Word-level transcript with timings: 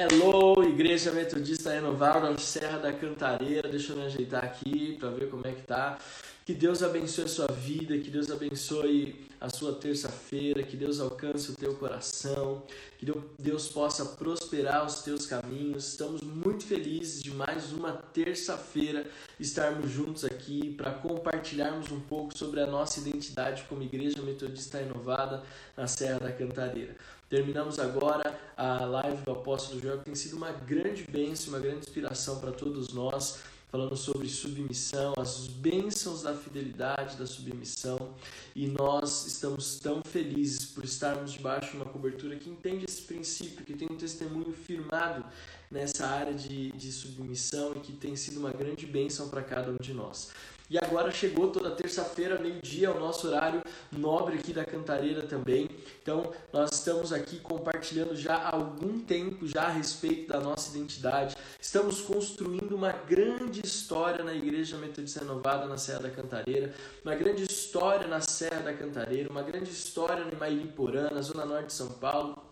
Hello, 0.00 0.62
Igreja 0.62 1.10
Metodista 1.10 1.72
Renovada, 1.72 2.38
Serra 2.38 2.78
da 2.78 2.92
Cantareira. 2.92 3.68
Deixa 3.68 3.92
eu 3.92 3.96
me 3.96 4.04
ajeitar 4.04 4.44
aqui 4.44 4.96
para 4.96 5.10
ver 5.10 5.28
como 5.28 5.44
é 5.44 5.50
que 5.50 5.62
tá. 5.62 5.98
Que 6.46 6.54
Deus 6.54 6.84
abençoe 6.84 7.24
a 7.24 7.28
sua 7.28 7.48
vida, 7.48 7.98
que 7.98 8.08
Deus 8.08 8.30
abençoe 8.30 9.26
a 9.40 9.50
sua 9.50 9.74
terça-feira, 9.74 10.62
que 10.62 10.76
Deus 10.76 11.00
alcance 11.00 11.50
o 11.50 11.56
teu 11.56 11.74
coração, 11.74 12.62
que 12.96 13.06
Deus 13.38 13.66
possa 13.66 14.04
prosperar 14.04 14.86
os 14.86 15.02
teus 15.02 15.26
caminhos. 15.26 15.88
Estamos 15.88 16.22
muito 16.22 16.64
felizes 16.64 17.20
de 17.20 17.32
mais 17.32 17.72
uma 17.72 17.92
terça-feira 17.92 19.04
estarmos 19.38 19.90
juntos 19.90 20.24
aqui 20.24 20.74
para 20.74 20.92
compartilharmos 20.92 21.90
um 21.90 22.00
pouco 22.00 22.38
sobre 22.38 22.60
a 22.60 22.66
nossa 22.68 23.00
identidade 23.00 23.64
como 23.68 23.82
Igreja 23.82 24.22
Metodista 24.22 24.78
Renovada 24.78 25.42
na 25.76 25.88
Serra 25.88 26.20
da 26.20 26.32
Cantareira. 26.32 26.96
Terminamos 27.28 27.78
agora 27.78 28.38
a 28.56 28.86
live 28.86 29.22
do 29.22 29.32
Apóstolo 29.32 29.80
Joel, 29.80 29.98
que 29.98 30.06
tem 30.06 30.14
sido 30.14 30.36
uma 30.36 30.50
grande 30.50 31.04
bênção, 31.10 31.50
uma 31.50 31.60
grande 31.60 31.80
inspiração 31.80 32.40
para 32.40 32.52
todos 32.52 32.92
nós 32.94 33.40
falando 33.70 33.96
sobre 33.96 34.26
submissão, 34.28 35.12
as 35.18 35.46
bênçãos 35.46 36.22
da 36.22 36.34
fidelidade, 36.34 37.16
da 37.16 37.26
submissão, 37.26 38.14
e 38.56 38.66
nós 38.66 39.26
estamos 39.26 39.78
tão 39.78 40.02
felizes 40.02 40.64
por 40.64 40.84
estarmos 40.84 41.32
debaixo 41.32 41.72
de 41.72 41.76
uma 41.76 41.84
cobertura 41.84 42.36
que 42.36 42.48
entende 42.48 42.86
esse 42.88 43.02
princípio, 43.02 43.64
que 43.64 43.74
tem 43.74 43.88
um 43.90 43.96
testemunho 43.96 44.52
firmado 44.52 45.22
nessa 45.70 46.06
área 46.06 46.32
de, 46.32 46.72
de 46.72 46.90
submissão 46.90 47.74
e 47.76 47.80
que 47.80 47.92
tem 47.92 48.16
sido 48.16 48.40
uma 48.40 48.50
grande 48.52 48.86
bênção 48.86 49.28
para 49.28 49.42
cada 49.42 49.70
um 49.70 49.76
de 49.76 49.92
nós. 49.92 50.30
E 50.70 50.76
agora 50.76 51.10
chegou 51.10 51.50
toda 51.50 51.70
terça-feira, 51.70 52.38
meio-dia, 52.38 52.90
o 52.90 53.00
nosso 53.00 53.26
horário 53.26 53.62
nobre 53.90 54.36
aqui 54.36 54.52
da 54.52 54.66
Cantareira 54.66 55.22
também. 55.22 55.70
Então, 56.02 56.30
nós 56.52 56.70
estamos 56.72 57.10
aqui 57.10 57.38
compartilhando 57.38 58.14
já 58.14 58.34
há 58.34 58.54
algum 58.54 58.98
tempo 59.00 59.46
já 59.46 59.62
a 59.62 59.70
respeito 59.70 60.28
da 60.28 60.40
nossa 60.40 60.76
identidade. 60.76 61.36
Estamos 61.58 62.02
construindo 62.02 62.72
uma 62.76 62.92
grande 62.92 63.64
história 63.64 64.22
na 64.22 64.34
Igreja 64.34 64.76
Metodista 64.76 65.20
Renovada 65.20 65.66
na 65.66 65.78
Serra 65.78 66.00
da 66.00 66.10
Cantareira, 66.10 66.74
uma 67.02 67.14
grande 67.14 67.44
história 67.44 68.06
na 68.06 68.20
Serra 68.20 68.60
da 68.60 68.74
Cantareira, 68.74 69.30
uma 69.30 69.42
grande 69.42 69.70
história 69.70 70.24
no 70.24 70.36
Mairiporã, 70.38 71.08
na 71.10 71.22
Zona 71.22 71.46
Norte 71.46 71.68
de 71.68 71.72
São 71.72 71.88
Paulo 71.88 72.47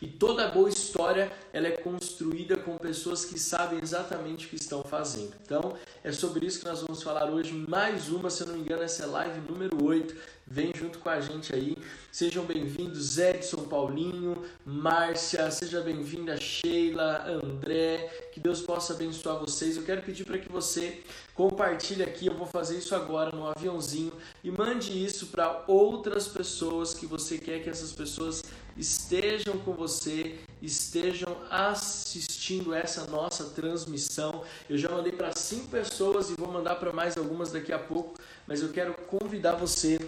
e 0.00 0.06
toda 0.06 0.48
boa 0.48 0.68
história 0.68 1.32
ela 1.54 1.68
é 1.68 1.70
construída 1.70 2.54
com 2.54 2.76
pessoas 2.76 3.24
que 3.24 3.38
sabem 3.38 3.80
exatamente 3.82 4.44
o 4.44 4.48
que 4.50 4.56
estão 4.56 4.82
fazendo. 4.82 5.32
Então, 5.42 5.74
é 6.04 6.12
sobre 6.12 6.44
isso 6.44 6.58
que 6.58 6.66
nós 6.66 6.82
vamos 6.82 7.02
falar 7.02 7.30
hoje. 7.30 7.52
Mais 7.66 8.10
uma, 8.10 8.28
se 8.28 8.42
eu 8.42 8.48
não 8.48 8.56
me 8.56 8.60
engano, 8.60 8.82
essa 8.82 9.04
é 9.04 9.06
live 9.06 9.40
número 9.50 9.82
8. 9.82 10.14
Vem 10.46 10.70
junto 10.74 10.98
com 10.98 11.08
a 11.08 11.18
gente 11.18 11.54
aí. 11.54 11.78
Sejam 12.12 12.44
bem-vindos, 12.44 13.16
Edson, 13.16 13.64
Paulinho, 13.64 14.44
Márcia, 14.66 15.50
seja 15.50 15.80
bem-vinda, 15.80 16.38
Sheila, 16.38 17.26
André. 17.26 18.28
Que 18.34 18.38
Deus 18.38 18.60
possa 18.60 18.92
abençoar 18.92 19.38
vocês. 19.38 19.78
Eu 19.78 19.82
quero 19.82 20.02
pedir 20.02 20.26
para 20.26 20.38
que 20.38 20.52
você 20.52 21.00
compartilhe 21.34 22.02
aqui. 22.02 22.26
Eu 22.26 22.34
vou 22.34 22.46
fazer 22.46 22.76
isso 22.76 22.94
agora 22.94 23.34
no 23.34 23.48
aviãozinho 23.48 24.12
e 24.44 24.50
mande 24.50 24.92
isso 24.92 25.28
para 25.28 25.64
outras 25.66 26.28
pessoas 26.28 26.92
que 26.92 27.06
você 27.06 27.38
quer 27.38 27.62
que 27.62 27.70
essas 27.70 27.92
pessoas 27.92 28.44
estejam 28.76 29.58
com 29.58 29.72
você, 29.72 30.38
estejam 30.60 31.36
assistindo 31.50 32.74
essa 32.74 33.06
nossa 33.06 33.44
transmissão. 33.44 34.44
Eu 34.68 34.76
já 34.76 34.88
mandei 34.88 35.12
para 35.12 35.32
cinco 35.36 35.68
pessoas 35.68 36.30
e 36.30 36.34
vou 36.34 36.50
mandar 36.50 36.76
para 36.76 36.92
mais 36.92 37.16
algumas 37.16 37.50
daqui 37.50 37.72
a 37.72 37.78
pouco, 37.78 38.14
mas 38.46 38.62
eu 38.62 38.70
quero 38.70 38.94
convidar 38.94 39.54
você 39.54 39.98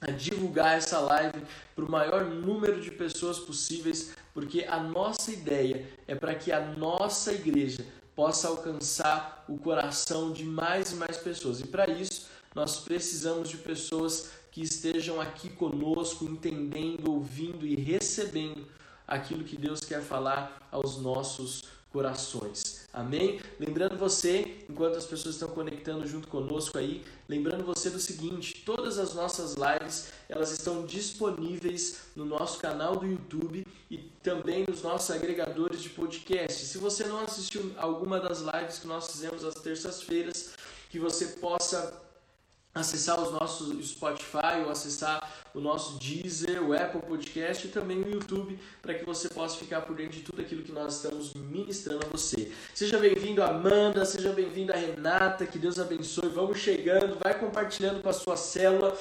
a 0.00 0.10
divulgar 0.10 0.76
essa 0.76 0.98
live 0.98 1.42
para 1.76 1.84
o 1.84 1.90
maior 1.90 2.24
número 2.24 2.80
de 2.80 2.90
pessoas 2.90 3.38
possíveis, 3.38 4.12
porque 4.34 4.64
a 4.68 4.78
nossa 4.80 5.30
ideia 5.30 5.86
é 6.08 6.14
para 6.14 6.34
que 6.34 6.50
a 6.50 6.60
nossa 6.60 7.32
igreja 7.32 7.84
possa 8.14 8.48
alcançar 8.48 9.44
o 9.48 9.56
coração 9.56 10.32
de 10.32 10.44
mais 10.44 10.92
e 10.92 10.96
mais 10.96 11.16
pessoas. 11.16 11.60
E 11.60 11.66
para 11.66 11.88
isso, 11.88 12.26
nós 12.54 12.80
precisamos 12.80 13.48
de 13.48 13.56
pessoas 13.56 14.30
que 14.52 14.62
estejam 14.62 15.20
aqui 15.20 15.48
conosco, 15.48 16.26
entendendo, 16.26 17.10
ouvindo 17.10 17.66
e 17.66 17.74
recebendo 17.74 18.66
aquilo 19.08 19.42
que 19.42 19.56
Deus 19.56 19.80
quer 19.80 20.02
falar 20.02 20.68
aos 20.70 20.98
nossos 20.98 21.64
corações. 21.90 22.86
Amém? 22.92 23.40
Lembrando 23.58 23.96
você, 23.96 24.64
enquanto 24.68 24.96
as 24.96 25.06
pessoas 25.06 25.34
estão 25.34 25.48
conectando 25.48 26.06
junto 26.06 26.28
conosco 26.28 26.78
aí, 26.78 27.02
lembrando 27.28 27.64
você 27.64 27.88
do 27.88 27.98
seguinte, 27.98 28.62
todas 28.64 28.98
as 28.98 29.14
nossas 29.14 29.54
lives, 29.54 30.12
elas 30.28 30.50
estão 30.50 30.84
disponíveis 30.84 32.00
no 32.14 32.24
nosso 32.24 32.58
canal 32.58 32.96
do 32.96 33.06
YouTube 33.06 33.66
e 33.90 33.98
também 34.22 34.64
nos 34.68 34.82
nossos 34.82 35.10
agregadores 35.10 35.82
de 35.82 35.88
podcast. 35.90 36.66
Se 36.66 36.76
você 36.76 37.04
não 37.04 37.20
assistiu 37.20 37.72
alguma 37.76 38.20
das 38.20 38.40
lives 38.40 38.78
que 38.78 38.86
nós 38.86 39.10
fizemos 39.10 39.44
às 39.44 39.54
terças-feiras, 39.54 40.50
que 40.90 40.98
você 40.98 41.26
possa 41.26 42.01
acessar 42.74 43.20
os 43.20 43.30
nossos 43.32 43.86
Spotify 43.86 44.62
ou 44.64 44.70
acessar 44.70 45.30
o 45.54 45.60
nosso 45.60 45.98
Deezer, 45.98 46.62
o 46.62 46.72
Apple 46.72 47.02
Podcast 47.02 47.66
e 47.66 47.70
também 47.70 48.00
o 48.00 48.08
YouTube 48.08 48.58
para 48.80 48.94
que 48.94 49.04
você 49.04 49.28
possa 49.28 49.58
ficar 49.58 49.82
por 49.82 49.94
dentro 49.94 50.12
de 50.12 50.22
tudo 50.22 50.40
aquilo 50.40 50.62
que 50.62 50.72
nós 50.72 50.96
estamos 50.96 51.34
ministrando 51.34 52.06
a 52.06 52.08
você. 52.08 52.50
Seja 52.74 52.98
bem-vindo 52.98 53.42
Amanda, 53.42 54.04
seja 54.04 54.32
bem-vinda 54.32 54.74
Renata, 54.74 55.44
que 55.44 55.58
Deus 55.58 55.78
abençoe. 55.78 56.30
Vamos 56.30 56.58
chegando, 56.58 57.18
vai 57.22 57.38
compartilhando 57.38 58.02
com 58.02 58.08
a 58.08 58.14
sua 58.14 58.36
célula. 58.36 58.96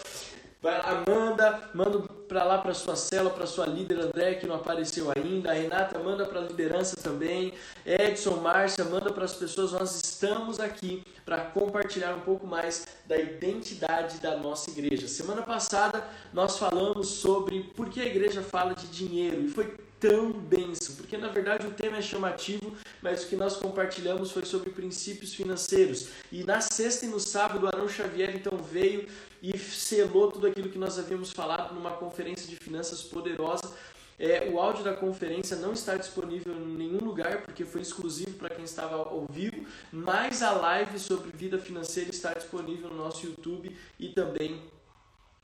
Vai 0.62 0.78
lá, 0.78 1.04
manda, 1.10 1.70
manda 1.74 2.00
para 2.28 2.44
lá 2.44 2.60
para 2.60 2.76
sua 2.76 2.96
célula, 2.96 3.32
para 3.32 3.48
sua 3.48 3.66
líder 3.66 4.00
André, 4.00 4.36
que 4.36 4.46
não 4.46 4.54
apareceu 4.54 5.12
ainda. 5.16 5.50
A 5.50 5.54
Renata 5.56 5.98
manda 5.98 6.24
para 6.24 6.40
a 6.40 6.44
liderança 6.44 6.96
também. 6.98 7.52
Edson, 7.84 8.36
Márcia, 8.36 8.86
manda 8.86 9.12
para 9.12 9.26
as 9.26 9.34
pessoas. 9.34 9.72
Nós 9.72 9.96
estamos 9.96 10.60
aqui 10.60 11.04
para 11.26 11.40
compartilhar 11.46 12.14
um 12.14 12.20
pouco 12.20 12.46
mais 12.46 12.86
da 13.08 13.18
identidade 13.18 14.20
da 14.20 14.38
nossa 14.38 14.70
igreja. 14.70 15.08
Semana 15.08 15.42
passada 15.42 16.08
nós 16.32 16.60
falamos 16.60 17.08
sobre 17.08 17.64
por 17.76 17.90
que 17.90 18.00
a 18.00 18.06
igreja 18.06 18.44
fala 18.44 18.76
de 18.76 18.86
dinheiro 18.86 19.42
e 19.42 19.48
foi 19.48 19.76
tão 20.00 20.32
benção, 20.32 20.96
porque 20.96 21.16
na 21.16 21.28
verdade 21.28 21.68
o 21.68 21.72
tema 21.72 21.98
é 21.98 22.02
chamativo, 22.02 22.76
mas 23.04 23.24
o 23.24 23.28
que 23.28 23.36
nós 23.36 23.58
compartilhamos 23.58 24.32
foi 24.32 24.44
sobre 24.46 24.72
princípios 24.72 25.36
financeiros. 25.36 26.10
E 26.32 26.44
na 26.44 26.60
sexta 26.60 27.06
e 27.06 27.10
no 27.10 27.20
sábado, 27.20 27.66
o 27.66 27.68
Arão 27.68 27.88
Xavier 27.88 28.36
então 28.36 28.58
veio 28.58 29.08
e 29.42 29.58
selou 29.58 30.32
tudo 30.32 30.48
aquilo 30.48 30.70
que 30.70 30.78
nós 30.78 31.00
havíamos 31.00 31.32
falado 31.32 31.74
numa 31.74 31.92
conferência 31.92 32.48
de 32.48 32.56
finanças 32.56 33.02
poderosa. 33.02 33.74
É, 34.20 34.48
o 34.52 34.60
áudio 34.60 34.84
da 34.84 34.94
conferência 34.94 35.58
não 35.58 35.74
está 35.74 35.98
disponível 35.98 36.54
em 36.54 36.78
nenhum 36.78 37.00
lugar, 37.00 37.42
porque 37.42 37.66
foi 37.66 37.82
exclusivo 37.82 38.38
para 38.38 38.52
quem 38.52 38.64
estava 38.64 38.96
ao 38.96 39.26
vivo, 39.28 39.66
mas 39.92 40.44
a 40.44 40.52
live 40.52 41.00
sobre 41.00 41.36
vida 41.36 41.58
financeira 41.58 42.12
está 42.12 42.32
disponível 42.34 42.90
no 42.90 42.98
nosso 42.98 43.26
YouTube 43.26 43.76
e 44.00 44.10
também 44.10 44.62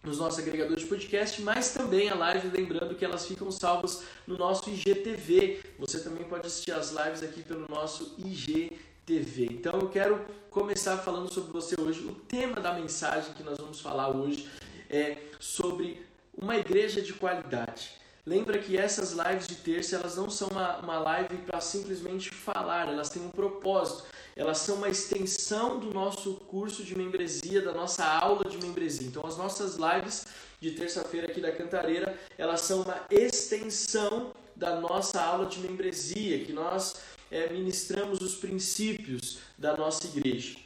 nos 0.04 0.20
nossos 0.20 0.38
agregadores 0.40 0.84
de 0.84 0.90
podcast, 0.90 1.42
mas 1.42 1.74
também 1.74 2.08
a 2.10 2.16
live, 2.16 2.56
lembrando 2.56 2.94
que 2.94 3.04
elas 3.04 3.26
ficam 3.26 3.52
salvas 3.52 4.04
no 4.28 4.38
nosso 4.38 4.70
IGTV. 4.70 5.60
Você 5.80 6.00
também 6.02 6.24
pode 6.26 6.46
assistir 6.46 6.72
as 6.72 6.92
lives 6.92 7.24
aqui 7.24 7.42
pelo 7.42 7.66
nosso 7.68 8.16
IGTV. 8.20 8.78
Então 9.10 9.80
eu 9.80 9.88
quero 9.88 10.26
começar 10.50 10.98
falando 10.98 11.34
sobre 11.34 11.52
você 11.52 11.80
hoje. 11.80 12.06
O 12.06 12.14
tema 12.14 12.60
da 12.60 12.74
mensagem 12.74 13.34
que 13.34 13.44
nós 13.44 13.58
vamos 13.58 13.80
falar 13.80 14.10
hoje 14.10 14.50
é 14.90 15.18
sobre 15.40 16.06
uma 16.38 16.58
igreja 16.58 17.02
de 17.02 17.14
qualidade. 17.14 17.92
Lembra 18.26 18.60
que 18.60 18.78
essas 18.78 19.14
lives 19.14 19.48
de 19.48 19.56
terça 19.56 19.96
elas 19.96 20.18
não 20.18 20.30
são 20.30 20.50
uma, 20.50 20.78
uma 20.80 21.00
live 21.00 21.38
para 21.38 21.62
simplesmente 21.62 22.32
falar, 22.32 22.90
elas 22.90 23.10
têm 23.10 23.22
um 23.22 23.30
propósito 23.30 24.04
elas 24.38 24.60
são 24.60 24.76
uma 24.76 24.88
extensão 24.88 25.80
do 25.80 25.92
nosso 25.92 26.36
curso 26.48 26.84
de 26.84 26.96
membresia, 26.96 27.60
da 27.60 27.74
nossa 27.74 28.06
aula 28.06 28.46
de 28.46 28.58
membresia. 28.60 29.08
Então, 29.08 29.26
as 29.26 29.36
nossas 29.36 29.78
lives 29.78 30.28
de 30.62 30.72
terça-feira 30.72 31.28
aqui 31.28 31.42
da 31.42 31.52
Cantareira, 31.52 32.16
elas 32.38 32.62
são 32.62 32.84
uma 32.84 33.02
extensão 33.10 34.32
da 34.56 34.80
nossa 34.80 35.20
aula 35.20 35.48
de 35.48 35.60
membresia, 35.60 36.46
que 36.46 36.54
nós 36.54 36.98
é, 37.32 37.52
ministramos 37.52 38.20
os 38.22 38.36
princípios 38.36 39.40
da 39.58 39.76
nossa 39.76 40.08
igreja. 40.08 40.58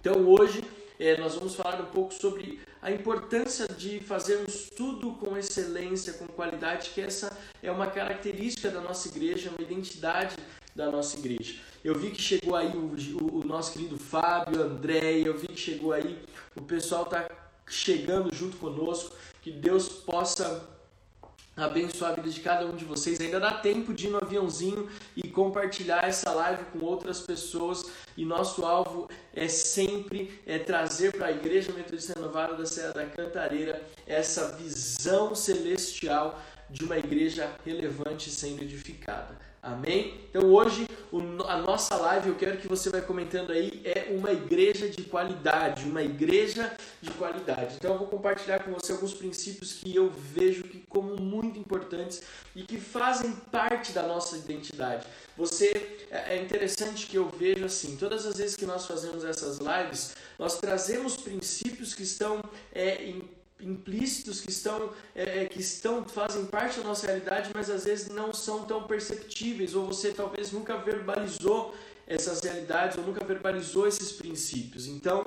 Então, 0.00 0.26
hoje, 0.28 0.62
é, 0.98 1.16
nós 1.16 1.34
vamos 1.34 1.54
falar 1.54 1.80
um 1.80 1.86
pouco 1.86 2.12
sobre 2.12 2.60
a 2.80 2.90
importância 2.90 3.66
de 3.66 4.00
fazermos 4.00 4.70
tudo 4.76 5.12
com 5.14 5.36
excelência, 5.36 6.12
com 6.12 6.26
qualidade, 6.26 6.90
que 6.90 7.00
essa 7.00 7.36
é 7.62 7.70
uma 7.70 7.86
característica 7.86 8.70
da 8.70 8.80
nossa 8.80 9.08
igreja, 9.08 9.50
uma 9.50 9.62
identidade 9.62 10.36
da 10.74 10.90
nossa 10.90 11.18
igreja. 11.18 11.60
Eu 11.82 11.94
vi 11.94 12.10
que 12.10 12.20
chegou 12.20 12.54
aí 12.54 12.68
o, 12.76 12.94
o, 13.20 13.40
o 13.40 13.44
nosso 13.44 13.72
querido 13.72 13.98
Fábio, 13.98 14.62
André, 14.62 15.20
eu 15.24 15.36
vi 15.36 15.48
que 15.48 15.56
chegou 15.56 15.92
aí, 15.92 16.22
o 16.54 16.62
pessoal 16.62 17.04
está 17.04 17.28
chegando 17.66 18.34
junto 18.34 18.56
conosco, 18.58 19.16
que 19.40 19.50
Deus 19.50 19.88
possa 19.88 20.73
abençoar 21.56 22.12
a 22.12 22.14
vida 22.14 22.28
de 22.28 22.40
cada 22.40 22.66
um 22.66 22.74
de 22.74 22.84
vocês. 22.84 23.20
Ainda 23.20 23.38
dá 23.38 23.52
tempo 23.52 23.92
de 23.92 24.06
ir 24.06 24.10
no 24.10 24.18
aviãozinho 24.18 24.88
e 25.16 25.28
compartilhar 25.28 26.06
essa 26.06 26.30
live 26.32 26.64
com 26.66 26.84
outras 26.84 27.20
pessoas. 27.20 27.90
E 28.16 28.24
nosso 28.24 28.64
alvo 28.64 29.08
é 29.34 29.48
sempre 29.48 30.40
é 30.46 30.58
trazer 30.58 31.12
para 31.12 31.26
a 31.26 31.32
Igreja 31.32 31.72
Metodista 31.72 32.14
Renovada 32.14 32.54
da 32.54 32.66
Serra 32.66 32.92
da 32.92 33.06
Cantareira 33.06 33.82
essa 34.06 34.52
visão 34.56 35.34
celestial 35.34 36.40
de 36.70 36.84
uma 36.84 36.98
igreja 36.98 37.50
relevante 37.64 38.30
sendo 38.30 38.62
edificada. 38.62 39.38
Amém? 39.64 40.20
Então 40.28 40.52
hoje 40.52 40.86
a 41.48 41.56
nossa 41.56 41.96
live, 41.96 42.28
eu 42.28 42.34
quero 42.34 42.58
que 42.58 42.68
você 42.68 42.90
vai 42.90 43.00
comentando 43.00 43.50
aí, 43.50 43.80
é 43.82 44.14
uma 44.14 44.30
igreja 44.30 44.90
de 44.90 45.04
qualidade, 45.04 45.84
uma 45.84 46.02
igreja 46.02 46.70
de 47.00 47.10
qualidade. 47.12 47.76
Então 47.76 47.92
eu 47.92 47.98
vou 47.98 48.08
compartilhar 48.08 48.62
com 48.62 48.72
você 48.72 48.92
alguns 48.92 49.14
princípios 49.14 49.72
que 49.72 49.96
eu 49.96 50.10
vejo 50.10 50.64
que 50.64 50.84
como 50.86 51.16
muito 51.16 51.58
importantes 51.58 52.22
e 52.54 52.62
que 52.62 52.76
fazem 52.78 53.32
parte 53.50 53.92
da 53.92 54.02
nossa 54.02 54.36
identidade. 54.36 55.06
Você 55.34 56.04
é, 56.10 56.36
é 56.36 56.42
interessante 56.42 57.06
que 57.06 57.16
eu 57.16 57.30
vejo 57.30 57.64
assim, 57.64 57.96
todas 57.96 58.26
as 58.26 58.36
vezes 58.36 58.56
que 58.56 58.66
nós 58.66 58.84
fazemos 58.84 59.24
essas 59.24 59.58
lives, 59.58 60.14
nós 60.38 60.58
trazemos 60.58 61.16
princípios 61.16 61.94
que 61.94 62.02
estão 62.02 62.42
é, 62.70 63.02
em 63.02 63.22
implícitos 63.60 64.40
que 64.40 64.50
estão, 64.50 64.92
é, 65.14 65.42
é, 65.42 65.44
que 65.46 65.60
estão 65.60 66.04
fazem 66.04 66.44
parte 66.46 66.78
da 66.78 66.84
nossa 66.84 67.06
realidade, 67.06 67.50
mas 67.54 67.70
às 67.70 67.84
vezes 67.84 68.08
não 68.08 68.32
são 68.32 68.64
tão 68.64 68.84
perceptíveis, 68.84 69.74
ou 69.74 69.86
você 69.86 70.12
talvez 70.12 70.52
nunca 70.52 70.76
verbalizou 70.76 71.74
essas 72.06 72.40
realidades, 72.40 72.98
ou 72.98 73.04
nunca 73.04 73.24
verbalizou 73.24 73.86
esses 73.86 74.12
princípios. 74.12 74.86
Então, 74.86 75.24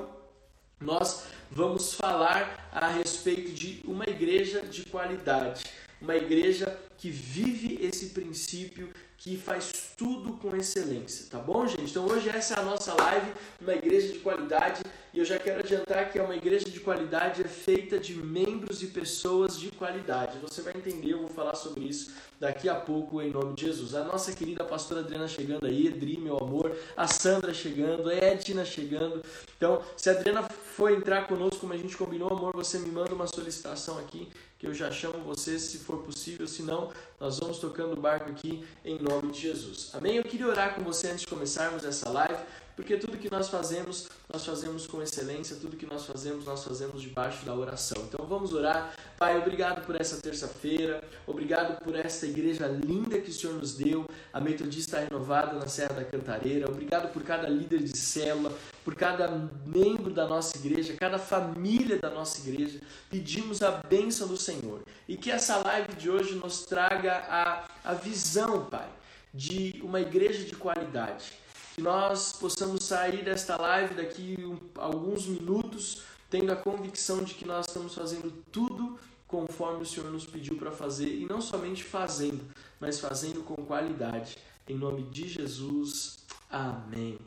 nós 0.79 1.23
vamos 1.49 1.93
falar 1.93 2.69
a 2.71 2.87
respeito 2.87 3.51
de 3.51 3.81
uma 3.85 4.03
igreja 4.03 4.61
de 4.61 4.85
qualidade, 4.85 5.63
uma 6.01 6.15
igreja 6.15 6.77
que 6.97 7.09
vive 7.09 7.77
esse 7.81 8.07
princípio 8.07 8.89
que 9.17 9.35
faz 9.35 9.93
tudo 9.97 10.33
com 10.33 10.55
excelência, 10.55 11.25
tá 11.29 11.39
bom, 11.39 11.65
gente? 11.65 11.89
Então 11.89 12.05
hoje 12.05 12.29
essa 12.29 12.53
é 12.53 12.59
a 12.59 12.63
nossa 12.63 12.93
live, 12.93 13.33
uma 13.59 13.73
igreja 13.73 14.13
de 14.13 14.19
qualidade, 14.19 14.83
e 15.11 15.19
eu 15.19 15.25
já 15.25 15.39
quero 15.39 15.59
adiantar 15.59 16.11
que 16.11 16.19
é 16.19 16.21
uma 16.21 16.35
igreja 16.35 16.69
de 16.69 16.79
qualidade 16.79 17.41
é 17.41 17.47
feita 17.47 17.97
de 17.97 18.13
membros 18.13 18.83
e 18.83 18.87
pessoas 18.87 19.59
de 19.59 19.71
qualidade. 19.71 20.37
Você 20.39 20.61
vai 20.61 20.73
entender, 20.77 21.13
eu 21.13 21.19
vou 21.19 21.29
falar 21.29 21.55
sobre 21.55 21.85
isso 21.85 22.11
daqui 22.39 22.69
a 22.69 22.75
pouco 22.75 23.19
em 23.19 23.31
nome 23.31 23.55
de 23.55 23.65
Jesus. 23.65 23.95
A 23.95 24.03
nossa 24.03 24.31
querida 24.31 24.63
pastora 24.63 25.01
Adriana 25.01 25.27
chegando 25.27 25.65
aí, 25.65 25.87
Edri, 25.87 26.17
meu 26.17 26.37
amor, 26.37 26.77
a 26.95 27.07
Sandra 27.07 27.53
chegando, 27.53 28.09
a 28.09 28.13
Edna 28.13 28.63
chegando. 28.63 29.23
Então, 29.57 29.81
se 29.95 30.09
a 30.09 30.13
Adriana 30.13 30.43
for 30.43 30.91
entrar 30.91 31.27
conosco 31.27 31.61
como 31.61 31.73
a 31.73 31.77
gente 31.77 31.97
combinou, 31.97 32.31
amor, 32.31 32.55
você 32.55 32.77
me 32.77 32.91
manda 32.91 33.15
uma 33.15 33.25
solicitação 33.25 33.97
aqui 33.97 34.27
que 34.57 34.65
eu 34.65 34.73
já 34.73 34.91
chamo 34.91 35.19
você 35.19 35.59
se 35.59 35.79
for 35.79 35.97
possível, 35.99 36.47
se 36.47 36.63
não, 36.63 36.91
nós 37.19 37.39
vamos 37.39 37.59
tocando 37.59 37.93
o 37.93 38.01
barco 38.01 38.29
aqui 38.29 38.65
em 38.83 38.99
nome 38.99 39.31
de 39.31 39.41
Jesus. 39.41 39.91
Amém? 39.93 40.15
Eu 40.15 40.23
queria 40.23 40.47
orar 40.47 40.75
com 40.75 40.83
você 40.83 41.09
antes 41.09 41.21
de 41.21 41.27
começarmos 41.27 41.85
essa 41.85 42.09
live, 42.09 42.39
porque 42.77 42.95
tudo 42.95 43.17
que 43.17 43.29
nós 43.29 43.49
fazemos, 43.49 44.07
nós 44.31 44.45
fazemos 44.45 44.85
com 44.85 45.01
excelência, 45.01 45.57
tudo 45.59 45.75
que 45.75 45.87
nós 45.87 46.05
fazemos, 46.05 46.45
nós 46.45 46.63
fazemos 46.63 47.01
debaixo 47.01 47.43
da 47.43 47.55
oração. 47.55 48.03
Então 48.03 48.23
vamos 48.27 48.53
orar. 48.53 48.93
Pai, 49.17 49.35
obrigado 49.35 49.83
por 49.83 49.99
essa 49.99 50.21
terça-feira, 50.21 51.03
obrigado 51.25 51.83
por 51.83 51.95
esta 51.95 52.27
igreja 52.27 52.67
linda 52.67 53.19
que 53.19 53.31
o 53.31 53.33
Senhor 53.33 53.55
nos 53.55 53.73
deu, 53.73 54.07
a 54.31 54.39
Metodista 54.39 54.99
Renovada 54.99 55.53
na 55.53 55.67
Serra 55.67 55.95
da 55.95 56.05
Cantareira, 56.05 56.69
obrigado 56.69 57.11
por 57.11 57.23
cada 57.23 57.49
líder 57.49 57.79
de 57.79 57.97
célula, 57.97 58.55
por 58.85 58.93
cada 58.93 59.27
membro 59.65 60.13
da 60.13 60.27
nossa 60.27 60.55
igreja, 60.55 60.95
cada 60.99 61.17
família 61.17 61.97
da 61.97 62.11
nossa 62.11 62.47
igreja. 62.47 62.79
Pedimos 63.09 63.63
a 63.63 63.71
bênção 63.71 64.27
do 64.27 64.37
Senhor 64.37 64.83
e 65.07 65.17
que 65.17 65.31
essa 65.31 65.57
live 65.57 65.93
de 65.93 66.11
hoje 66.11 66.35
nos 66.35 66.63
traga 66.63 67.25
a, 67.27 67.67
a 67.83 67.93
visão, 67.95 68.67
Pai, 68.67 68.87
de 69.33 69.81
uma 69.83 69.99
igreja 69.99 70.43
de 70.43 70.55
qualidade 70.55 71.46
que 71.77 71.83
nós 71.83 72.33
possamos 72.33 72.85
sair 72.85 73.23
desta 73.23 73.55
live 73.55 73.93
daqui 73.93 74.35
um, 74.39 74.57
alguns 74.81 75.27
minutos 75.27 76.01
tendo 76.27 76.51
a 76.51 76.55
convicção 76.55 77.23
de 77.23 77.35
que 77.35 77.45
nós 77.45 77.67
estamos 77.67 77.93
fazendo 77.93 78.33
tudo 78.51 78.97
conforme 79.27 79.83
o 79.83 79.85
Senhor 79.85 80.09
nos 80.09 80.25
pediu 80.25 80.57
para 80.57 80.71
fazer 80.71 81.07
e 81.07 81.27
não 81.27 81.39
somente 81.39 81.83
fazendo, 81.83 82.43
mas 82.79 82.99
fazendo 82.99 83.43
com 83.43 83.55
qualidade. 83.57 84.39
Em 84.67 84.75
nome 84.75 85.03
de 85.03 85.27
Jesus. 85.27 86.25
Amém. 86.49 87.19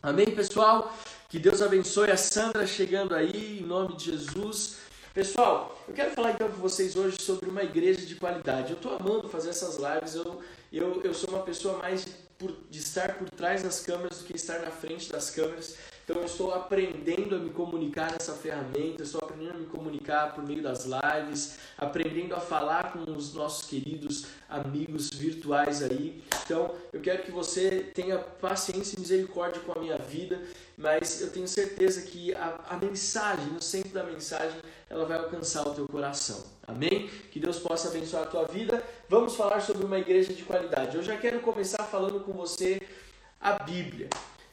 Amém, 0.00 0.26
pessoal? 0.26 0.96
Que 1.28 1.40
Deus 1.40 1.60
abençoe 1.60 2.12
a 2.12 2.16
Sandra 2.16 2.64
chegando 2.68 3.16
aí, 3.16 3.58
em 3.60 3.66
nome 3.66 3.96
de 3.96 4.12
Jesus. 4.12 4.76
Pessoal, 5.12 5.76
eu 5.88 5.94
quero 5.94 6.12
falar 6.12 6.30
então 6.30 6.48
com 6.48 6.58
vocês 6.58 6.94
hoje 6.94 7.20
sobre 7.20 7.50
uma 7.50 7.64
igreja 7.64 8.06
de 8.06 8.14
qualidade. 8.14 8.70
Eu 8.70 8.76
estou 8.76 8.94
amando 8.94 9.28
fazer 9.28 9.50
essas 9.50 9.76
lives, 9.76 10.14
eu, 10.14 10.40
eu, 10.72 11.02
eu 11.02 11.12
sou 11.12 11.30
uma 11.30 11.42
pessoa 11.42 11.78
mais 11.78 12.06
por, 12.42 12.56
de 12.68 12.80
estar 12.80 13.14
por 13.14 13.30
trás 13.30 13.62
das 13.62 13.80
câmeras 13.80 14.18
do 14.18 14.24
que 14.24 14.34
estar 14.34 14.58
na 14.58 14.70
frente 14.72 15.10
das 15.10 15.30
câmeras. 15.30 15.76
Então 16.04 16.16
eu 16.16 16.26
estou 16.26 16.52
aprendendo 16.52 17.36
a 17.36 17.38
me 17.38 17.50
comunicar 17.50 18.10
nessa 18.10 18.32
ferramenta, 18.32 19.04
estou 19.04 19.20
aprendendo 19.22 19.54
a 19.54 19.58
me 19.58 19.66
comunicar 19.66 20.34
por 20.34 20.44
meio 20.44 20.60
das 20.60 20.84
lives, 20.84 21.58
aprendendo 21.78 22.34
a 22.34 22.40
falar 22.40 22.92
com 22.92 23.08
os 23.12 23.32
nossos 23.32 23.68
queridos 23.68 24.26
amigos 24.48 25.10
virtuais 25.10 25.80
aí. 25.80 26.20
Então 26.44 26.74
eu 26.92 27.00
quero 27.00 27.22
que 27.22 27.30
você 27.30 27.92
tenha 27.94 28.18
paciência 28.18 28.96
e 28.96 29.00
misericórdia 29.00 29.62
com 29.62 29.78
a 29.78 29.80
minha 29.80 29.96
vida, 29.96 30.42
mas 30.76 31.20
eu 31.20 31.30
tenho 31.30 31.46
certeza 31.46 32.02
que 32.02 32.34
a, 32.34 32.58
a 32.70 32.76
mensagem, 32.76 33.46
no 33.46 33.62
centro 33.62 33.92
da 33.92 34.02
mensagem, 34.02 34.60
ela 34.90 35.06
vai 35.06 35.18
alcançar 35.18 35.62
o 35.68 35.72
teu 35.72 35.86
coração. 35.86 36.44
Amém? 36.72 37.08
Que 37.30 37.38
Deus 37.38 37.58
possa 37.58 37.88
abençoar 37.88 38.22
a 38.22 38.26
tua 38.26 38.44
vida. 38.46 38.82
Vamos 39.08 39.36
falar 39.36 39.60
sobre 39.60 39.84
uma 39.84 39.98
igreja 39.98 40.32
de 40.32 40.42
qualidade. 40.42 40.96
Eu 40.96 41.02
já 41.02 41.16
quero 41.16 41.40
começar 41.40 41.84
falando 41.84 42.20
com 42.20 42.32
você 42.32 42.80
a 43.38 43.52
Bíblia. 43.52 44.08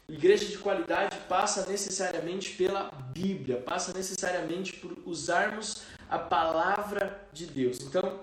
Igreja 0.08 0.46
de 0.46 0.58
qualidade 0.58 1.18
passa 1.30 1.66
necessariamente 1.66 2.56
pela 2.56 2.92
Bíblia, 3.14 3.58
passa 3.58 3.94
necessariamente 3.94 4.74
por 4.78 4.98
usarmos 5.06 5.84
a 6.10 6.20
palavra 6.20 7.28
de 7.32 7.46
Deus. 7.46 7.80
Então, 7.82 8.20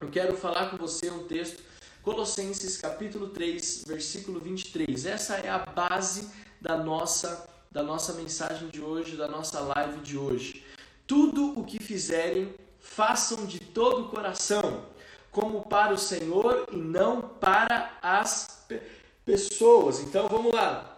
eu 0.00 0.08
quero 0.08 0.36
falar 0.36 0.70
com 0.70 0.76
você 0.76 1.10
um 1.10 1.24
texto, 1.24 1.62
Colossenses 2.02 2.76
capítulo 2.78 3.28
3, 3.28 3.84
versículo 3.86 4.40
23. 4.40 5.06
Essa 5.06 5.36
é 5.36 5.48
a 5.48 5.58
base 5.58 6.30
da 6.60 6.76
nossa 6.76 7.48
da 7.70 7.82
nossa 7.82 8.12
mensagem 8.12 8.68
de 8.68 8.80
hoje, 8.80 9.16
da 9.16 9.26
nossa 9.26 9.58
live 9.58 9.98
de 9.98 10.16
hoje. 10.16 10.64
Tudo 11.08 11.58
o 11.58 11.64
que 11.64 11.82
fizerem, 11.82 12.54
façam 12.94 13.44
de 13.44 13.58
todo 13.58 14.02
o 14.02 14.08
coração, 14.08 14.84
como 15.32 15.62
para 15.62 15.92
o 15.92 15.98
Senhor 15.98 16.68
e 16.70 16.76
não 16.76 17.20
para 17.20 17.98
as 18.00 18.66
pessoas. 19.24 19.98
Então 20.00 20.28
vamos 20.28 20.52
lá. 20.52 20.96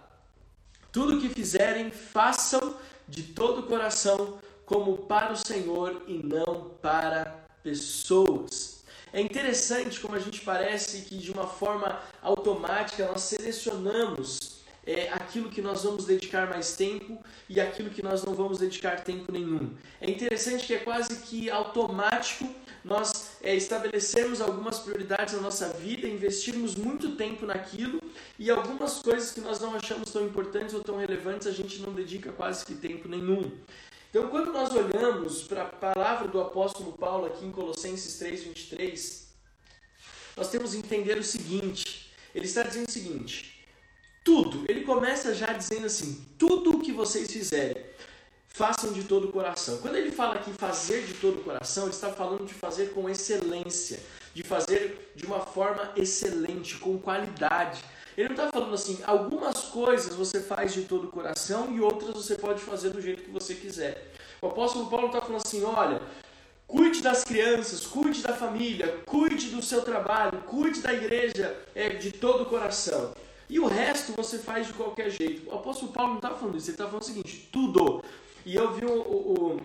Tudo 0.93 1.20
que 1.20 1.28
fizerem, 1.28 1.90
façam 1.90 2.76
de 3.08 3.22
todo 3.22 3.60
o 3.60 3.66
coração, 3.66 4.38
como 4.66 4.98
para 4.98 5.32
o 5.32 5.37
Senhor 5.37 6.02
e 6.06 6.19
não 6.19 6.70
para 6.82 7.46
pessoas. 7.62 8.84
É 9.12 9.20
interessante 9.20 9.98
como 10.00 10.14
a 10.14 10.19
gente 10.19 10.40
parece 10.43 11.02
que 11.02 11.16
de 11.16 11.31
uma 11.31 11.46
forma 11.46 12.00
automática 12.22 13.06
nós 13.06 13.22
selecionamos 13.22 14.56
é, 14.86 15.08
aquilo 15.10 15.50
que 15.50 15.60
nós 15.60 15.82
vamos 15.82 16.05
dedicar 16.05 16.48
mais 16.48 16.76
tempo 16.76 17.20
e 17.48 17.60
aquilo 17.60 17.90
que 17.90 18.02
nós 18.02 18.22
não 18.22 18.34
vamos 18.34 18.58
dedicar 18.58 19.02
tempo 19.02 19.32
nenhum. 19.32 19.74
É 20.00 20.08
interessante 20.08 20.66
que 20.66 20.74
é 20.74 20.78
quase 20.78 21.16
que 21.22 21.50
automático 21.50 22.48
nós 22.84 23.32
é, 23.43 23.55
estabelecermos 23.56 24.40
algumas 24.40 24.78
prioridades 24.78 25.34
na 25.34 25.40
nossa 25.40 25.70
vida, 25.70 26.06
investirmos 26.06 26.76
muito 26.76 27.16
tempo 27.16 27.44
naquilo 27.44 28.00
e 28.38 28.48
algumas 28.48 29.00
coisas 29.00 29.32
que 29.32 29.40
nós 29.40 29.58
não 29.58 29.74
achamos 29.74 30.12
tão 30.12 30.24
importantes 30.24 30.72
ou 30.72 30.84
tão 30.84 30.96
relevantes 30.96 31.48
a 31.48 31.52
gente 31.52 31.81
não 31.81 31.93
dedica 31.93 32.31
quase 32.31 32.64
que 32.64 32.76
tempo 32.76 33.08
nenhum. 33.08 33.50
Então, 34.08 34.28
quando 34.28 34.52
nós 34.52 34.70
olhamos 34.72 35.43
para 35.43 35.62
a 35.62 35.66
palavra 35.66 36.28
do 36.28 36.40
apóstolo 36.40 36.93
Paulo 36.93 37.26
aqui 37.26 37.44
em 37.44 37.50
Colossenses 37.50 38.19
3:23, 38.19 39.26
nós 40.36 40.48
temos 40.48 40.70
que 40.72 40.78
entender 40.78 41.19
o 41.19 41.24
seguinte. 41.24 42.12
Ele 42.32 42.46
está 42.46 42.62
dizendo 42.62 42.88
o 42.88 42.90
seguinte: 42.90 43.56
tudo. 44.26 44.64
Ele 44.68 44.80
começa 44.80 45.32
já 45.32 45.52
dizendo 45.52 45.86
assim: 45.86 46.20
tudo 46.36 46.72
o 46.72 46.80
que 46.80 46.90
vocês 46.90 47.30
fizerem, 47.30 47.80
façam 48.48 48.92
de 48.92 49.04
todo 49.04 49.28
o 49.28 49.32
coração. 49.32 49.78
Quando 49.78 49.94
ele 49.94 50.10
fala 50.10 50.34
aqui 50.34 50.50
fazer 50.52 51.06
de 51.06 51.14
todo 51.14 51.38
o 51.38 51.44
coração, 51.44 51.84
ele 51.84 51.92
está 51.92 52.10
falando 52.10 52.44
de 52.44 52.52
fazer 52.52 52.90
com 52.90 53.08
excelência, 53.08 54.00
de 54.34 54.42
fazer 54.42 55.12
de 55.14 55.24
uma 55.24 55.38
forma 55.40 55.92
excelente, 55.94 56.76
com 56.76 56.98
qualidade. 56.98 57.84
Ele 58.16 58.30
não 58.30 58.34
está 58.34 58.50
falando 58.50 58.74
assim, 58.74 58.98
algumas 59.06 59.58
coisas 59.64 60.14
você 60.14 60.40
faz 60.40 60.72
de 60.72 60.82
todo 60.82 61.04
o 61.04 61.10
coração 61.10 61.70
e 61.70 61.80
outras 61.80 62.14
você 62.14 62.34
pode 62.34 62.62
fazer 62.62 62.90
do 62.90 63.00
jeito 63.00 63.22
que 63.22 63.30
você 63.30 63.54
quiser. 63.54 64.10
O 64.40 64.46
apóstolo 64.48 64.88
Paulo 64.88 65.08
está 65.08 65.20
falando 65.20 65.42
assim, 65.44 65.62
olha, 65.62 66.00
cuide 66.66 67.02
das 67.02 67.22
crianças, 67.22 67.86
cuide 67.86 68.22
da 68.22 68.32
família, 68.32 69.02
cuide 69.04 69.50
do 69.50 69.62
seu 69.62 69.82
trabalho, 69.82 70.42
cuide 70.46 70.80
da 70.80 70.94
igreja 70.94 71.54
é, 71.74 71.90
de 71.90 72.10
todo 72.10 72.44
o 72.44 72.46
coração. 72.46 73.12
E 73.48 73.60
o 73.60 73.67
resto 73.67 74.12
você 74.12 74.38
faz 74.38 74.67
de 74.67 74.72
qualquer 74.72 75.10
jeito. 75.10 75.48
O 75.48 75.55
apóstolo 75.55 75.93
Paulo 75.93 76.10
não 76.10 76.19
está 76.19 76.31
falando 76.31 76.56
isso, 76.56 76.67
ele 76.67 76.74
está 76.74 76.86
falando 76.86 77.03
o 77.03 77.06
seguinte, 77.06 77.48
tudo. 77.53 78.03
E 78.44 78.55
eu 78.55 78.72
vi 78.74 78.84
o, 78.84 78.93
o, 78.93 79.60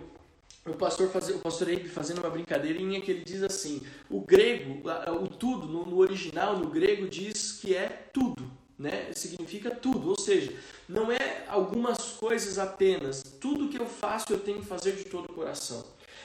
o 0.65 0.73
pastor 0.73 1.09
fazer, 1.09 1.33
o 1.33 1.39
pastor 1.39 1.69
Eibe 1.69 1.89
fazendo 1.89 2.19
uma 2.19 2.29
brincadeirinha 2.29 3.01
que 3.01 3.11
ele 3.11 3.23
diz 3.23 3.41
assim: 3.43 3.81
o 4.09 4.21
grego, 4.21 4.81
o 5.21 5.27
tudo 5.27 5.67
no, 5.67 5.85
no, 5.85 5.97
original, 5.97 6.57
no 6.57 6.69
grego 6.69 7.07
diz 7.07 7.53
que 7.53 7.75
é 7.75 7.87
tudo, 8.13 8.43
né? 8.77 9.11
Significa 9.13 9.71
tudo, 9.71 10.09
ou 10.09 10.19
seja, 10.19 10.53
não 10.87 11.11
é 11.11 11.45
algumas 11.47 11.97
coisas 12.13 12.59
apenas. 12.59 13.23
Tudo 13.39 13.69
que 13.69 13.79
eu 13.79 13.87
faço 13.87 14.31
eu 14.31 14.39
tenho 14.39 14.59
que 14.59 14.67
fazer 14.67 14.93
de 14.93 15.05
todo 15.05 15.25
o 15.25 15.33
coração. 15.33 15.83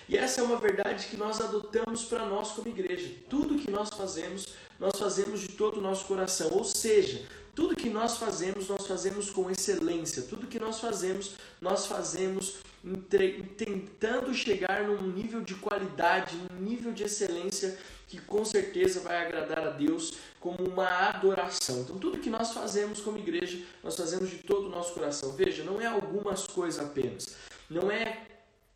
E 0.09 0.17
essa 0.17 0.41
é 0.41 0.45
uma 0.45 0.57
verdade 0.57 1.09
que 1.09 1.17
nós 1.17 1.41
adotamos 1.41 2.05
para 2.05 2.25
nós 2.27 2.53
como 2.53 2.69
igreja. 2.69 3.13
Tudo 3.29 3.59
que 3.59 3.71
nós 3.71 3.91
fazemos, 3.91 4.47
nós 4.79 4.97
fazemos 4.99 5.41
de 5.41 5.49
todo 5.49 5.79
o 5.79 5.81
nosso 5.81 6.05
coração. 6.05 6.51
Ou 6.53 6.63
seja, 6.63 7.27
tudo 7.57 7.75
que 7.75 7.89
nós 7.89 8.19
fazemos, 8.19 8.69
nós 8.69 8.87
fazemos 8.87 9.31
com 9.31 9.51
excelência. 9.51 10.23
Tudo 10.23 10.47
que 10.47 10.61
nós 10.61 10.79
fazemos, 10.79 11.35
nós 11.59 11.87
fazemos 11.87 12.59
tentando 13.57 14.33
chegar 14.35 14.85
num 14.85 15.11
nível 15.11 15.41
de 15.41 15.55
qualidade, 15.55 16.37
num 16.37 16.61
nível 16.61 16.93
de 16.93 17.05
excelência 17.05 17.77
que 18.07 18.21
com 18.21 18.45
certeza 18.45 19.01
vai 19.01 19.25
agradar 19.25 19.67
a 19.67 19.71
Deus 19.71 20.19
como 20.39 20.59
uma 20.69 20.87
adoração. 21.09 21.81
Então, 21.81 21.99
tudo 21.99 22.19
que 22.19 22.29
nós 22.29 22.53
fazemos 22.53 23.01
como 23.01 23.19
igreja, 23.19 23.59
nós 23.83 23.97
fazemos 23.97 24.29
de 24.31 24.37
todo 24.37 24.67
o 24.67 24.71
nosso 24.71 24.93
coração. 24.93 25.33
Veja, 25.33 25.65
não 25.65 25.81
é 25.81 25.87
algumas 25.87 26.47
coisas 26.47 26.79
apenas. 26.79 27.37
Não 27.71 27.91
é 27.91 28.21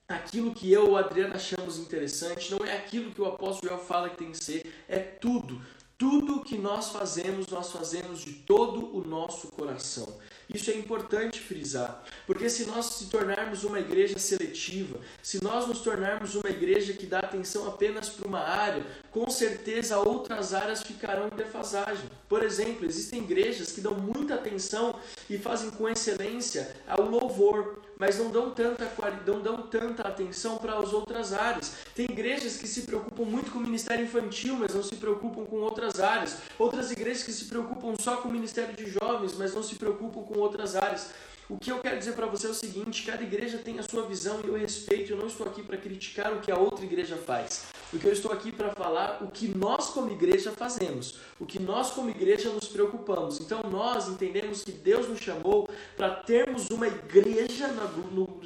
aquilo 0.09 0.55
que 0.55 0.73
eu 0.73 0.89
ou 0.89 0.97
Adriana 0.97 1.37
achamos 1.37 1.79
interessante, 1.79 2.51
não 2.51 2.67
é 2.67 2.77
aquilo 2.77 3.13
que 3.13 3.21
o 3.21 3.27
apóstolo 3.27 3.69
Joel 3.69 3.85
fala 3.85 4.09
que 4.09 4.17
tem 4.17 4.33
que 4.33 4.43
ser, 4.43 4.73
é 4.89 4.99
tudo. 4.99 5.61
Tudo 6.01 6.41
que 6.41 6.57
nós 6.57 6.89
fazemos, 6.89 7.47
nós 7.49 7.71
fazemos 7.71 8.21
de 8.21 8.33
todo 8.33 8.97
o 8.97 9.07
nosso 9.07 9.49
coração. 9.49 10.09
Isso 10.49 10.71
é 10.71 10.75
importante 10.75 11.39
frisar, 11.39 12.03
porque 12.27 12.49
se 12.49 12.65
nós 12.65 12.87
se 12.87 13.11
tornarmos 13.11 13.65
uma 13.65 13.79
igreja 13.79 14.19
seletiva, 14.19 14.99
se 15.23 15.45
nós 15.45 15.69
nos 15.69 15.81
tornarmos 15.81 16.35
uma 16.35 16.49
igreja 16.49 16.95
que 16.95 17.05
dá 17.05 17.19
atenção 17.19 17.69
apenas 17.69 18.09
para 18.09 18.27
uma 18.27 18.41
área, 18.41 18.83
com 19.11 19.29
certeza 19.29 19.99
outras 19.99 20.55
áreas 20.55 20.83
ficarão 20.83 21.29
em 21.29 21.37
defasagem. 21.37 22.09
Por 22.27 22.43
exemplo, 22.43 22.87
existem 22.87 23.23
igrejas 23.23 23.71
que 23.71 23.83
dão 23.83 23.93
muita 23.93 24.37
atenção 24.37 24.99
e 25.29 25.37
fazem 25.37 25.71
com 25.71 25.87
excelência 25.87 26.75
ao 26.89 27.03
louvor, 27.03 27.79
mas 28.01 28.19
não 28.19 28.31
dão 28.31 28.51
tanta, 28.51 28.91
não 29.27 29.43
dão 29.43 29.59
tanta 29.59 30.09
atenção 30.09 30.57
para 30.57 30.79
as 30.79 30.91
outras 30.95 31.35
áreas. 31.35 31.75
Tem 31.95 32.07
igrejas 32.07 32.57
que 32.57 32.67
se 32.67 32.83
preocupam 32.83 33.25
muito 33.25 33.51
com 33.51 33.59
o 33.59 33.63
ministério 33.63 34.07
infantil, 34.07 34.57
mas 34.57 34.75
não 34.75 34.83
se 34.83 34.97
preocupam 34.97 35.45
com 35.45 35.57
outras 35.57 36.01
áreas. 36.01 36.39
Outras 36.59 36.91
igrejas 36.91 37.23
que 37.23 37.31
se 37.31 37.45
preocupam 37.45 37.95
só 38.01 38.17
com 38.17 38.31
o 38.31 38.33
ministério 38.33 38.75
de 38.75 38.89
jovens, 38.89 39.35
mas 39.37 39.55
não 39.55 39.63
se 39.63 39.75
preocupam 39.75 40.23
com 40.23 40.39
outras 40.39 40.75
áreas. 40.75 41.11
O 41.47 41.59
que 41.59 41.71
eu 41.71 41.79
quero 41.81 41.99
dizer 41.99 42.13
para 42.13 42.25
você 42.25 42.47
é 42.47 42.51
o 42.51 42.55
seguinte: 42.55 43.03
cada 43.03 43.23
igreja 43.23 43.59
tem 43.59 43.79
a 43.79 43.83
sua 43.83 44.07
visão 44.07 44.41
e 44.43 44.49
eu 44.49 44.57
respeito. 44.57 45.13
Eu 45.13 45.19
não 45.19 45.27
estou 45.27 45.47
aqui 45.47 45.63
para 45.63 45.77
criticar 45.77 46.33
o 46.33 46.41
que 46.41 46.51
a 46.51 46.57
outra 46.57 46.83
igreja 46.83 47.19
faz. 47.19 47.67
O 47.93 47.99
que 47.99 48.07
eu 48.07 48.13
estou 48.13 48.31
aqui 48.33 48.53
para 48.53 48.71
falar 48.71 49.19
o 49.21 49.29
que 49.29 49.49
nós 49.49 49.91
como 49.91 50.13
igreja 50.13 50.53
fazemos, 50.53 51.17
o 51.41 51.45
que 51.45 51.61
nós 51.61 51.91
como 51.91 52.09
igreja 52.09 52.49
nos 52.51 52.69
preocupamos. 52.69 53.41
Então 53.41 53.63
nós 53.69 54.09
entendemos 54.09 54.63
que 54.63 54.71
Deus 54.71 55.09
nos 55.09 55.19
chamou 55.19 55.69
para 55.97 56.11
termos 56.11 56.69
uma 56.71 56.87
igreja 56.87 57.69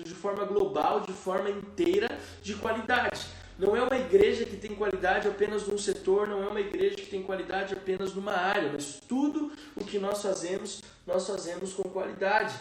de 0.03 0.15
forma 0.15 0.45
global, 0.45 1.01
de 1.01 1.13
forma 1.13 1.51
inteira, 1.51 2.09
de 2.43 2.55
qualidade. 2.55 3.27
Não 3.59 3.77
é 3.77 3.83
uma 3.83 3.97
igreja 3.97 4.45
que 4.45 4.57
tem 4.57 4.75
qualidade 4.75 5.29
apenas 5.29 5.69
num 5.69 5.79
setor, 5.79 6.27
não 6.27 6.43
é 6.43 6.49
uma 6.49 6.61
igreja 6.61 6.97
que 6.97 7.07
tem 7.07 7.23
qualidade 7.23 7.75
apenas 7.75 8.15
numa 8.15 8.33
área, 8.33 8.73
mas 8.73 8.99
tudo 9.07 9.53
o 9.77 9.85
que 9.85 9.99
nós 9.99 10.23
fazemos, 10.23 10.83
nós 11.07 11.27
fazemos 11.27 11.75
com 11.75 11.85
qualidade. 11.85 12.55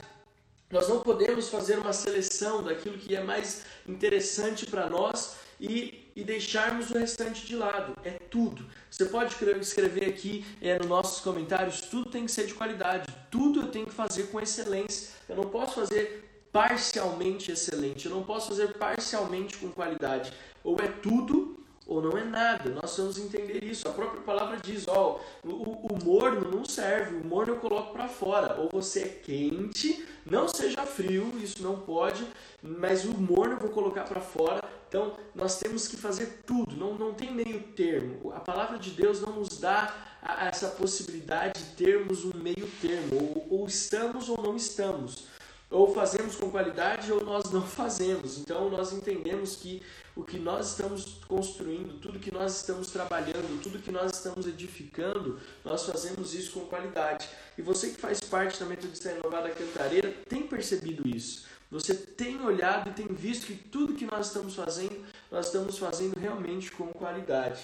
Nós 0.69 0.89
não 0.89 0.99
podemos 0.99 1.49
fazer 1.49 1.79
uma 1.79 1.93
seleção 1.93 2.61
daquilo 2.61 2.97
que 2.97 3.15
é 3.15 3.23
mais 3.23 3.63
interessante 3.87 4.65
para 4.65 4.89
nós 4.89 5.37
e, 5.59 6.02
e 6.15 6.23
deixarmos 6.23 6.91
o 6.91 6.97
restante 6.97 7.45
de 7.45 7.55
lado. 7.55 7.95
É 8.03 8.11
tudo. 8.11 8.65
Você 8.89 9.05
pode 9.05 9.35
escrever 9.61 10.09
aqui 10.09 10.45
é, 10.61 10.77
nos 10.77 10.87
nossos 10.87 11.21
comentários: 11.21 11.81
tudo 11.81 12.09
tem 12.09 12.25
que 12.25 12.31
ser 12.31 12.47
de 12.47 12.53
qualidade, 12.53 13.07
tudo 13.31 13.61
eu 13.61 13.67
tenho 13.67 13.85
que 13.85 13.93
fazer 13.93 14.23
com 14.23 14.39
excelência. 14.39 15.09
Eu 15.27 15.35
não 15.35 15.45
posso 15.45 15.75
fazer 15.75 16.47
parcialmente 16.51 17.51
excelente, 17.51 18.05
eu 18.05 18.11
não 18.11 18.23
posso 18.23 18.49
fazer 18.49 18.73
parcialmente 18.73 19.57
com 19.57 19.71
qualidade. 19.71 20.31
Ou 20.63 20.77
é 20.79 20.87
tudo 20.87 21.59
ou 21.85 22.01
não 22.01 22.17
é 22.17 22.23
nada. 22.23 22.69
Nós 22.69 22.81
precisamos 22.81 23.17
entender 23.17 23.63
isso. 23.63 23.87
A 23.87 23.91
própria 23.91 24.21
palavra 24.21 24.57
diz: 24.61 24.87
ó, 24.87 25.19
o, 25.43 25.49
o 25.49 26.03
morno 26.03 26.49
não 26.49 26.63
serve, 26.65 27.15
o 27.15 27.25
morno 27.25 27.53
eu 27.53 27.59
coloco 27.59 27.93
para 27.93 28.07
fora. 28.07 28.59
Ou 28.59 28.69
você 28.69 29.01
é 29.01 29.07
quente, 29.07 30.05
não 30.25 30.47
seja 30.47 30.85
frio, 30.85 31.31
isso 31.41 31.61
não 31.61 31.79
pode, 31.79 32.25
mas 32.63 33.03
o 33.03 33.11
morno 33.11 33.55
eu 33.55 33.59
vou 33.59 33.69
colocar 33.69 34.03
para 34.03 34.21
fora. 34.21 34.63
Então 34.87 35.13
nós 35.35 35.59
temos 35.59 35.87
que 35.87 35.97
fazer 35.97 36.41
tudo, 36.45 36.75
não, 36.77 36.95
não 36.95 37.13
tem 37.13 37.31
meio 37.33 37.61
termo. 37.75 38.31
A 38.31 38.39
palavra 38.39 38.79
de 38.79 38.91
Deus 38.91 39.21
não 39.21 39.33
nos 39.33 39.59
dá 39.59 39.93
essa 40.41 40.69
possibilidade 40.69 41.61
de 41.61 41.75
termos 41.75 42.23
um 42.23 42.31
meio 42.35 42.69
termo, 42.81 43.45
ou, 43.49 43.59
ou 43.59 43.67
estamos 43.67 44.29
ou 44.29 44.41
não 44.41 44.55
estamos 44.55 45.27
ou 45.73 45.91
fazemos 45.91 46.35
com 46.35 46.51
qualidade 46.51 47.11
ou 47.11 47.25
nós 47.25 47.51
não 47.51 47.63
fazemos. 47.65 48.37
Então 48.37 48.69
nós 48.69 48.93
entendemos 48.93 49.55
que 49.55 49.81
o 50.15 50.23
que 50.23 50.37
nós 50.37 50.69
estamos 50.69 51.19
construindo, 51.27 51.99
tudo 51.99 52.19
que 52.19 52.31
nós 52.31 52.57
estamos 52.57 52.91
trabalhando, 52.91 53.59
tudo 53.63 53.79
que 53.79 53.91
nós 53.91 54.11
estamos 54.11 54.45
edificando, 54.45 55.39
nós 55.65 55.83
fazemos 55.87 56.35
isso 56.35 56.51
com 56.51 56.67
qualidade. 56.67 57.27
E 57.57 57.63
você 57.63 57.89
que 57.89 57.99
faz 57.99 58.19
parte 58.19 58.59
da 58.59 58.67
Metodista 58.67 59.09
Renovada 59.09 59.49
Cantareira 59.49 60.13
tem 60.29 60.43
percebido 60.43 61.07
isso. 61.07 61.47
Você 61.73 61.95
tem 61.95 62.39
olhado 62.39 62.91
e 62.91 62.93
tem 62.93 63.07
visto 63.07 63.47
que 63.47 63.55
tudo 63.55 63.95
que 63.95 64.05
nós 64.05 64.27
estamos 64.27 64.53
fazendo, 64.53 65.03
nós 65.31 65.47
estamos 65.47 65.79
fazendo 65.79 66.19
realmente 66.19 66.71
com 66.71 66.85
qualidade. 66.89 67.61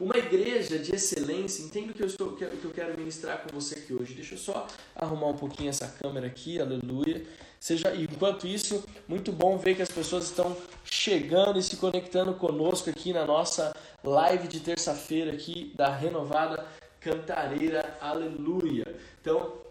Uma 0.00 0.16
igreja 0.16 0.78
de 0.78 0.94
excelência, 0.94 1.62
entendo 1.62 1.92
que 1.92 2.02
eu, 2.02 2.06
estou, 2.06 2.32
que 2.32 2.44
eu 2.44 2.70
quero 2.74 2.96
ministrar 2.96 3.42
com 3.42 3.54
você 3.54 3.74
aqui 3.74 3.92
hoje. 3.92 4.14
Deixa 4.14 4.36
eu 4.36 4.38
só 4.38 4.66
arrumar 4.96 5.26
um 5.26 5.36
pouquinho 5.36 5.68
essa 5.68 5.86
câmera 5.86 6.26
aqui, 6.28 6.58
aleluia. 6.58 7.26
Seja, 7.60 7.94
enquanto 7.94 8.46
isso, 8.46 8.82
muito 9.06 9.32
bom 9.32 9.58
ver 9.58 9.74
que 9.74 9.82
as 9.82 9.90
pessoas 9.90 10.24
estão 10.24 10.56
chegando 10.84 11.58
e 11.58 11.62
se 11.62 11.76
conectando 11.76 12.32
conosco 12.34 12.88
aqui 12.88 13.12
na 13.12 13.26
nossa 13.26 13.76
live 14.02 14.48
de 14.48 14.60
terça-feira 14.60 15.32
aqui 15.32 15.74
da 15.76 15.94
renovada 15.94 16.66
Cantareira, 17.00 17.98
aleluia. 18.00 18.86
Então, 19.20 19.67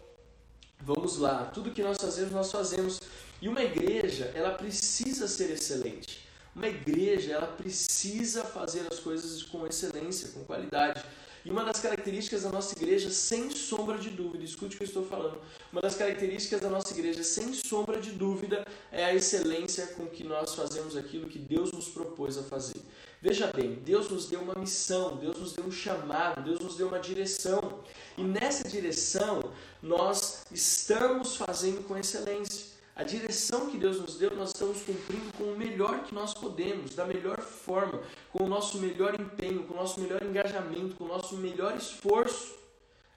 vamos 0.80 1.18
lá. 1.18 1.44
Tudo 1.46 1.70
que 1.70 1.82
nós 1.82 1.98
fazemos, 1.98 2.32
nós 2.32 2.50
fazemos. 2.50 3.00
E 3.40 3.48
uma 3.48 3.62
igreja, 3.62 4.32
ela 4.34 4.50
precisa 4.50 5.28
ser 5.28 5.50
excelente. 5.50 6.26
Uma 6.54 6.68
igreja, 6.68 7.32
ela 7.32 7.46
precisa 7.46 8.42
fazer 8.42 8.86
as 8.90 8.98
coisas 8.98 9.42
com 9.42 9.66
excelência, 9.66 10.30
com 10.30 10.44
qualidade. 10.44 11.04
E 11.44 11.50
uma 11.50 11.64
das 11.64 11.80
características 11.80 12.42
da 12.42 12.50
nossa 12.50 12.76
igreja, 12.76 13.10
sem 13.10 13.50
sombra 13.50 13.96
de 13.96 14.10
dúvida, 14.10 14.44
escute 14.44 14.74
o 14.74 14.78
que 14.78 14.84
eu 14.84 14.88
estou 14.88 15.06
falando, 15.06 15.40
uma 15.72 15.80
das 15.80 15.94
características 15.94 16.60
da 16.60 16.68
nossa 16.68 16.92
igreja, 16.92 17.22
sem 17.22 17.54
sombra 17.54 18.00
de 18.00 18.10
dúvida, 18.10 18.66
é 18.90 19.04
a 19.04 19.14
excelência 19.14 19.86
com 19.86 20.06
que 20.06 20.24
nós 20.24 20.54
fazemos 20.54 20.96
aquilo 20.96 21.28
que 21.28 21.38
Deus 21.38 21.72
nos 21.72 21.88
propôs 21.88 22.36
a 22.36 22.42
fazer. 22.42 22.80
Veja 23.22 23.50
bem, 23.54 23.76
Deus 23.76 24.08
nos 24.10 24.26
deu 24.26 24.40
uma 24.40 24.54
missão, 24.54 25.16
Deus 25.16 25.38
nos 25.38 25.52
deu 25.52 25.64
um 25.64 25.72
chamado, 25.72 26.42
Deus 26.42 26.60
nos 26.60 26.76
deu 26.76 26.88
uma 26.88 27.00
direção. 27.00 27.80
E 28.16 28.22
nessa 28.22 28.68
direção, 28.68 29.40
nós 29.82 30.37
estamos 30.50 31.36
fazendo 31.36 31.86
com 31.86 31.96
excelência. 31.96 32.78
A 32.96 33.04
direção 33.04 33.70
que 33.70 33.78
Deus 33.78 34.00
nos 34.00 34.16
deu, 34.16 34.34
nós 34.34 34.48
estamos 34.48 34.82
cumprindo 34.82 35.32
com 35.34 35.44
o 35.44 35.56
melhor 35.56 36.02
que 36.02 36.12
nós 36.12 36.34
podemos, 36.34 36.94
da 36.96 37.06
melhor 37.06 37.40
forma, 37.40 38.02
com 38.32 38.44
o 38.44 38.48
nosso 38.48 38.78
melhor 38.78 39.18
empenho, 39.20 39.62
com 39.64 39.74
o 39.74 39.76
nosso 39.76 40.00
melhor 40.00 40.20
engajamento, 40.22 40.96
com 40.96 41.04
o 41.04 41.08
nosso 41.08 41.36
melhor 41.36 41.76
esforço. 41.76 42.56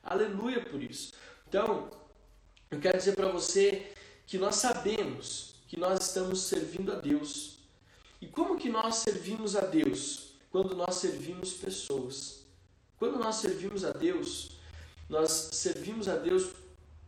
Aleluia 0.03 0.63
por 0.63 0.81
isso. 0.83 1.13
Então, 1.47 1.89
eu 2.69 2.79
quero 2.79 2.97
dizer 2.97 3.15
para 3.15 3.29
você 3.29 3.91
que 4.27 4.37
nós 4.37 4.55
sabemos 4.55 5.51
que 5.67 5.79
nós 5.79 6.05
estamos 6.05 6.41
servindo 6.41 6.91
a 6.91 6.95
Deus. 6.95 7.59
E 8.21 8.27
como 8.27 8.57
que 8.57 8.69
nós 8.69 8.95
servimos 8.95 9.55
a 9.55 9.61
Deus? 9.61 10.33
Quando 10.51 10.75
nós 10.75 10.95
servimos 10.95 11.53
pessoas. 11.53 12.45
Quando 12.99 13.17
nós 13.17 13.37
servimos 13.37 13.85
a 13.85 13.91
Deus, 13.91 14.51
nós 15.09 15.31
servimos 15.53 16.07
a 16.07 16.17
Deus 16.17 16.51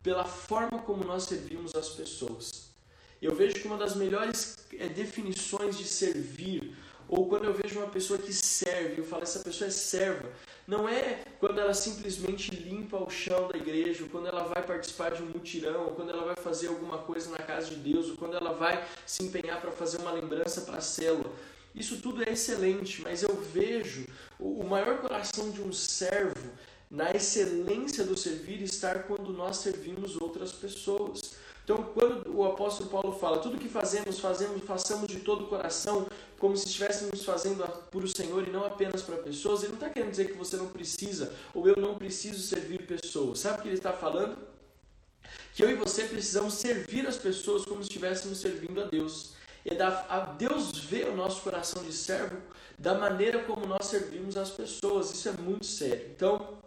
pela 0.03 0.25
forma 0.25 0.79
como 0.79 1.03
nós 1.03 1.23
servimos 1.23 1.73
as 1.73 1.89
pessoas. 1.89 2.73
Eu 3.21 3.33
vejo 3.33 3.55
que 3.55 3.67
uma 3.67 3.77
das 3.77 3.95
melhores 3.95 4.57
é, 4.77 4.89
definições 4.89 5.77
de 5.77 5.85
servir, 5.85 6.75
ou 7.07 7.29
quando 7.29 7.45
eu 7.45 7.53
vejo 7.53 7.79
uma 7.79 7.87
pessoa 7.87 8.19
que 8.19 8.33
serve, 8.33 8.99
eu 8.99 9.05
falo, 9.05 9.23
essa 9.23 9.39
pessoa 9.39 9.69
é 9.69 9.71
serva. 9.71 10.29
Não 10.67 10.89
é 10.89 11.23
quando 11.39 11.59
ela 11.59 11.73
simplesmente 11.73 12.51
limpa 12.51 12.97
o 12.97 13.09
chão 13.09 13.47
da 13.47 13.57
igreja, 13.57 14.03
ou 14.03 14.09
quando 14.09 14.27
ela 14.27 14.43
vai 14.43 14.61
participar 14.61 15.11
de 15.11 15.23
um 15.23 15.27
mutirão, 15.27 15.85
ou 15.85 15.91
quando 15.91 16.09
ela 16.09 16.25
vai 16.25 16.35
fazer 16.35 16.67
alguma 16.67 16.97
coisa 16.97 17.29
na 17.31 17.37
casa 17.37 17.69
de 17.69 17.75
Deus, 17.75 18.09
ou 18.09 18.17
quando 18.17 18.35
ela 18.35 18.51
vai 18.51 18.85
se 19.05 19.23
empenhar 19.23 19.61
para 19.61 19.71
fazer 19.71 20.01
uma 20.01 20.11
lembrança 20.11 20.61
para 20.61 20.79
a 20.79 20.81
célula. 20.81 21.31
Isso 21.73 22.01
tudo 22.01 22.23
é 22.27 22.33
excelente, 22.33 23.01
mas 23.01 23.23
eu 23.23 23.35
vejo 23.35 24.05
o 24.39 24.63
maior 24.63 24.99
coração 24.99 25.49
de 25.49 25.61
um 25.61 25.71
servo 25.71 26.51
na 26.93 27.09
excelência 27.09 28.03
do 28.03 28.15
servir 28.15 28.61
estar 28.61 29.07
quando 29.07 29.33
nós 29.33 29.57
servimos 29.57 30.15
outras 30.21 30.51
pessoas. 30.51 31.33
Então, 31.63 31.81
quando 31.91 32.31
o 32.37 32.45
apóstolo 32.45 32.87
Paulo 32.87 33.13
fala, 33.13 33.39
tudo 33.39 33.57
que 33.57 33.67
fazemos, 33.67 34.19
fazemos, 34.19 34.63
façamos 34.63 35.07
de 35.07 35.21
todo 35.21 35.45
o 35.45 35.47
coração, 35.47 36.05
como 36.37 36.55
se 36.55 36.67
estivéssemos 36.67 37.25
fazendo 37.25 37.67
por 37.89 38.03
o 38.03 38.07
Senhor 38.07 38.47
e 38.47 38.51
não 38.51 38.63
apenas 38.63 39.01
para 39.01 39.15
pessoas, 39.15 39.63
ele 39.63 39.71
não 39.71 39.79
está 39.79 39.89
querendo 39.89 40.11
dizer 40.11 40.27
que 40.27 40.37
você 40.37 40.55
não 40.55 40.67
precisa, 40.67 41.33
ou 41.51 41.67
eu 41.67 41.75
não 41.77 41.95
preciso 41.95 42.39
servir 42.39 42.85
pessoas. 42.85 43.39
Sabe 43.39 43.57
o 43.57 43.61
que 43.63 43.69
ele 43.69 43.77
está 43.77 43.93
falando? 43.93 44.37
Que 45.55 45.63
eu 45.63 45.71
e 45.71 45.75
você 45.75 46.03
precisamos 46.03 46.53
servir 46.53 47.07
as 47.07 47.17
pessoas 47.17 47.65
como 47.65 47.81
se 47.81 47.89
estivéssemos 47.89 48.37
servindo 48.37 48.79
a 48.79 48.85
Deus. 48.85 49.33
é 49.65 49.73
da, 49.73 50.05
a 50.07 50.19
Deus 50.19 50.77
vê 50.77 51.05
o 51.05 51.15
nosso 51.15 51.41
coração 51.41 51.81
de 51.83 51.93
servo 51.93 52.37
da 52.77 52.93
maneira 52.93 53.43
como 53.45 53.65
nós 53.65 53.87
servimos 53.87 54.37
as 54.37 54.51
pessoas. 54.51 55.11
Isso 55.11 55.29
é 55.29 55.31
muito 55.31 55.65
sério. 55.65 56.11
Então, 56.15 56.61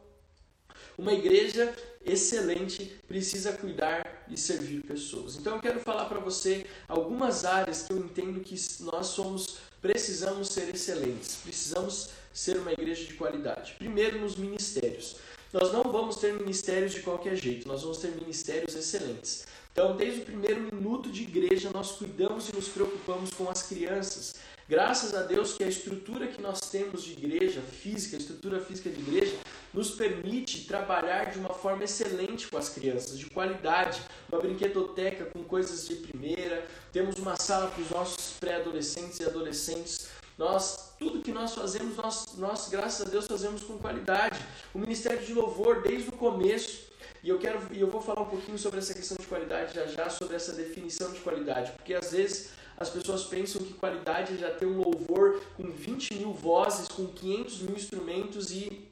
uma 0.98 1.12
igreja 1.12 1.74
excelente 2.04 3.00
precisa 3.08 3.52
cuidar 3.52 4.24
e 4.28 4.36
servir 4.36 4.82
pessoas. 4.82 5.36
Então 5.36 5.56
eu 5.56 5.60
quero 5.60 5.80
falar 5.80 6.06
para 6.06 6.20
você 6.20 6.66
algumas 6.88 7.44
áreas 7.44 7.82
que 7.82 7.92
eu 7.92 7.98
entendo 7.98 8.40
que 8.40 8.56
nós 8.80 9.06
somos 9.06 9.58
precisamos 9.80 10.48
ser 10.48 10.74
excelentes, 10.74 11.36
precisamos 11.42 12.10
ser 12.32 12.56
uma 12.58 12.72
igreja 12.72 13.04
de 13.04 13.14
qualidade. 13.14 13.74
Primeiro 13.78 14.20
nos 14.20 14.36
ministérios. 14.36 15.16
Nós 15.52 15.72
não 15.72 15.84
vamos 15.84 16.16
ter 16.16 16.34
ministérios 16.34 16.92
de 16.92 17.02
qualquer 17.02 17.36
jeito, 17.36 17.68
nós 17.68 17.82
vamos 17.82 17.98
ter 17.98 18.10
ministérios 18.10 18.74
excelentes. 18.74 19.46
Então, 19.72 19.96
desde 19.96 20.22
o 20.22 20.24
primeiro 20.24 20.60
minuto 20.60 21.10
de 21.10 21.22
igreja, 21.22 21.70
nós 21.72 21.92
cuidamos 21.92 22.48
e 22.48 22.56
nos 22.56 22.68
preocupamos 22.68 23.30
com 23.30 23.48
as 23.48 23.62
crianças. 23.62 24.34
Graças 24.68 25.14
a 25.14 25.22
Deus 25.22 25.52
que 25.52 25.62
a 25.62 25.68
estrutura 25.68 26.26
que 26.26 26.42
nós 26.42 26.58
temos 26.58 27.04
de 27.04 27.12
igreja 27.12 27.60
física, 27.60 28.16
a 28.16 28.18
estrutura 28.18 28.58
física 28.58 28.90
de 28.90 28.98
igreja, 28.98 29.36
nos 29.72 29.92
permite 29.92 30.66
trabalhar 30.66 31.30
de 31.30 31.38
uma 31.38 31.54
forma 31.54 31.84
excelente 31.84 32.48
com 32.48 32.58
as 32.58 32.68
crianças, 32.68 33.16
de 33.16 33.26
qualidade, 33.26 34.02
uma 34.28 34.40
brinquedoteca 34.40 35.26
com 35.26 35.44
coisas 35.44 35.86
de 35.86 35.94
primeira, 35.94 36.66
temos 36.92 37.14
uma 37.16 37.36
sala 37.36 37.68
para 37.68 37.80
os 37.80 37.90
nossos 37.90 38.32
pré-adolescentes 38.40 39.20
e 39.20 39.24
adolescentes. 39.24 40.08
Nós, 40.36 40.94
tudo 40.98 41.22
que 41.22 41.30
nós 41.30 41.54
fazemos, 41.54 41.96
nós, 41.96 42.36
nós, 42.36 42.68
graças 42.68 43.06
a 43.06 43.08
Deus, 43.08 43.28
fazemos 43.28 43.62
com 43.62 43.78
qualidade. 43.78 44.36
O 44.74 44.80
Ministério 44.80 45.24
de 45.24 45.32
Louvor, 45.32 45.82
desde 45.82 46.08
o 46.08 46.12
começo, 46.12 46.86
e 47.22 47.28
eu 47.28 47.38
quero, 47.38 47.60
eu 47.72 47.88
vou 47.88 48.00
falar 48.00 48.22
um 48.22 48.28
pouquinho 48.28 48.58
sobre 48.58 48.80
essa 48.80 48.92
questão 48.92 49.16
de 49.16 49.26
qualidade 49.28 49.74
já 49.74 49.86
já, 49.86 50.10
sobre 50.10 50.34
essa 50.34 50.52
definição 50.52 51.12
de 51.12 51.20
qualidade, 51.20 51.70
porque 51.72 51.94
às 51.94 52.10
vezes 52.10 52.50
as 52.76 52.90
pessoas 52.90 53.24
pensam 53.24 53.62
que 53.62 53.72
qualidade 53.74 54.34
é 54.34 54.38
já 54.38 54.50
ter 54.50 54.66
um 54.66 54.82
louvor 54.82 55.42
com 55.56 55.70
20 55.70 56.14
mil 56.14 56.32
vozes, 56.32 56.88
com 56.88 57.06
500 57.06 57.62
mil 57.62 57.76
instrumentos 57.76 58.50
e, 58.50 58.90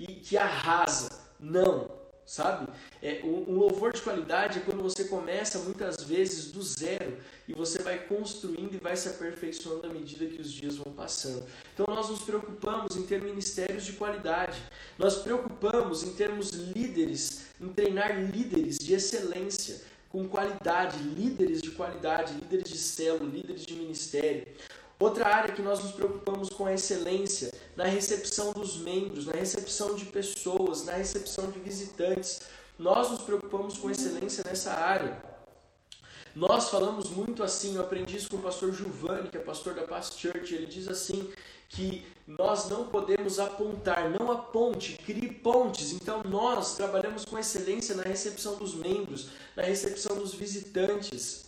e 0.00 0.06
que 0.06 0.36
arrasa. 0.36 1.10
Não, 1.38 1.90
sabe? 2.28 2.70
É, 3.02 3.20
um, 3.24 3.58
louvor 3.58 3.92
de 3.92 4.02
qualidade 4.02 4.58
é 4.58 4.62
quando 4.62 4.82
você 4.82 5.04
começa 5.04 5.58
muitas 5.60 6.02
vezes 6.02 6.52
do 6.52 6.62
zero 6.62 7.16
e 7.48 7.54
você 7.54 7.82
vai 7.82 7.98
construindo 8.06 8.74
e 8.74 8.78
vai 8.78 8.94
se 8.96 9.08
aperfeiçoando 9.08 9.86
à 9.86 9.90
medida 9.90 10.26
que 10.26 10.40
os 10.40 10.52
dias 10.52 10.76
vão 10.76 10.92
passando. 10.92 11.42
Então 11.72 11.86
nós 11.88 12.10
nos 12.10 12.20
preocupamos 12.20 12.96
em 12.96 13.02
ter 13.04 13.22
ministérios 13.22 13.86
de 13.86 13.94
qualidade, 13.94 14.60
nós 14.98 15.16
preocupamos 15.16 16.02
em 16.02 16.12
termos 16.12 16.50
líderes, 16.50 17.46
em 17.58 17.68
treinar 17.68 18.20
líderes 18.20 18.78
de 18.78 18.92
excelência 18.92 19.80
com 20.10 20.28
qualidade, 20.28 20.98
líderes 20.98 21.60
de 21.60 21.70
qualidade, 21.70 22.34
líderes 22.34 22.68
de 22.68 22.78
célula, 22.78 23.30
líderes 23.30 23.64
de 23.64 23.74
ministério. 23.74 24.46
Outra 24.98 25.28
área 25.28 25.54
que 25.54 25.62
nós 25.62 25.82
nos 25.82 25.92
preocupamos 25.92 26.48
com 26.48 26.66
a 26.66 26.74
excelência 26.74 27.52
na 27.76 27.84
recepção 27.84 28.52
dos 28.52 28.78
membros, 28.78 29.26
na 29.26 29.32
recepção 29.32 29.94
de 29.94 30.06
pessoas, 30.06 30.84
na 30.84 30.94
recepção 30.94 31.50
de 31.50 31.60
visitantes. 31.60 32.40
Nós 32.78 33.10
nos 33.10 33.22
preocupamos 33.22 33.78
com 33.78 33.90
excelência 33.90 34.42
nessa 34.44 34.72
área. 34.72 35.22
Nós 36.34 36.68
falamos 36.68 37.10
muito 37.10 37.42
assim, 37.42 37.76
eu 37.76 37.82
aprendi 37.82 38.16
isso 38.16 38.30
com 38.30 38.36
o 38.36 38.42
pastor 38.42 38.72
Giovanni, 38.72 39.28
que 39.28 39.36
é 39.36 39.40
pastor 39.40 39.74
da 39.74 39.82
Past 39.82 40.20
Church, 40.20 40.54
ele 40.54 40.66
diz 40.66 40.88
assim 40.88 41.32
que 41.68 42.06
nós 42.26 42.68
não 42.68 42.86
podemos 42.86 43.38
apontar, 43.38 44.10
não 44.10 44.30
aponte, 44.30 44.98
crie 44.98 45.32
pontes. 45.32 45.92
Então 45.92 46.22
nós 46.24 46.76
trabalhamos 46.76 47.24
com 47.24 47.38
excelência 47.38 47.94
na 47.94 48.02
recepção 48.02 48.56
dos 48.56 48.74
membros, 48.74 49.30
na 49.56 49.62
recepção 49.62 50.16
dos 50.16 50.34
visitantes. 50.34 51.47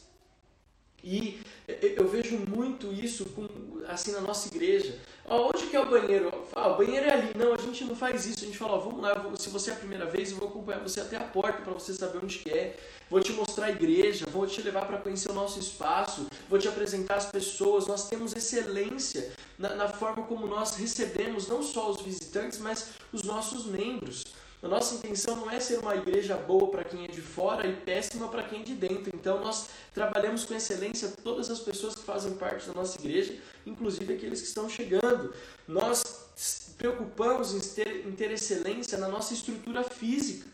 E 1.02 1.40
eu 1.80 2.06
vejo 2.08 2.36
muito 2.36 2.92
isso 2.92 3.24
com, 3.26 3.48
assim 3.88 4.12
na 4.12 4.20
nossa 4.20 4.48
igreja. 4.48 4.98
onde 5.28 5.66
que 5.66 5.76
é 5.76 5.80
o 5.80 5.88
banheiro? 5.88 6.30
Ah, 6.54 6.68
o 6.68 6.76
banheiro 6.76 7.06
é 7.06 7.12
ali. 7.12 7.32
Não, 7.36 7.54
a 7.54 7.56
gente 7.56 7.84
não 7.84 7.96
faz 7.96 8.26
isso. 8.26 8.44
A 8.44 8.46
gente 8.46 8.58
fala, 8.58 8.72
ó, 8.72 8.78
vamos 8.78 9.00
lá, 9.00 9.34
se 9.36 9.48
você 9.48 9.70
é 9.70 9.74
a 9.74 9.76
primeira 9.76 10.06
vez, 10.06 10.30
eu 10.30 10.36
vou 10.36 10.48
acompanhar 10.48 10.80
você 10.80 11.00
até 11.00 11.16
a 11.16 11.24
porta 11.24 11.62
para 11.62 11.72
você 11.72 11.94
saber 11.94 12.18
onde 12.22 12.38
que 12.38 12.50
é. 12.50 12.76
Vou 13.08 13.20
te 13.20 13.32
mostrar 13.32 13.66
a 13.66 13.70
igreja, 13.70 14.26
vou 14.30 14.46
te 14.46 14.62
levar 14.62 14.86
para 14.86 14.98
conhecer 14.98 15.30
o 15.30 15.34
nosso 15.34 15.58
espaço, 15.58 16.26
vou 16.48 16.58
te 16.58 16.68
apresentar 16.68 17.16
as 17.16 17.26
pessoas. 17.26 17.86
Nós 17.86 18.08
temos 18.08 18.34
excelência 18.34 19.32
na, 19.58 19.74
na 19.74 19.88
forma 19.88 20.24
como 20.26 20.46
nós 20.46 20.76
recebemos 20.76 21.48
não 21.48 21.62
só 21.62 21.90
os 21.90 22.02
visitantes, 22.02 22.58
mas 22.58 22.90
os 23.12 23.22
nossos 23.22 23.66
membros. 23.66 24.24
A 24.62 24.68
nossa 24.68 24.94
intenção 24.94 25.36
não 25.36 25.50
é 25.50 25.58
ser 25.58 25.78
uma 25.78 25.96
igreja 25.96 26.36
boa 26.36 26.70
para 26.70 26.84
quem 26.84 27.04
é 27.04 27.08
de 27.08 27.22
fora 27.22 27.66
e 27.66 27.74
péssima 27.74 28.28
para 28.28 28.42
quem 28.42 28.60
é 28.60 28.62
de 28.62 28.74
dentro. 28.74 29.10
Então 29.14 29.40
nós 29.40 29.70
trabalhamos 29.94 30.44
com 30.44 30.54
excelência 30.54 31.08
todas 31.24 31.50
as 31.50 31.60
pessoas 31.60 31.94
que 31.94 32.02
fazem 32.02 32.34
parte 32.34 32.66
da 32.66 32.74
nossa 32.74 32.98
igreja, 32.98 33.38
inclusive 33.64 34.12
aqueles 34.12 34.42
que 34.42 34.48
estão 34.48 34.68
chegando. 34.68 35.32
Nós 35.66 36.74
preocupamos 36.76 37.54
em 37.54 37.60
ter, 37.74 38.06
em 38.06 38.12
ter 38.12 38.30
excelência 38.32 38.98
na 38.98 39.08
nossa 39.08 39.32
estrutura 39.32 39.82
física. 39.82 40.46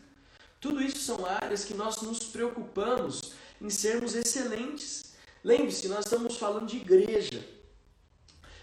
Tudo 0.61 0.81
isso 0.81 0.99
são 0.99 1.25
áreas 1.25 1.65
que 1.65 1.73
nós 1.73 2.01
nos 2.01 2.19
preocupamos 2.19 3.33
em 3.61 3.69
sermos 3.69 4.15
excelentes. 4.15 5.15
Lembre-se, 5.43 5.87
nós 5.89 6.05
estamos 6.05 6.37
falando 6.37 6.65
de 6.67 6.77
igreja. 6.77 7.45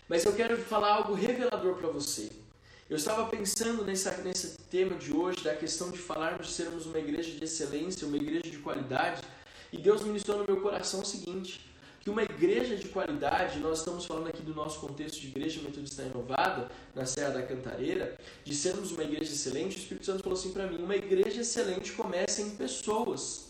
Mas 0.08 0.24
eu 0.24 0.32
quero 0.34 0.56
falar 0.56 0.94
algo 0.94 1.12
revelador 1.12 1.76
para 1.76 1.88
você. 1.88 2.30
Eu 2.94 2.98
estava 2.98 3.26
pensando 3.26 3.84
nessa, 3.84 4.16
nesse 4.18 4.56
tema 4.70 4.94
de 4.94 5.12
hoje, 5.12 5.42
da 5.42 5.52
questão 5.52 5.90
de 5.90 5.98
falarmos 5.98 6.46
de 6.46 6.52
sermos 6.52 6.86
uma 6.86 6.96
igreja 6.96 7.28
de 7.28 7.42
excelência, 7.42 8.06
uma 8.06 8.16
igreja 8.16 8.48
de 8.48 8.58
qualidade, 8.58 9.20
e 9.72 9.78
Deus 9.78 10.04
ministrou 10.04 10.38
no 10.38 10.44
meu 10.46 10.62
coração 10.62 11.00
o 11.00 11.04
seguinte: 11.04 11.60
que 11.98 12.08
uma 12.08 12.22
igreja 12.22 12.76
de 12.76 12.86
qualidade, 12.90 13.58
nós 13.58 13.80
estamos 13.80 14.06
falando 14.06 14.28
aqui 14.28 14.42
do 14.42 14.54
nosso 14.54 14.78
contexto 14.78 15.20
de 15.20 15.26
igreja 15.26 15.60
metodista 15.60 16.04
renovada, 16.04 16.70
na 16.94 17.04
Serra 17.04 17.30
da 17.30 17.42
Cantareira, 17.42 18.16
de 18.44 18.54
sermos 18.54 18.92
uma 18.92 19.02
igreja 19.02 19.32
excelente, 19.32 19.76
o 19.76 19.80
Espírito 19.80 20.06
Santo 20.06 20.22
falou 20.22 20.38
assim 20.38 20.52
para 20.52 20.68
mim: 20.68 20.80
uma 20.80 20.94
igreja 20.94 21.40
excelente 21.40 21.90
começa 21.90 22.42
em 22.42 22.50
pessoas. 22.50 23.46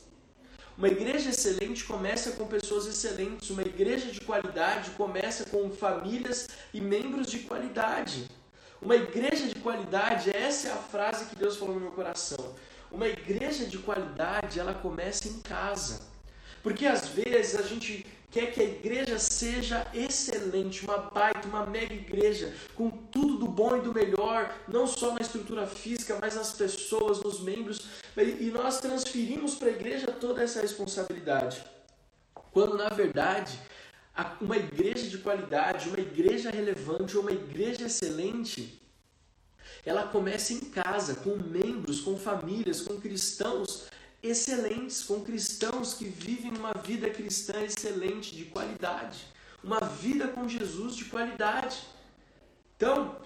Uma 0.78 0.88
igreja 0.88 1.28
excelente 1.28 1.84
começa 1.84 2.32
com 2.32 2.46
pessoas 2.46 2.86
excelentes, 2.86 3.50
uma 3.50 3.60
igreja 3.60 4.10
de 4.10 4.22
qualidade 4.22 4.92
começa 4.92 5.44
com 5.44 5.70
famílias 5.70 6.48
e 6.72 6.80
membros 6.80 7.26
de 7.26 7.40
qualidade. 7.40 8.26
Uma 8.84 8.96
igreja 8.96 9.46
de 9.46 9.54
qualidade, 9.54 10.30
essa 10.36 10.68
é 10.68 10.72
a 10.72 10.76
frase 10.76 11.24
que 11.24 11.36
Deus 11.36 11.56
falou 11.56 11.74
no 11.74 11.80
meu 11.80 11.92
coração. 11.92 12.54
Uma 12.92 13.08
igreja 13.08 13.64
de 13.64 13.78
qualidade, 13.78 14.60
ela 14.60 14.74
começa 14.74 15.26
em 15.26 15.40
casa. 15.40 16.02
Porque 16.62 16.86
às 16.86 17.08
vezes 17.08 17.58
a 17.58 17.62
gente 17.62 18.06
quer 18.30 18.52
que 18.52 18.60
a 18.60 18.64
igreja 18.64 19.18
seja 19.18 19.86
excelente, 19.94 20.84
uma 20.84 20.98
baita, 20.98 21.48
uma 21.48 21.64
mega 21.64 21.94
igreja, 21.94 22.54
com 22.74 22.90
tudo 22.90 23.38
do 23.38 23.46
bom 23.46 23.76
e 23.78 23.80
do 23.80 23.94
melhor, 23.94 24.54
não 24.68 24.86
só 24.86 25.14
na 25.14 25.20
estrutura 25.20 25.66
física, 25.66 26.18
mas 26.20 26.34
nas 26.34 26.52
pessoas, 26.52 27.22
nos 27.22 27.40
membros, 27.40 27.80
e 28.16 28.50
nós 28.50 28.80
transferimos 28.80 29.54
para 29.54 29.68
a 29.68 29.72
igreja 29.72 30.08
toda 30.08 30.42
essa 30.42 30.60
responsabilidade. 30.60 31.64
Quando 32.52 32.76
na 32.76 32.90
verdade 32.90 33.58
uma 34.40 34.56
igreja 34.56 35.08
de 35.08 35.18
qualidade, 35.18 35.88
uma 35.88 35.98
igreja 35.98 36.50
relevante, 36.50 37.16
uma 37.16 37.32
igreja 37.32 37.86
excelente, 37.86 38.80
ela 39.84 40.06
começa 40.06 40.52
em 40.52 40.60
casa, 40.60 41.16
com 41.16 41.36
membros, 41.36 42.00
com 42.00 42.16
famílias, 42.16 42.80
com 42.80 43.00
cristãos 43.00 43.88
excelentes, 44.22 45.02
com 45.02 45.20
cristãos 45.22 45.94
que 45.94 46.06
vivem 46.06 46.52
uma 46.56 46.72
vida 46.72 47.10
cristã 47.10 47.60
excelente, 47.60 48.34
de 48.34 48.46
qualidade, 48.46 49.26
uma 49.62 49.80
vida 49.80 50.28
com 50.28 50.48
Jesus 50.48 50.96
de 50.96 51.04
qualidade. 51.06 51.80
Então, 52.76 53.16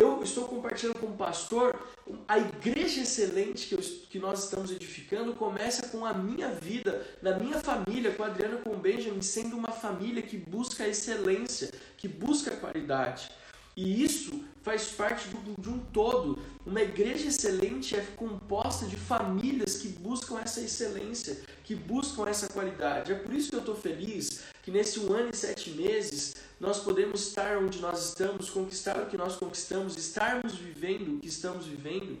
eu 0.00 0.22
estou 0.22 0.48
compartilhando 0.48 0.98
com 0.98 1.08
o 1.08 1.16
pastor, 1.16 1.78
a 2.26 2.38
igreja 2.38 3.02
excelente 3.02 3.68
que, 3.68 3.74
eu, 3.74 3.80
que 4.08 4.18
nós 4.18 4.44
estamos 4.44 4.70
edificando 4.70 5.34
começa 5.34 5.88
com 5.88 6.06
a 6.06 6.14
minha 6.14 6.48
vida, 6.48 7.06
na 7.20 7.38
minha 7.38 7.60
família, 7.60 8.10
com 8.12 8.22
a 8.22 8.26
Adriana 8.26 8.56
com 8.56 8.70
o 8.70 8.78
Benjamin, 8.78 9.20
sendo 9.20 9.58
uma 9.58 9.70
família 9.70 10.22
que 10.22 10.38
busca 10.38 10.88
excelência, 10.88 11.70
que 11.98 12.08
busca 12.08 12.56
qualidade. 12.56 13.30
E 13.76 14.04
isso 14.04 14.44
faz 14.62 14.88
parte 14.88 15.28
do, 15.28 15.60
de 15.60 15.68
um 15.68 15.78
todo. 15.78 16.38
Uma 16.66 16.82
igreja 16.82 17.28
excelente 17.28 17.96
é 17.96 18.00
composta 18.16 18.86
de 18.86 18.96
famílias 18.96 19.76
que 19.76 19.88
buscam 19.88 20.38
essa 20.38 20.60
excelência, 20.60 21.40
que 21.64 21.74
buscam 21.74 22.28
essa 22.28 22.48
qualidade. 22.48 23.12
É 23.12 23.14
por 23.14 23.32
isso 23.32 23.50
que 23.50 23.56
eu 23.56 23.60
estou 23.60 23.76
feliz 23.76 24.42
que 24.62 24.70
nesse 24.70 25.00
um 25.00 25.12
ano 25.12 25.30
e 25.32 25.36
sete 25.36 25.70
meses 25.70 26.34
nós 26.58 26.80
podemos 26.80 27.28
estar 27.28 27.56
onde 27.58 27.80
nós 27.80 28.08
estamos, 28.08 28.50
conquistar 28.50 29.00
o 29.00 29.06
que 29.06 29.16
nós 29.16 29.36
conquistamos, 29.36 29.96
estarmos 29.96 30.54
vivendo 30.54 31.16
o 31.16 31.20
que 31.20 31.28
estamos 31.28 31.66
vivendo, 31.66 32.18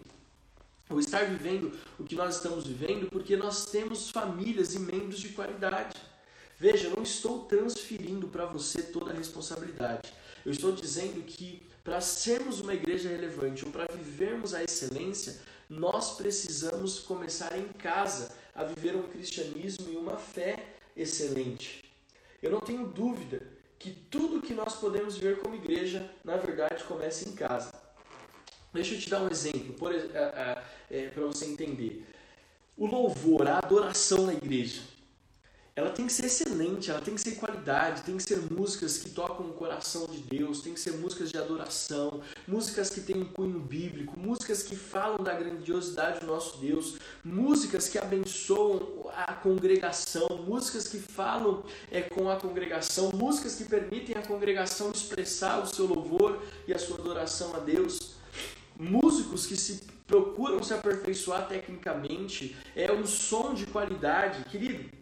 ou 0.88 0.98
estar 0.98 1.24
vivendo 1.26 1.72
o 1.98 2.04
que 2.04 2.14
nós 2.14 2.36
estamos 2.36 2.66
vivendo, 2.66 3.08
porque 3.10 3.36
nós 3.36 3.66
temos 3.66 4.10
famílias 4.10 4.74
e 4.74 4.78
membros 4.78 5.20
de 5.20 5.28
qualidade. 5.28 5.96
Veja, 6.58 6.90
não 6.90 7.02
estou 7.02 7.44
transferindo 7.44 8.28
para 8.28 8.46
você 8.46 8.82
toda 8.82 9.12
a 9.12 9.14
responsabilidade. 9.14 10.12
Eu 10.44 10.52
estou 10.52 10.72
dizendo 10.72 11.22
que 11.24 11.62
para 11.84 12.00
sermos 12.00 12.60
uma 12.60 12.74
igreja 12.74 13.08
relevante 13.08 13.64
ou 13.64 13.70
para 13.70 13.86
vivermos 13.92 14.54
a 14.54 14.62
excelência, 14.62 15.40
nós 15.68 16.16
precisamos 16.16 16.98
começar 17.00 17.56
em 17.58 17.68
casa 17.68 18.32
a 18.54 18.64
viver 18.64 18.96
um 18.96 19.02
cristianismo 19.02 19.90
e 19.90 19.96
uma 19.96 20.16
fé 20.16 20.74
excelente. 20.96 21.84
eu 22.42 22.50
não 22.50 22.60
tenho 22.60 22.86
dúvida 22.86 23.42
que 23.78 23.90
tudo 23.90 24.42
que 24.42 24.52
nós 24.52 24.74
podemos 24.76 25.16
ver 25.16 25.38
como 25.38 25.54
igreja, 25.54 26.10
na 26.22 26.36
verdade, 26.36 26.84
começa 26.84 27.28
em 27.28 27.32
casa. 27.32 27.72
Deixa 28.72 28.94
eu 28.94 29.00
te 29.00 29.08
dar 29.08 29.22
um 29.22 29.30
exemplo 29.30 29.74
para 29.74 29.96
é, 29.96 30.62
é, 30.90 31.10
você 31.10 31.46
entender. 31.46 32.06
O 32.76 32.86
louvor, 32.86 33.48
a 33.48 33.58
adoração 33.58 34.26
na 34.26 34.34
igreja 34.34 34.82
ela 35.80 35.90
tem 35.90 36.06
que 36.06 36.12
ser 36.12 36.26
excelente, 36.26 36.90
ela 36.90 37.00
tem 37.00 37.14
que 37.14 37.20
ser 37.20 37.36
qualidade, 37.36 38.02
tem 38.02 38.14
que 38.14 38.22
ser 38.22 38.38
músicas 38.52 38.98
que 38.98 39.08
tocam 39.08 39.46
o 39.46 39.52
coração 39.54 40.06
de 40.06 40.18
Deus, 40.18 40.60
tem 40.60 40.74
que 40.74 40.80
ser 40.80 40.92
músicas 40.92 41.30
de 41.30 41.38
adoração, 41.38 42.20
músicas 42.46 42.90
que 42.90 43.00
têm 43.00 43.22
um 43.22 43.24
cunho 43.24 43.58
bíblico, 43.58 44.18
músicas 44.18 44.62
que 44.62 44.76
falam 44.76 45.24
da 45.24 45.32
grandiosidade 45.32 46.20
do 46.20 46.26
nosso 46.26 46.58
Deus, 46.58 46.98
músicas 47.24 47.88
que 47.88 47.98
abençoam 47.98 49.10
a 49.16 49.32
congregação, 49.32 50.28
músicas 50.46 50.86
que 50.86 50.98
falam 50.98 51.64
é, 51.90 52.02
com 52.02 52.28
a 52.28 52.36
congregação, 52.36 53.10
músicas 53.14 53.54
que 53.54 53.64
permitem 53.64 54.16
a 54.16 54.26
congregação 54.26 54.90
expressar 54.90 55.62
o 55.62 55.66
seu 55.66 55.86
louvor 55.86 56.42
e 56.68 56.74
a 56.74 56.78
sua 56.78 56.98
adoração 56.98 57.56
a 57.56 57.58
Deus. 57.58 58.16
Músicos 58.78 59.46
que 59.46 59.56
se 59.56 59.80
procuram 60.06 60.62
se 60.62 60.74
aperfeiçoar 60.74 61.48
tecnicamente, 61.48 62.54
é 62.76 62.92
um 62.92 63.06
som 63.06 63.54
de 63.54 63.64
qualidade, 63.66 64.44
querido 64.50 64.99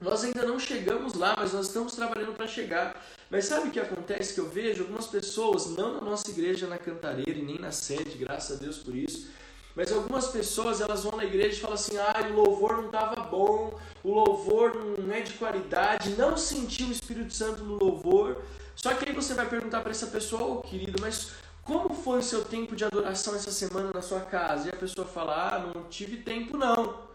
nós 0.00 0.24
ainda 0.24 0.46
não 0.46 0.58
chegamos 0.58 1.12
lá, 1.14 1.34
mas 1.36 1.52
nós 1.52 1.66
estamos 1.66 1.94
trabalhando 1.94 2.34
para 2.34 2.46
chegar. 2.46 3.04
Mas 3.28 3.44
sabe 3.44 3.68
o 3.68 3.70
que 3.70 3.78
acontece 3.78 4.32
que 4.32 4.40
eu 4.40 4.48
vejo? 4.48 4.82
Algumas 4.82 5.06
pessoas, 5.06 5.66
não 5.70 5.94
na 5.94 6.00
nossa 6.00 6.30
igreja 6.30 6.66
na 6.66 6.78
Cantareira 6.78 7.38
e 7.38 7.42
nem 7.42 7.58
na 7.58 7.70
sede, 7.70 8.16
graças 8.16 8.56
a 8.56 8.60
Deus 8.60 8.78
por 8.78 8.96
isso, 8.96 9.28
mas 9.76 9.92
algumas 9.92 10.28
pessoas 10.28 10.80
elas 10.80 11.04
vão 11.04 11.16
na 11.16 11.24
igreja 11.24 11.56
e 11.56 11.60
falam 11.60 11.74
assim: 11.74 11.96
ah, 11.98 12.26
o 12.30 12.32
louvor 12.32 12.78
não 12.78 12.86
estava 12.86 13.22
bom, 13.22 13.78
o 14.02 14.14
louvor 14.14 14.74
não 14.98 15.14
é 15.14 15.20
de 15.20 15.34
qualidade, 15.34 16.10
não 16.16 16.36
senti 16.36 16.82
o 16.84 16.92
Espírito 16.92 17.34
Santo 17.34 17.62
no 17.62 17.76
louvor. 17.76 18.42
Só 18.74 18.94
que 18.94 19.08
aí 19.08 19.14
você 19.14 19.34
vai 19.34 19.48
perguntar 19.48 19.82
para 19.82 19.90
essa 19.90 20.06
pessoa: 20.06 20.42
oh, 20.42 20.60
querido, 20.62 21.00
mas 21.00 21.32
como 21.62 21.94
foi 21.94 22.18
o 22.18 22.22
seu 22.22 22.44
tempo 22.44 22.74
de 22.74 22.84
adoração 22.84 23.34
essa 23.34 23.50
semana 23.50 23.90
na 23.92 24.02
sua 24.02 24.20
casa? 24.20 24.68
E 24.68 24.70
a 24.70 24.76
pessoa 24.76 25.06
fala: 25.06 25.54
ah, 25.54 25.58
não 25.58 25.84
tive 25.84 26.16
tempo 26.18 26.56
não. 26.56 27.10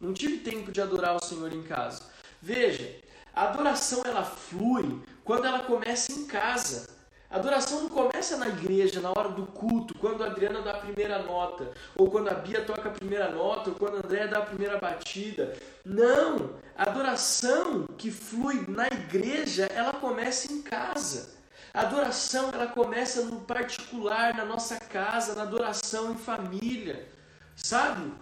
Não 0.00 0.14
tive 0.14 0.38
tempo 0.38 0.72
de 0.72 0.80
adorar 0.80 1.14
o 1.14 1.24
Senhor 1.24 1.52
em 1.52 1.62
casa. 1.62 2.02
Veja, 2.42 2.96
a 3.34 3.44
adoração 3.44 4.02
ela 4.04 4.24
flui 4.24 5.02
quando 5.24 5.46
ela 5.46 5.60
começa 5.60 6.12
em 6.12 6.26
casa. 6.26 7.00
A 7.30 7.36
adoração 7.36 7.82
não 7.82 7.88
começa 7.88 8.36
na 8.36 8.48
igreja, 8.48 9.00
na 9.00 9.10
hora 9.10 9.28
do 9.28 9.46
culto, 9.46 9.94
quando 9.96 10.24
a 10.24 10.26
Adriana 10.26 10.62
dá 10.62 10.72
a 10.72 10.78
primeira 10.78 11.22
nota, 11.22 11.70
ou 11.94 12.10
quando 12.10 12.28
a 12.28 12.34
Bia 12.34 12.64
toca 12.64 12.88
a 12.88 12.92
primeira 12.92 13.30
nota, 13.30 13.70
ou 13.70 13.76
quando 13.76 13.96
a 13.96 13.98
Andréa 13.98 14.26
dá 14.26 14.38
a 14.38 14.46
primeira 14.46 14.78
batida. 14.78 15.56
Não! 15.84 16.58
A 16.76 16.90
adoração 16.90 17.86
que 17.96 18.10
flui 18.10 18.64
na 18.66 18.88
igreja, 18.88 19.66
ela 19.66 19.92
começa 19.92 20.52
em 20.52 20.60
casa. 20.60 21.38
A 21.72 21.82
adoração, 21.82 22.50
ela 22.52 22.66
começa 22.66 23.22
no 23.22 23.42
particular, 23.42 24.34
na 24.34 24.44
nossa 24.44 24.76
casa, 24.80 25.36
na 25.36 25.42
adoração 25.42 26.10
em 26.10 26.16
família. 26.16 27.06
Sabe? 27.54 28.12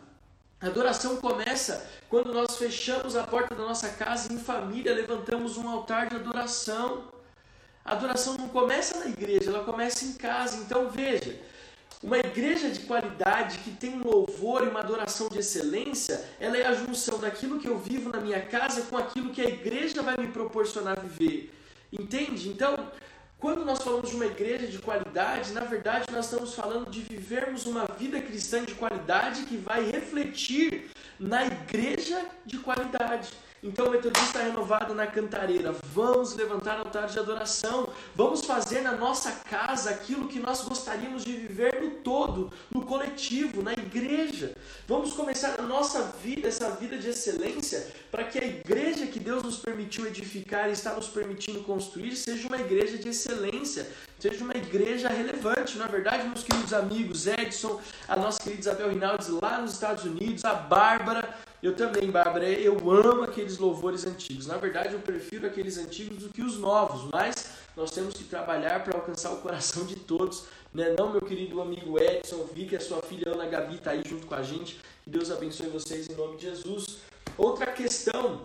A 0.61 0.67
adoração 0.67 1.17
começa 1.19 1.89
quando 2.09 2.33
nós 2.33 2.57
fechamos 2.57 3.15
a 3.15 3.23
porta 3.23 3.55
da 3.55 3.63
nossa 3.63 3.91
casa 3.91 4.33
em 4.33 4.39
família 4.39 4.93
levantamos 4.93 5.57
um 5.57 5.69
altar 5.69 6.09
de 6.09 6.17
adoração. 6.17 7.05
A 7.85 7.93
adoração 7.93 8.37
não 8.37 8.49
começa 8.49 8.99
na 8.99 9.07
igreja, 9.07 9.51
ela 9.51 9.65
começa 9.65 10.05
em 10.05 10.15
casa. 10.15 10.57
Então 10.57 10.91
veja, 10.91 11.39
uma 12.03 12.19
igreja 12.19 12.71
de 12.71 12.81
qualidade 12.81 13.59
que 13.59 13.71
tem 13.71 14.01
um 14.01 14.03
louvor 14.03 14.65
e 14.65 14.69
uma 14.69 14.81
adoração 14.81 15.29
de 15.29 15.39
excelência, 15.39 16.25
ela 16.41 16.57
é 16.57 16.67
a 16.67 16.75
junção 16.75 17.19
daquilo 17.19 17.61
que 17.61 17.69
eu 17.69 17.79
vivo 17.79 18.11
na 18.11 18.21
minha 18.21 18.41
casa 18.41 18.83
com 18.83 18.97
aquilo 18.97 19.31
que 19.31 19.41
a 19.41 19.49
igreja 19.49 20.03
vai 20.03 20.17
me 20.17 20.27
proporcionar 20.27 20.99
viver. 20.99 21.55
Entende? 21.93 22.49
Então, 22.49 22.91
quando 23.39 23.65
nós 23.65 23.79
falamos 23.79 24.11
de 24.11 24.17
uma 24.17 24.27
igreja 24.27 24.67
de 24.67 24.79
qualidade, 24.79 25.53
na 25.53 25.61
verdade 25.61 26.07
nós 26.13 26.25
estamos 26.25 26.55
falando 26.55 26.91
de 26.91 27.01
vivermos 27.03 27.67
uma 27.67 27.87
vida 27.99 28.21
cristã 28.21 28.65
de 28.65 28.75
qualidade 28.75 29.45
que 29.45 29.57
vai 29.57 29.89
refletir 29.91 30.91
na 31.21 31.47
igreja 31.47 32.25
de 32.45 32.59
qualidade. 32.59 33.31
Então, 33.63 33.91
Metodista 33.91 34.41
renovado 34.41 34.95
na 34.95 35.07
cantareira, 35.07 35.75
vamos 35.93 36.35
levantar 36.35 36.79
altar 36.79 37.09
de 37.09 37.19
adoração, 37.19 37.89
vamos 38.15 38.45
fazer 38.45 38.83
na 38.83 38.93
nossa 38.93 39.33
casa 39.33 39.91
aquilo 39.91 40.29
que 40.29 40.39
nós 40.39 40.63
gostaríamos 40.63 41.25
de 41.25 41.33
viver 41.33 41.83
no 41.83 41.91
todo, 41.97 42.53
no 42.73 42.83
coletivo, 42.83 43.61
na 43.61 43.73
igreja. 43.73 44.55
Vamos 44.87 45.13
começar 45.13 45.59
a 45.59 45.63
nossa 45.63 46.03
vida, 46.23 46.47
essa 46.47 46.71
vida 46.71 46.97
de 46.99 47.09
excelência, 47.09 47.85
para 48.13 48.25
que 48.25 48.39
a 48.39 48.47
igreja 48.47 49.07
que 49.09 49.19
Deus 49.19 49.43
nos 49.43 49.59
permitiu 49.59 50.07
edificar 50.07 50.69
e 50.69 50.73
está 50.73 50.95
nos 50.95 51.09
permitindo 51.09 51.65
construir 51.65 52.15
seja 52.15 52.47
uma 52.47 52.59
igreja 52.59 52.97
de 52.97 53.09
excelência, 53.09 53.91
seja 54.21 54.45
uma 54.45 54.57
igreja 54.57 55.09
relevante. 55.09 55.77
Na 55.79 55.87
é 55.87 55.89
verdade, 55.89 56.29
meus 56.29 56.45
queridos 56.45 56.73
amigos, 56.73 57.27
Edson, 57.27 57.81
a 58.07 58.15
nossa 58.15 58.41
querida 58.41 58.61
Isabel 58.61 58.91
Rinaldi 58.91 59.33
lá 59.43 59.61
nos 59.61 59.73
Estados 59.73 60.05
Unidos, 60.05 60.45
a 60.45 60.55
Bárbara, 60.55 61.37
eu 61.63 61.75
também, 61.75 62.11
Bárbara, 62.11 62.49
eu 62.49 62.77
amo 62.91 63.25
aqueles 63.25 63.59
louvores 63.59 64.07
antigos. 64.07 64.47
Na 64.47 64.57
verdade, 64.57 64.95
eu 64.95 65.01
prefiro 65.01 65.47
aqueles 65.47 65.77
antigos 65.77 66.19
do 66.19 66.29
que 66.29 66.43
os 66.43 66.57
novos, 66.59 67.11
mas 67.13 67.51
nós 67.77 67.91
temos 67.91 68.15
que 68.15 68.25
trabalhar 68.25 68.85
para 68.85 68.97
alcançar 68.97 69.33
o 69.33 69.39
coração 69.39 69.85
de 69.85 69.97
todos. 69.97 70.45
Né? 70.73 70.95
Não, 70.97 71.11
meu 71.11 71.23
querido 71.23 71.61
amigo 71.61 71.99
Edson, 71.99 72.45
vi 72.53 72.67
que 72.67 72.77
a 72.77 72.81
sua 72.81 73.03
filha 73.03 73.33
Ana 73.33 73.47
Gabi 73.47 73.77
está 73.77 73.91
aí 73.91 74.03
junto 74.07 74.27
com 74.27 74.35
a 74.35 74.43
gente. 74.43 74.79
Que 75.03 75.11
Deus 75.11 75.31
abençoe 75.31 75.69
vocês 75.69 76.09
em 76.09 76.15
nome 76.15 76.37
de 76.37 76.43
Jesus. 76.43 76.99
Outra 77.37 77.67
questão 77.67 78.43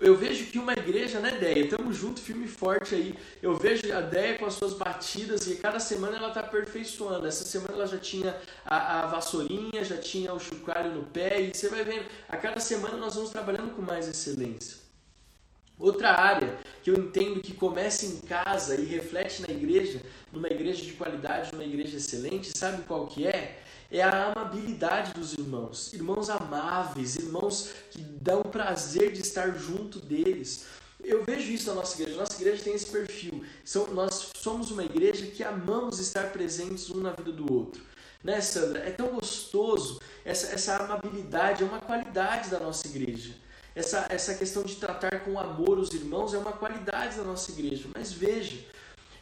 eu 0.00 0.16
vejo 0.16 0.46
que 0.46 0.58
uma 0.58 0.72
igreja, 0.72 1.20
né, 1.20 1.32
Deia? 1.32 1.68
Tamo 1.68 1.92
junto, 1.92 2.20
firme 2.20 2.46
e 2.46 2.48
forte 2.48 2.94
aí. 2.94 3.14
Eu 3.42 3.54
vejo 3.56 3.92
a 3.92 4.00
Deia 4.00 4.38
com 4.38 4.46
as 4.46 4.54
suas 4.54 4.74
batidas 4.74 5.46
e 5.46 5.56
cada 5.56 5.78
semana 5.78 6.16
ela 6.16 6.30
tá 6.30 6.40
aperfeiçoando. 6.40 7.26
Essa 7.26 7.44
semana 7.44 7.74
ela 7.74 7.86
já 7.86 7.98
tinha 7.98 8.34
a, 8.64 9.02
a 9.02 9.06
vassourinha, 9.06 9.84
já 9.84 9.98
tinha 9.98 10.32
o 10.32 10.40
chocalho 10.40 10.94
no 10.94 11.04
pé 11.04 11.42
e 11.42 11.54
você 11.54 11.68
vai 11.68 11.84
vendo. 11.84 12.06
A 12.28 12.36
cada 12.38 12.60
semana 12.60 12.96
nós 12.96 13.14
vamos 13.14 13.30
trabalhando 13.30 13.74
com 13.76 13.82
mais 13.82 14.08
excelência. 14.08 14.78
Outra 15.78 16.10
área 16.10 16.58
que 16.82 16.90
eu 16.90 16.94
entendo 16.94 17.40
que 17.40 17.54
começa 17.54 18.04
em 18.04 18.20
casa 18.20 18.78
e 18.78 18.84
reflete 18.84 19.42
na 19.42 19.48
igreja, 19.48 20.02
numa 20.32 20.48
igreja 20.48 20.84
de 20.84 20.92
qualidade, 20.92 21.52
numa 21.52 21.64
igreja 21.64 21.96
excelente, 21.96 22.56
sabe 22.56 22.82
qual 22.82 23.06
que 23.06 23.26
é? 23.26 23.62
É 23.90 24.02
a 24.02 24.32
amabilidade 24.32 25.12
dos 25.12 25.32
irmãos. 25.32 25.92
Irmãos 25.92 26.30
amáveis, 26.30 27.16
irmãos 27.16 27.70
que 27.90 28.00
dão 28.00 28.42
prazer 28.42 29.12
de 29.12 29.20
estar 29.20 29.50
junto 29.58 29.98
deles. 29.98 30.66
Eu 31.02 31.24
vejo 31.24 31.50
isso 31.50 31.68
na 31.68 31.74
nossa 31.76 32.00
igreja. 32.00 32.20
Nossa 32.20 32.40
igreja 32.40 32.62
tem 32.62 32.74
esse 32.74 32.86
perfil. 32.86 33.44
São, 33.64 33.88
nós 33.88 34.30
somos 34.36 34.70
uma 34.70 34.84
igreja 34.84 35.26
que 35.26 35.42
amamos 35.42 35.98
estar 35.98 36.30
presentes 36.30 36.90
um 36.90 37.00
na 37.00 37.12
vida 37.12 37.32
do 37.32 37.52
outro. 37.52 37.82
Né, 38.22 38.40
Sandra? 38.40 38.80
É 38.80 38.90
tão 38.90 39.08
gostoso. 39.08 40.00
Essa, 40.24 40.54
essa 40.54 40.76
amabilidade 40.76 41.64
é 41.64 41.66
uma 41.66 41.80
qualidade 41.80 42.50
da 42.50 42.60
nossa 42.60 42.86
igreja. 42.86 43.34
Essa, 43.74 44.06
essa 44.10 44.34
questão 44.34 44.62
de 44.62 44.76
tratar 44.76 45.24
com 45.24 45.38
amor 45.38 45.78
os 45.78 45.92
irmãos 45.92 46.34
é 46.34 46.38
uma 46.38 46.52
qualidade 46.52 47.16
da 47.16 47.22
nossa 47.22 47.50
igreja. 47.50 47.88
Mas 47.94 48.12
veja, 48.12 48.58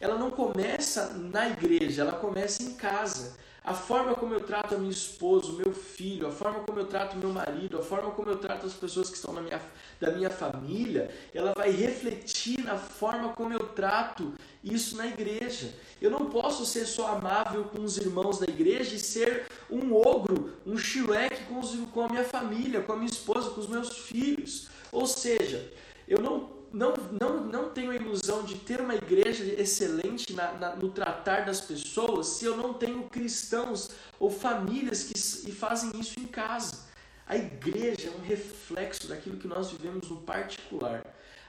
ela 0.01 0.17
não 0.17 0.29
começa 0.29 1.13
na 1.13 1.49
igreja, 1.49 2.01
ela 2.01 2.13
começa 2.13 2.61
em 2.61 2.73
casa. 2.73 3.37
A 3.69 3.73
forma 3.75 4.15
como 4.15 4.33
eu 4.33 4.41
trato 4.41 4.73
a 4.73 4.79
minha 4.79 4.91
esposa, 4.91 5.51
o 5.51 5.53
meu 5.53 5.71
filho, 5.71 6.25
a 6.25 6.31
forma 6.31 6.61
como 6.61 6.79
eu 6.79 6.87
trato 6.87 7.13
o 7.13 7.19
meu 7.19 7.29
marido, 7.29 7.77
a 7.77 7.83
forma 7.83 8.09
como 8.09 8.27
eu 8.27 8.37
trato 8.37 8.65
as 8.65 8.73
pessoas 8.73 9.11
que 9.11 9.15
estão 9.15 9.31
na 9.31 9.41
minha, 9.41 9.61
da 10.01 10.09
minha 10.09 10.31
família, 10.31 11.13
ela 11.35 11.53
vai 11.55 11.69
refletir 11.69 12.63
na 12.63 12.79
forma 12.79 13.31
como 13.33 13.53
eu 13.53 13.59
trato 13.59 14.33
isso 14.63 14.97
na 14.97 15.05
igreja. 15.05 15.71
Eu 16.01 16.09
não 16.09 16.31
posso 16.31 16.65
ser 16.65 16.87
só 16.87 17.15
amável 17.15 17.65
com 17.65 17.83
os 17.83 17.97
irmãos 17.97 18.39
da 18.39 18.47
igreja 18.47 18.95
e 18.95 18.99
ser 18.99 19.45
um 19.69 19.93
ogro, 19.93 20.51
um 20.65 20.75
chileque 20.75 21.43
com, 21.43 21.61
com 21.91 22.01
a 22.01 22.09
minha 22.09 22.23
família, 22.23 22.81
com 22.81 22.93
a 22.93 22.97
minha 22.97 23.11
esposa, 23.11 23.51
com 23.51 23.61
os 23.61 23.67
meus 23.67 23.99
filhos. 23.99 24.67
Ou 24.91 25.05
seja, 25.05 25.71
eu 26.07 26.19
não 26.19 26.58
não, 26.71 26.93
não, 27.19 27.43
não 27.45 27.69
tenho 27.69 27.91
a 27.91 27.95
ilusão 27.95 28.43
de 28.43 28.55
ter 28.55 28.79
uma 28.81 28.95
igreja 28.95 29.43
excelente 29.59 30.33
na, 30.33 30.51
na, 30.53 30.75
no 30.75 30.89
tratar 30.89 31.45
das 31.45 31.61
pessoas 31.61 32.27
se 32.27 32.45
eu 32.45 32.55
não 32.55 32.73
tenho 32.73 33.03
cristãos 33.03 33.89
ou 34.19 34.29
famílias 34.29 35.03
que 35.03 35.51
fazem 35.51 35.91
isso 35.99 36.19
em 36.19 36.27
casa. 36.27 36.87
A 37.27 37.37
igreja 37.37 38.07
é 38.07 38.11
um 38.11 38.21
reflexo 38.21 39.07
daquilo 39.07 39.37
que 39.37 39.47
nós 39.47 39.71
vivemos 39.71 40.09
no 40.09 40.17
particular. 40.17 41.03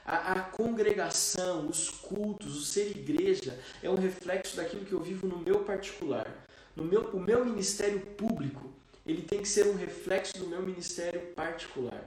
A, 0.05 0.33
a, 0.33 0.39
congregação, 0.41 1.67
os 1.67 1.89
cultos, 1.89 2.55
o 2.55 2.63
ser 2.63 2.91
igreja 2.91 3.57
é 3.81 3.89
um 3.89 3.95
reflexo 3.95 4.55
daquilo 4.55 4.85
que 4.85 4.93
eu 4.93 4.99
vivo 4.99 5.27
no 5.27 5.37
meu 5.37 5.63
particular. 5.63 6.45
No 6.75 6.83
meu, 6.83 7.09
o 7.09 7.19
meu 7.19 7.43
ministério 7.43 7.99
público, 7.99 8.71
ele 9.05 9.21
tem 9.21 9.41
que 9.41 9.47
ser 9.47 9.67
um 9.67 9.75
reflexo 9.75 10.37
do 10.37 10.47
meu 10.47 10.61
ministério 10.61 11.21
particular. 11.35 12.03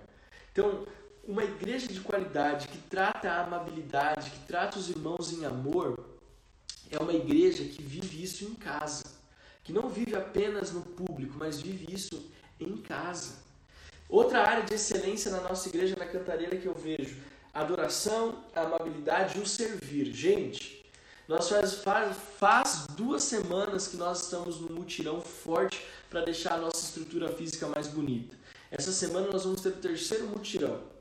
Então, 0.53 0.87
uma 1.27 1.45
igreja 1.45 1.87
de 1.87 2.01
qualidade 2.01 2.69
que 2.69 2.79
trata 2.79 3.31
a 3.31 3.45
amabilidade, 3.45 4.31
que 4.31 4.47
trata 4.47 4.79
os 4.79 4.91
irmãos 4.91 5.33
em 5.33 5.45
amor, 5.45 5.99
é 6.91 6.99
uma 6.99 7.13
igreja 7.13 7.65
que 7.65 7.83
vive 7.83 8.23
isso 8.23 8.45
em 8.45 8.55
casa, 8.55 9.05
que 9.63 9.73
não 9.73 9.89
vive 9.89 10.15
apenas 10.15 10.71
no 10.71 10.83
público, 10.83 11.35
mas 11.39 11.61
vive 11.61 11.93
isso 11.93 12.31
em 12.61 12.77
casa. 12.77 13.43
Outra 14.09 14.47
área 14.47 14.63
de 14.63 14.75
excelência 14.75 15.31
na 15.31 15.41
nossa 15.41 15.69
igreja 15.69 15.97
na 15.99 16.07
Cantareira 16.07 16.57
que 16.57 16.67
eu 16.67 16.75
vejo, 16.75 17.17
adoração, 17.53 18.45
amabilidade 18.55 19.39
e 19.39 19.43
o 19.43 19.47
servir. 19.47 20.13
Gente, 20.13 20.85
nós 21.27 21.49
faz, 21.49 21.75
faz, 21.75 22.17
faz 22.39 22.87
duas 22.91 23.25
semanas 23.25 23.89
que 23.89 23.97
nós 23.97 24.25
estamos 24.25 24.61
no 24.61 24.71
mutirão 24.71 25.23
forte 25.23 25.83
para 26.11 26.21
deixar 26.21 26.55
a 26.55 26.59
nossa 26.59 26.85
estrutura 26.85 27.33
física 27.33 27.67
mais 27.67 27.89
bonita. 27.89 28.37
Essa 28.71 28.93
semana 28.93 29.29
nós 29.33 29.45
vamos 29.45 29.63
ter 29.63 29.71
o 29.71 29.77
terceiro 29.77 30.27
mutirão. 30.27 30.94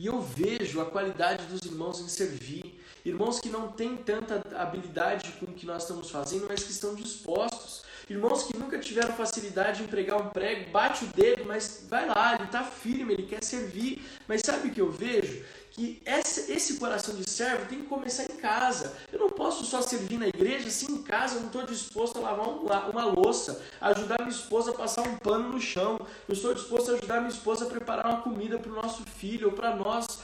E 0.00 0.06
eu 0.06 0.18
vejo 0.18 0.80
a 0.80 0.86
qualidade 0.86 1.44
dos 1.44 1.60
irmãos 1.60 2.00
em 2.00 2.08
servir. 2.08 2.80
Irmãos 3.04 3.38
que 3.38 3.50
não 3.50 3.70
têm 3.70 3.98
tanta 3.98 4.42
habilidade 4.56 5.30
com 5.32 5.44
o 5.44 5.52
que 5.52 5.66
nós 5.66 5.82
estamos 5.82 6.10
fazendo, 6.10 6.46
mas 6.48 6.62
que 6.62 6.70
estão 6.70 6.94
dispostos. 6.94 7.82
Irmãos 8.08 8.44
que 8.44 8.56
nunca 8.56 8.78
tiveram 8.78 9.12
facilidade 9.12 9.82
em 9.82 9.86
pregar 9.86 10.18
um 10.18 10.30
prego, 10.30 10.70
bate 10.70 11.04
o 11.04 11.08
dedo, 11.08 11.44
mas 11.44 11.86
vai 11.90 12.08
lá, 12.08 12.34
ele 12.34 12.44
está 12.44 12.64
firme, 12.64 13.12
ele 13.12 13.26
quer 13.26 13.44
servir. 13.44 14.02
Mas 14.26 14.40
sabe 14.40 14.68
o 14.68 14.72
que 14.72 14.80
eu 14.80 14.90
vejo? 14.90 15.44
Que 15.70 16.02
esse, 16.04 16.74
coração 16.78 17.14
de 17.14 17.28
servo 17.28 17.66
tem 17.66 17.80
que 17.80 17.86
começar 17.86 18.24
em 18.24 18.36
casa. 18.36 18.96
Eu 19.12 19.18
não 19.18 19.30
posso 19.30 19.64
só 19.64 19.80
servir 19.80 20.18
na 20.18 20.28
igreja 20.28 20.68
se 20.70 20.90
em 20.90 21.02
casa 21.02 21.36
eu 21.36 21.40
não 21.40 21.46
estou 21.46 21.64
disposto 21.64 22.18
a 22.18 22.22
lavar 22.22 22.48
uma, 22.48 22.86
uma 22.86 23.04
louça, 23.04 23.62
ajudar 23.80 24.18
minha 24.18 24.30
esposa 24.30 24.70
a 24.70 24.74
passar 24.74 25.06
um 25.06 25.16
pano 25.16 25.50
no 25.50 25.60
chão, 25.60 25.98
eu 26.28 26.34
estou 26.34 26.52
disposto 26.54 26.90
a 26.90 26.94
ajudar 26.94 27.20
minha 27.20 27.32
esposa 27.32 27.64
a 27.64 27.68
preparar 27.68 28.06
uma 28.06 28.22
comida 28.22 28.58
para 28.58 28.70
o 28.70 28.74
nosso 28.74 29.04
filho 29.04 29.48
ou 29.48 29.52
para 29.52 29.74
nós. 29.74 30.18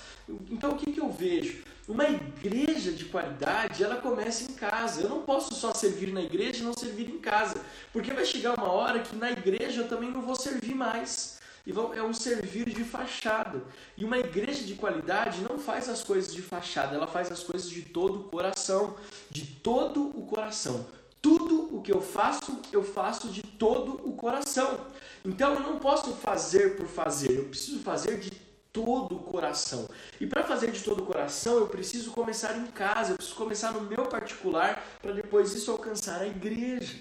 Então 0.51 0.73
o 0.73 0.77
que, 0.77 0.93
que 0.93 1.01
eu 1.01 1.11
vejo? 1.11 1.63
Uma 1.89 2.05
igreja 2.09 2.91
de 2.91 3.05
qualidade, 3.05 3.85
ela 3.85 3.97
começa 3.97 4.43
em 4.43 4.55
casa. 4.55 5.03
Eu 5.03 5.09
não 5.09 5.23
posso 5.23 5.55
só 5.55 5.73
servir 5.73 6.13
na 6.13 6.21
igreja 6.21 6.61
e 6.61 6.63
não 6.65 6.75
servir 6.77 7.09
em 7.09 7.19
casa, 7.19 7.61
porque 7.93 8.13
vai 8.13 8.25
chegar 8.25 8.59
uma 8.59 8.71
hora 8.73 8.99
que 8.99 9.15
na 9.15 9.31
igreja 9.31 9.83
eu 9.83 9.89
também 9.89 10.11
não 10.11 10.23
vou 10.23 10.35
servir 10.35 10.75
mais 10.75 11.36
e 11.67 11.73
vão, 11.73 11.93
é 11.93 12.03
um 12.03 12.15
servir 12.15 12.71
de 12.71 12.85
fachada. 12.85 13.61
E 13.97 14.05
uma 14.05 14.19
igreja 14.19 14.63
de 14.63 14.75
qualidade 14.75 15.43
não 15.43 15.59
faz 15.59 15.89
as 15.89 16.03
coisas 16.03 16.33
de 16.33 16.41
fachada, 16.41 16.95
ela 16.95 17.09
faz 17.09 17.31
as 17.33 17.43
coisas 17.43 17.69
de 17.69 17.83
todo 17.83 18.21
o 18.21 18.25
coração, 18.25 18.95
de 19.29 19.45
todo 19.45 20.17
o 20.17 20.27
coração. 20.27 20.87
Tudo 21.21 21.77
o 21.77 21.83
que 21.83 21.91
eu 21.91 22.01
faço, 22.01 22.61
eu 22.73 22.85
faço 22.85 23.29
de 23.29 23.43
todo 23.43 24.01
o 24.09 24.13
coração. 24.13 24.87
Então 25.25 25.55
eu 25.55 25.61
não 25.61 25.81
posso 25.81 26.13
fazer 26.13 26.77
por 26.77 26.87
fazer, 26.87 27.33
eu 27.33 27.45
preciso 27.47 27.81
fazer 27.81 28.21
de 28.21 28.31
todo 28.73 29.17
o 29.17 29.21
coração. 29.21 29.89
E 30.21 30.27
para 30.27 30.45
fazer 30.45 30.71
de 30.71 30.85
todo 30.85 31.03
o 31.03 31.07
coração, 31.07 31.57
eu 31.57 31.67
preciso 31.67 32.13
começar 32.13 32.57
em 32.59 32.67
casa, 32.67 33.13
eu 33.13 33.17
preciso 33.17 33.37
começar 33.37 33.73
no 33.73 33.81
meu 33.81 34.05
particular, 34.05 34.85
para 35.03 35.13
depois 35.13 35.53
isso 35.53 35.73
alcançar 35.73 36.21
a 36.21 36.27
igreja. 36.29 36.95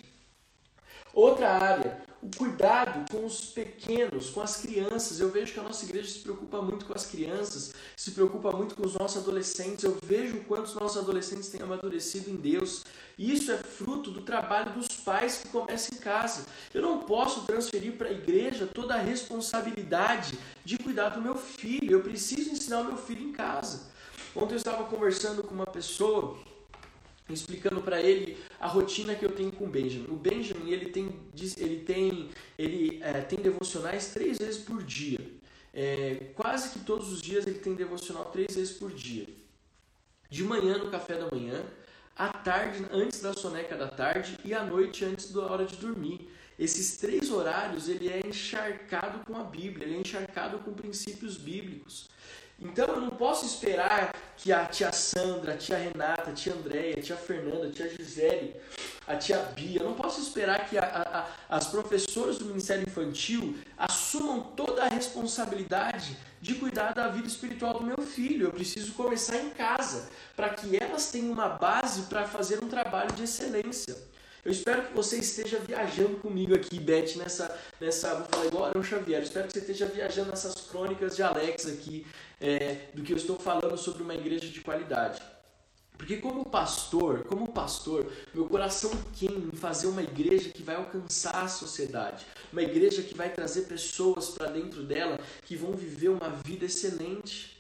Outra 1.14 1.52
área, 1.52 2.02
o 2.26 2.38
cuidado 2.38 3.06
com 3.12 3.24
os 3.24 3.42
pequenos, 3.46 4.32
com 4.32 4.42
as 4.42 4.58
crianças. 4.58 5.20
Eu 5.20 5.30
vejo 5.30 5.54
que 5.54 5.60
a 5.60 5.64
nossa 5.64 5.86
igreja 5.86 6.10
se 6.10 6.20
preocupa 6.20 6.60
muito 6.60 6.86
com 6.86 6.94
as 6.94 7.06
crianças, 7.06 7.74
se 7.96 8.12
preocupa 8.12 8.52
muito 8.52 8.76
com 8.76 8.84
os 8.84 8.96
nossos 8.96 9.22
adolescentes. 9.22 9.84
Eu 9.84 9.98
vejo 10.04 10.40
quantos 10.48 10.74
nossos 10.74 10.98
adolescentes 10.98 11.50
têm 11.50 11.62
amadurecido 11.62 12.32
em 12.32 12.36
Deus. 12.36 12.84
E 13.18 13.32
isso 13.32 13.52
é 13.52 13.58
fruto 13.58 14.10
do 14.10 14.22
trabalho 14.22 14.74
dos 14.74 14.88
pais 14.88 15.38
que 15.38 15.50
começa 15.50 15.94
em 15.94 15.98
casa. 15.98 16.46
Eu 16.74 16.82
não 16.82 17.00
posso 17.00 17.46
transferir 17.46 17.94
para 17.94 18.10
a 18.10 18.12
igreja 18.12 18.66
toda 18.66 18.96
a 18.96 19.00
responsabilidade 19.00 20.38
de 20.64 20.80
cuidar 20.80 21.10
do 21.10 21.22
meu 21.22 21.36
filho. 21.36 21.92
Eu 21.92 22.02
preciso 22.02 22.50
ensinar 22.50 22.82
o 22.82 22.86
meu 22.86 22.98
filho 22.98 23.24
em 23.24 23.32
casa. 23.32 23.94
Ontem 24.36 24.54
eu 24.54 24.58
estava 24.58 24.84
conversando 24.86 25.44
com 25.44 25.54
uma 25.54 25.68
pessoa 25.68 26.38
explicando 27.30 27.82
para 27.82 28.02
ele 28.02 28.38
a 28.60 28.68
rotina 28.68 29.16
que 29.16 29.26
eu 29.26 29.32
tenho 29.32 29.52
com 29.52 29.66
o 29.66 29.70
Benjamin. 29.70 30.08
O 30.10 30.16
Benjamin 30.16 30.72
ele 30.72 30.90
tem 30.90 31.10
ele 31.58 31.84
tem 31.84 32.30
ele 32.58 33.00
é, 33.02 33.22
tem 33.22 33.40
devocionais 33.40 34.14
três 34.14 34.38
vezes 34.38 34.58
por 34.58 34.84
dia. 34.84 35.20
É, 35.74 36.32
quase 36.36 36.70
que 36.70 36.86
todos 36.86 37.12
os 37.12 37.22
dias 37.22 37.46
ele 37.46 37.60
tem 37.60 37.76
devocional 37.76 38.26
três 38.26 38.56
vezes 38.56 38.78
por 38.78 38.92
dia. 38.92 39.28
De 40.30 40.44
manhã 40.44 40.78
no 40.78 40.90
café 40.90 41.16
da 41.18 41.30
manhã, 41.30 41.64
à 42.16 42.30
tarde 42.30 42.86
antes 42.92 43.22
da 43.22 43.34
soneca 43.34 43.76
da 43.76 43.88
tarde 43.88 44.38
e 44.44 44.54
à 44.54 44.64
noite 44.64 45.04
antes 45.04 45.32
da 45.32 45.42
hora 45.42 45.66
de 45.66 45.76
dormir. 45.76 46.30
Esses 46.58 46.96
três 46.98 47.30
horários 47.30 47.90
ele 47.90 48.08
é 48.08 48.26
encharcado 48.26 49.26
com 49.26 49.38
a 49.38 49.44
Bíblia, 49.44 49.86
ele 49.86 49.98
é 49.98 50.00
encharcado 50.00 50.60
com 50.60 50.74
princípios 50.74 51.36
bíblicos. 51.36 52.10
Então 52.60 52.88
eu 52.88 53.02
não 53.02 53.10
posso 53.10 53.46
esperar 53.46 54.14
que 54.38 54.52
a 54.52 54.66
tia 54.66 54.92
Sandra, 54.92 55.54
a 55.54 55.58
tia 55.58 55.78
Renata, 55.78 56.30
a 56.30 56.34
tia 56.34 56.54
Andréia, 56.54 56.98
a 56.98 57.02
tia 57.02 57.18
Fernanda, 57.18 57.68
a 57.68 57.72
tia 57.72 57.90
Gisele, 57.90 58.56
a 59.06 59.16
tia 59.16 59.38
Bia, 59.38 59.82
eu 59.82 59.90
não 59.90 59.94
posso 59.94 60.22
esperar 60.22 60.68
que 60.70 60.78
a, 60.78 60.84
a, 61.50 61.56
as 61.58 61.68
professoras 61.68 62.38
do 62.38 62.46
Ministério 62.46 62.84
Infantil 62.84 63.56
assumam 63.78 64.42
toda 64.56 64.86
a 64.86 64.88
responsabilidade 64.88 66.18
de 66.42 66.56
cuidar 66.56 66.94
da 66.94 67.10
vida 67.10 67.28
espiritual 67.28 67.74
do 67.74 67.84
meu 67.84 67.98
filho. 67.98 68.48
Eu 68.48 68.52
preciso 68.52 68.94
começar 68.94 69.38
em 69.38 69.50
casa, 69.50 70.10
para 70.36 70.50
que 70.50 70.82
elas 70.82 71.12
tenham 71.12 71.32
uma 71.32 71.50
base 71.50 72.04
para 72.04 72.26
fazer 72.26 72.64
um 72.64 72.70
trabalho 72.70 73.12
de 73.14 73.24
excelência. 73.24 73.96
Eu 74.46 74.52
espero 74.52 74.84
que 74.84 74.94
você 74.94 75.18
esteja 75.18 75.58
viajando 75.58 76.18
comigo 76.18 76.54
aqui, 76.54 76.80
Beth, 76.80 77.16
nessa, 77.16 77.58
nessa 77.82 78.14
vou 78.14 78.26
falar 78.26 78.46
igual 78.46 78.66
Arão 78.66 78.84
Xavier, 78.84 79.20
eu 79.20 79.24
espero 79.24 79.48
que 79.48 79.54
você 79.54 79.60
esteja 79.60 79.88
viajando 79.88 80.30
nessas 80.30 80.54
crônicas 80.54 81.16
de 81.16 81.24
Alex 81.24 81.66
aqui, 81.66 82.06
é, 82.40 82.90
do 82.94 83.04
que 83.04 83.14
eu 83.14 83.18
estou 83.18 83.38
falando 83.38 83.78
sobre 83.78 84.04
uma 84.04 84.16
igreja 84.16 84.48
de 84.48 84.62
qualidade. 84.62 85.22
Porque 85.98 86.18
como 86.18 86.46
pastor, 86.46 87.24
como 87.24 87.48
pastor, 87.48 88.12
meu 88.34 88.46
coração 88.48 88.92
queima 89.14 89.48
em 89.54 89.56
fazer 89.56 89.88
uma 89.88 90.04
igreja 90.04 90.50
que 90.50 90.62
vai 90.62 90.76
alcançar 90.76 91.44
a 91.44 91.48
sociedade, 91.48 92.26
uma 92.52 92.62
igreja 92.62 93.02
que 93.02 93.16
vai 93.16 93.30
trazer 93.30 93.62
pessoas 93.62 94.30
para 94.30 94.48
dentro 94.48 94.84
dela 94.84 95.20
que 95.46 95.56
vão 95.56 95.72
viver 95.72 96.10
uma 96.10 96.30
vida 96.30 96.66
excelente, 96.66 97.58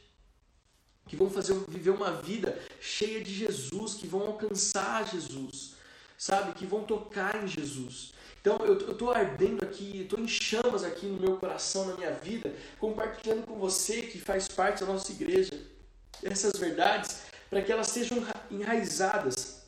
que 1.07 1.15
vão 1.15 1.29
fazer 1.29 1.53
viver 1.67 1.91
uma 1.91 2.11
vida 2.11 2.59
cheia 2.81 3.23
de 3.23 3.33
Jesus, 3.33 3.93
que 3.93 4.07
vão 4.07 4.21
alcançar 4.21 5.07
Jesus 5.07 5.75
sabe? 6.17 6.53
Que 6.53 6.65
vão 6.65 6.83
tocar 6.83 7.43
em 7.43 7.47
Jesus. 7.47 8.13
Então 8.45 8.63
eu 8.63 8.91
estou 8.91 9.11
ardendo 9.11 9.63
aqui, 9.63 10.01
estou 10.01 10.19
em 10.19 10.27
chamas 10.27 10.83
aqui 10.83 11.07
no 11.07 11.19
meu 11.19 11.37
coração, 11.37 11.87
na 11.87 11.95
minha 11.95 12.11
vida, 12.11 12.53
compartilhando 12.77 13.43
com 13.47 13.55
você 13.55 14.03
que 14.03 14.19
faz 14.19 14.47
parte 14.47 14.81
da 14.81 14.85
nossa 14.85 15.11
igreja 15.11 15.59
essas 16.21 16.55
verdades, 16.55 17.23
para 17.49 17.63
que 17.63 17.71
elas 17.71 17.87
sejam 17.87 18.23
enraizadas, 18.51 19.63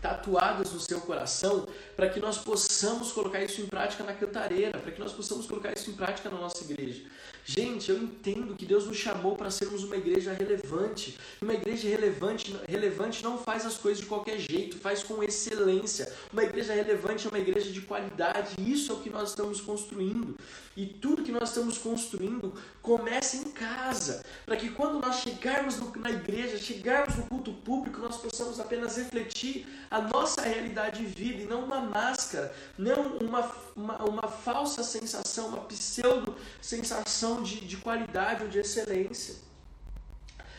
tatuadas 0.00 0.72
no 0.72 0.80
seu 0.80 1.02
coração, 1.02 1.68
para 1.94 2.08
que 2.08 2.18
nós 2.18 2.38
possamos 2.38 3.12
colocar 3.12 3.44
isso 3.44 3.60
em 3.60 3.66
prática 3.66 4.02
na 4.02 4.14
cantareira, 4.14 4.78
para 4.78 4.90
que 4.90 4.98
nós 4.98 5.12
possamos 5.12 5.46
colocar 5.46 5.76
isso 5.76 5.90
em 5.90 5.94
prática 5.94 6.30
na 6.30 6.38
nossa 6.38 6.64
igreja. 6.64 7.04
Gente, 7.44 7.90
eu 7.90 7.98
entendo 7.98 8.54
que 8.54 8.64
Deus 8.64 8.86
nos 8.86 8.96
chamou 8.96 9.34
para 9.34 9.50
sermos 9.50 9.82
uma 9.82 9.96
igreja 9.96 10.32
relevante. 10.32 11.18
Uma 11.40 11.54
igreja 11.54 11.88
relevante, 11.88 12.56
relevante 12.68 13.22
não 13.24 13.36
faz 13.36 13.66
as 13.66 13.76
coisas 13.76 14.00
de 14.00 14.06
qualquer 14.08 14.38
jeito, 14.38 14.78
faz 14.78 15.02
com 15.02 15.22
excelência. 15.22 16.12
Uma 16.32 16.44
igreja 16.44 16.72
relevante 16.72 17.26
é 17.26 17.30
uma 17.30 17.38
igreja 17.38 17.70
de 17.70 17.80
qualidade. 17.80 18.54
Isso 18.58 18.92
é 18.92 18.94
o 18.94 19.00
que 19.00 19.10
nós 19.10 19.30
estamos 19.30 19.60
construindo. 19.60 20.36
E 20.76 20.86
tudo 20.86 21.22
que 21.22 21.32
nós 21.32 21.50
estamos 21.50 21.76
construindo 21.76 22.54
começa 22.80 23.36
em 23.36 23.44
casa, 23.44 24.24
para 24.46 24.56
que 24.56 24.70
quando 24.70 25.00
nós 25.00 25.16
chegarmos 25.16 25.78
na 25.96 26.10
igreja, 26.10 26.56
chegarmos 26.58 27.16
no 27.16 27.24
culto 27.24 27.52
público, 27.52 28.00
nós 28.00 28.16
possamos 28.16 28.58
apenas 28.58 28.96
refletir 28.96 29.66
a 29.90 30.00
nossa 30.00 30.40
realidade 30.42 31.00
de 31.00 31.06
vida 31.06 31.42
e 31.42 31.46
não 31.46 31.64
uma 31.64 31.80
máscara, 31.80 32.54
não 32.78 33.18
uma, 33.18 33.54
uma, 33.74 34.02
uma 34.02 34.28
falsa 34.28 34.82
sensação, 34.82 35.48
uma 35.48 35.60
pseudo 35.64 36.34
sensação 36.60 37.42
de, 37.42 37.60
de 37.60 37.76
qualidade 37.76 38.42
ou 38.42 38.48
de 38.48 38.58
excelência. 38.58 39.36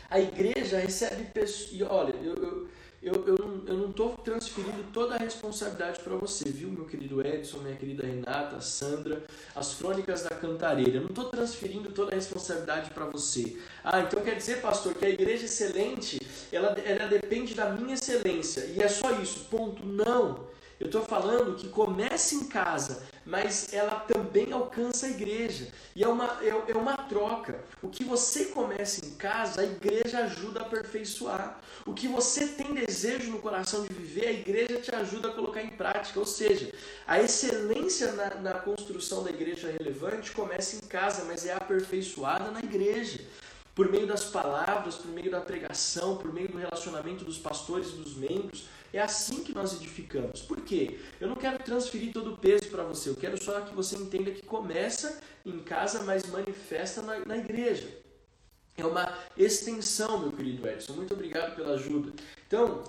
A 0.10 0.20
igreja 0.20 0.80
recebe 0.80 1.26
pessoas. 1.26 1.72
E 1.72 1.84
olha, 1.84 2.16
eu, 2.16 2.36
eu 2.36 2.68
eu, 3.04 3.28
eu, 3.28 3.38
não, 3.38 3.68
eu 3.68 3.90
estou 3.90 4.16
transferindo 4.16 4.82
toda 4.94 5.16
a 5.16 5.18
responsabilidade 5.18 6.00
para 6.00 6.16
você, 6.16 6.46
viu, 6.46 6.70
meu 6.70 6.86
querido 6.86 7.20
Edson, 7.22 7.58
minha 7.58 7.76
querida 7.76 8.06
Renata, 8.06 8.62
Sandra, 8.62 9.22
as 9.54 9.74
crônicas 9.74 10.24
da 10.24 10.30
cantareira. 10.30 10.96
Eu 10.96 11.02
não 11.02 11.10
estou 11.10 11.26
transferindo 11.26 11.92
toda 11.92 12.14
a 12.14 12.16
responsabilidade 12.16 12.92
para 12.92 13.04
você. 13.06 13.58
Ah, 13.84 14.00
então 14.00 14.24
quer 14.24 14.36
dizer, 14.36 14.62
pastor, 14.62 14.94
que 14.96 15.06
a 15.06 15.10
igreja 15.10 15.44
excelente, 15.44 16.18
ela, 16.50 16.70
ela 16.80 17.08
depende 17.08 17.54
da 17.54 17.72
minha 17.72 17.96
excelência. 17.96 18.62
E 18.68 18.82
é 18.82 18.88
só 18.88 19.12
isso, 19.20 19.48
ponto. 19.52 19.86
Não. 19.86 20.48
Eu 20.84 20.88
estou 20.88 21.02
falando 21.02 21.56
que 21.56 21.70
começa 21.70 22.36
em 22.36 22.44
casa, 22.44 23.04
mas 23.26 23.74
ela 23.74 24.02
também 24.02 24.52
alcança 24.52 25.06
a 25.06 25.10
igreja. 25.10 25.70
E 25.96 26.04
é 26.04 26.08
uma, 26.10 26.26
é, 26.42 26.50
é 26.50 26.78
uma 26.78 26.98
troca. 26.98 27.64
O 27.82 27.88
que 27.88 28.04
você 28.04 28.48
começa 28.48 29.06
em 29.06 29.12
casa, 29.12 29.62
a 29.62 29.64
igreja 29.64 30.20
ajuda 30.26 30.60
a 30.60 30.64
aperfeiçoar. 30.64 31.58
O 31.86 31.94
que 31.94 32.06
você 32.06 32.48
tem 32.48 32.74
desejo 32.74 33.32
no 33.32 33.40
coração 33.40 33.84
de 33.84 33.94
viver, 33.94 34.28
a 34.28 34.34
igreja 34.34 34.82
te 34.82 34.94
ajuda 34.94 35.30
a 35.30 35.34
colocar 35.34 35.64
em 35.64 35.70
prática. 35.70 36.20
Ou 36.20 36.26
seja, 36.26 36.70
a 37.08 37.18
excelência 37.18 38.12
na, 38.12 38.36
na 38.42 38.54
construção 38.56 39.24
da 39.24 39.30
igreja 39.30 39.72
relevante 39.72 40.34
começa 40.34 40.76
em 40.76 40.86
casa, 40.86 41.24
mas 41.24 41.46
é 41.46 41.54
aperfeiçoada 41.54 42.52
na 42.52 42.60
igreja 42.60 43.22
por 43.74 43.90
meio 43.90 44.06
das 44.06 44.26
palavras, 44.26 44.96
por 44.96 45.10
meio 45.12 45.32
da 45.32 45.40
pregação, 45.40 46.18
por 46.18 46.32
meio 46.32 46.50
do 46.50 46.58
relacionamento 46.58 47.24
dos 47.24 47.38
pastores 47.38 47.88
e 47.88 47.96
dos 47.96 48.16
membros. 48.16 48.66
É 48.94 49.02
assim 49.02 49.44
que 49.44 49.54
nós 49.54 49.74
edificamos. 49.74 50.44
Por 50.44 50.62
quê? 50.62 51.00
Eu 51.20 51.28
não 51.28 51.36
quero 51.36 51.58
transferir 51.64 52.14
todo 52.14 52.34
o 52.34 52.38
peso 52.38 52.70
para 52.70 52.84
você, 52.84 53.10
eu 53.10 53.16
quero 53.16 53.44
só 53.44 53.60
que 53.62 53.74
você 53.74 53.96
entenda 53.96 54.30
que 54.30 54.46
começa 54.46 55.20
em 55.44 55.60
casa, 55.60 56.04
mas 56.04 56.30
manifesta 56.30 57.02
na, 57.02 57.20
na 57.26 57.38
igreja. 57.38 57.90
é 58.78 58.86
uma 58.86 59.18
extensão, 59.36 60.20
meu 60.20 60.32
querido 60.32 60.68
Edson. 60.68 60.94
Muito 60.94 61.14
obrigado 61.14 61.56
pela 61.56 61.74
ajuda. 61.74 62.14
Então, 62.48 62.84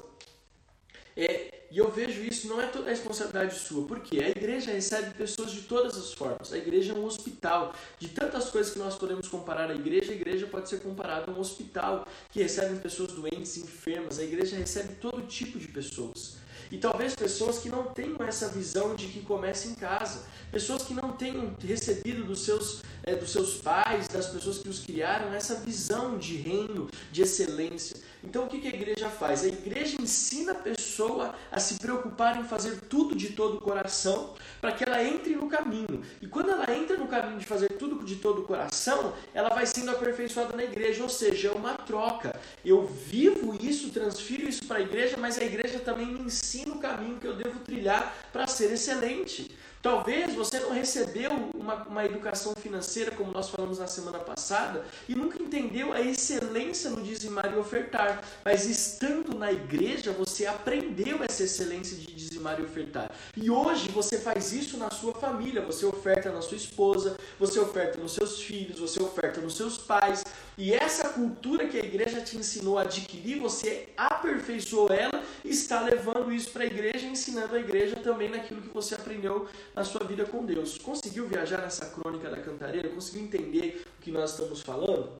é, 1.17 1.54
e 1.75 1.79
eu 1.79 1.91
vejo 1.91 2.23
isso, 2.23 2.47
não 2.47 2.63
é 2.63 2.69
toda 2.69 2.87
a 2.87 2.91
responsabilidade 2.91 3.59
sua, 3.59 3.85
porque 3.85 4.23
a 4.23 4.29
igreja 4.29 4.71
recebe 4.71 5.13
pessoas 5.15 5.51
de 5.51 5.63
todas 5.63 5.97
as 5.97 6.13
formas. 6.13 6.53
A 6.53 6.57
igreja 6.57 6.93
é 6.93 6.97
um 6.97 7.05
hospital. 7.05 7.75
De 7.99 8.11
tantas 8.11 8.49
coisas 8.49 8.73
que 8.73 8.79
nós 8.79 8.95
podemos 8.95 9.27
comparar 9.27 9.69
a 9.73 9.75
igreja, 9.75 10.13
a 10.13 10.15
igreja 10.15 10.47
pode 10.47 10.69
ser 10.69 10.79
comparada 10.79 11.33
a 11.33 11.35
um 11.35 11.41
hospital 11.41 12.07
que 12.31 12.41
recebe 12.41 12.79
pessoas 12.79 13.11
doentes, 13.11 13.57
enfermas. 13.57 14.21
A 14.21 14.23
igreja 14.23 14.55
recebe 14.55 14.95
todo 15.01 15.27
tipo 15.27 15.59
de 15.59 15.67
pessoas. 15.67 16.37
E 16.71 16.79
talvez 16.79 17.17
pessoas 17.17 17.59
que 17.59 17.69
não 17.69 17.85
tenham 17.87 18.19
essa 18.21 18.49
visão 18.49 18.95
de 18.95 19.09
que 19.09 19.23
começa 19.23 19.67
em 19.67 19.75
casa, 19.75 20.23
pessoas 20.53 20.85
que 20.85 20.95
não 20.95 21.11
tenham 21.13 21.57
recebido 21.59 22.23
dos 22.23 22.45
seus, 22.45 22.83
é, 23.07 23.15
dos 23.15 23.31
seus 23.31 23.57
pais, 23.57 24.09
das 24.09 24.27
pessoas 24.27 24.59
que 24.59 24.69
os 24.69 24.81
criaram, 24.81 25.33
essa 25.33 25.57
visão 25.57 26.19
de 26.19 26.37
reino, 26.37 26.89
de 27.13 27.23
excelência. 27.23 27.97
Então 28.23 28.45
o 28.45 28.49
que 28.49 28.67
a 28.67 28.71
igreja 28.71 29.11
faz? 29.11 29.45
A 29.45 29.49
igreja 29.49 30.01
ensina 30.01 30.53
a 30.53 30.55
pessoa 30.55 31.35
a 31.53 31.61
se 31.61 31.75
preocupar 31.79 32.41
em 32.41 32.45
fazer 32.45 32.81
tudo 32.89 33.15
de 33.15 33.31
todo 33.31 33.59
o 33.59 33.61
coração 33.61 34.35
para 34.61 34.73
que 34.73 34.85
ela 34.85 35.03
entre 35.03 35.37
no 35.37 35.49
caminho. 35.49 36.03
E 36.23 36.27
quando 36.27 36.51
ela 36.51 36.75
entra 36.75 36.97
no 36.97 37.07
caminho 37.07 37.39
de 37.39 37.45
fazer 37.45 37.69
tudo 37.73 38.03
de 38.05 38.17
todo 38.17 38.41
o 38.41 38.45
coração, 38.45 39.13
ela 39.35 39.51
vai 39.51 39.67
sendo 39.67 39.91
aperfeiçoada 39.91 40.57
na 40.57 40.65
igreja, 40.65 41.03
ou 41.03 41.09
seja, 41.09 41.49
é 41.49 41.53
uma 41.53 41.75
troca. 41.75 42.39
Eu 42.65 42.87
vivo 42.87 43.55
isso, 43.61 43.91
transfiro 43.91 44.49
isso 44.49 44.65
para 44.65 44.79
a 44.79 44.83
igreja, 44.83 45.17
mas 45.19 45.39
a 45.39 45.45
igreja 45.45 45.79
também 45.79 46.07
me 46.07 46.21
ensina 46.21 46.75
o 46.75 46.79
caminho 46.79 47.19
que 47.19 47.27
eu 47.27 47.37
devo 47.37 47.61
trilhar 47.61 48.15
para 48.33 48.47
ser 48.47 48.73
excelente. 48.73 49.55
Talvez 49.85 50.35
você 50.35 50.59
não 50.61 50.71
recebeu 50.71 51.31
uma, 51.55 51.75
uma 51.83 52.07
educação 52.07 52.55
financeira, 52.57 53.11
como 53.11 53.31
nós 53.31 53.51
falamos 53.51 53.79
na 53.79 53.87
semana 53.87 54.19
passada, 54.19 54.83
e 55.07 55.15
nunca 55.15 55.43
entendeu 55.43 55.93
a 55.93 56.01
excelência 56.01 56.89
no 56.89 57.03
dizimar 57.03 57.53
e 57.53 57.59
ofertar. 57.59 58.25
Mas 58.43 58.65
estando 58.65 59.37
na 59.37 59.53
igreja, 59.53 60.11
você 60.11 60.47
aprendeu 60.47 61.23
essa 61.23 61.43
excelência 61.43 61.99
de 61.99 62.07
dizimar 62.07 62.59
e 62.59 62.63
ofertar. 62.63 63.11
E 63.37 63.51
hoje 63.51 63.91
você 63.91 64.19
faz 64.19 64.55
isso 64.55 64.79
na 64.79 64.89
sua 64.89 65.13
família. 65.13 65.61
Você 65.61 65.85
oferta 65.85 66.33
na 66.33 66.41
sua 66.41 66.57
esposa, 66.57 67.19
você 67.39 67.61
oferta 67.61 67.99
nos 67.99 68.13
seus 68.13 68.41
filhos, 68.41 68.81
você 68.81 69.03
oferta 69.03 69.39
nos 69.43 69.55
seus 69.55 69.77
pais. 69.77 70.25
E 70.57 70.73
essa 70.73 71.09
cultura 71.09 71.67
que 71.67 71.77
a 71.77 71.85
igreja 71.85 72.21
te 72.21 72.37
ensinou 72.37 72.79
a 72.79 72.83
adquirir, 72.83 73.41
você 73.41 73.89
aperfeiçoou 73.97 74.89
ela 74.89 75.23
e 75.45 75.51
está 75.51 75.81
levando 75.81 76.33
isso 76.33 76.51
para 76.51 76.63
a 76.63 76.67
igreja, 76.67 77.07
ensinando 77.07 77.57
a 77.57 77.59
igreja 77.59 77.97
também 77.97 78.29
naquilo 78.29 78.63
que 78.63 78.69
você 78.69 78.95
aprendeu 78.95 79.49
na 79.75 79.83
sua 79.83 80.05
vida 80.05 80.25
com 80.25 80.45
Deus. 80.45 80.79
Conseguiu 80.79 81.27
viajar 81.27 81.59
nessa 81.59 81.87
crônica 81.87 82.31
da 82.31 82.41
cantareira? 82.41 82.89
Conseguiu 82.89 83.23
entender 83.23 83.85
o 83.99 84.03
que 84.03 84.13
nós 84.13 84.31
estamos 84.31 84.61
falando? 84.61 85.13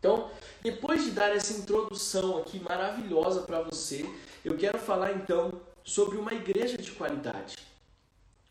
Então, 0.00 0.30
depois 0.62 1.04
de 1.04 1.12
dar 1.12 1.28
essa 1.28 1.52
introdução 1.52 2.38
aqui 2.38 2.58
maravilhosa 2.58 3.42
para 3.42 3.60
você, 3.60 4.04
eu 4.44 4.56
quero 4.56 4.78
falar 4.78 5.12
então 5.12 5.60
sobre 5.84 6.16
uma 6.16 6.32
igreja 6.32 6.76
de 6.76 6.90
qualidade. 6.90 7.56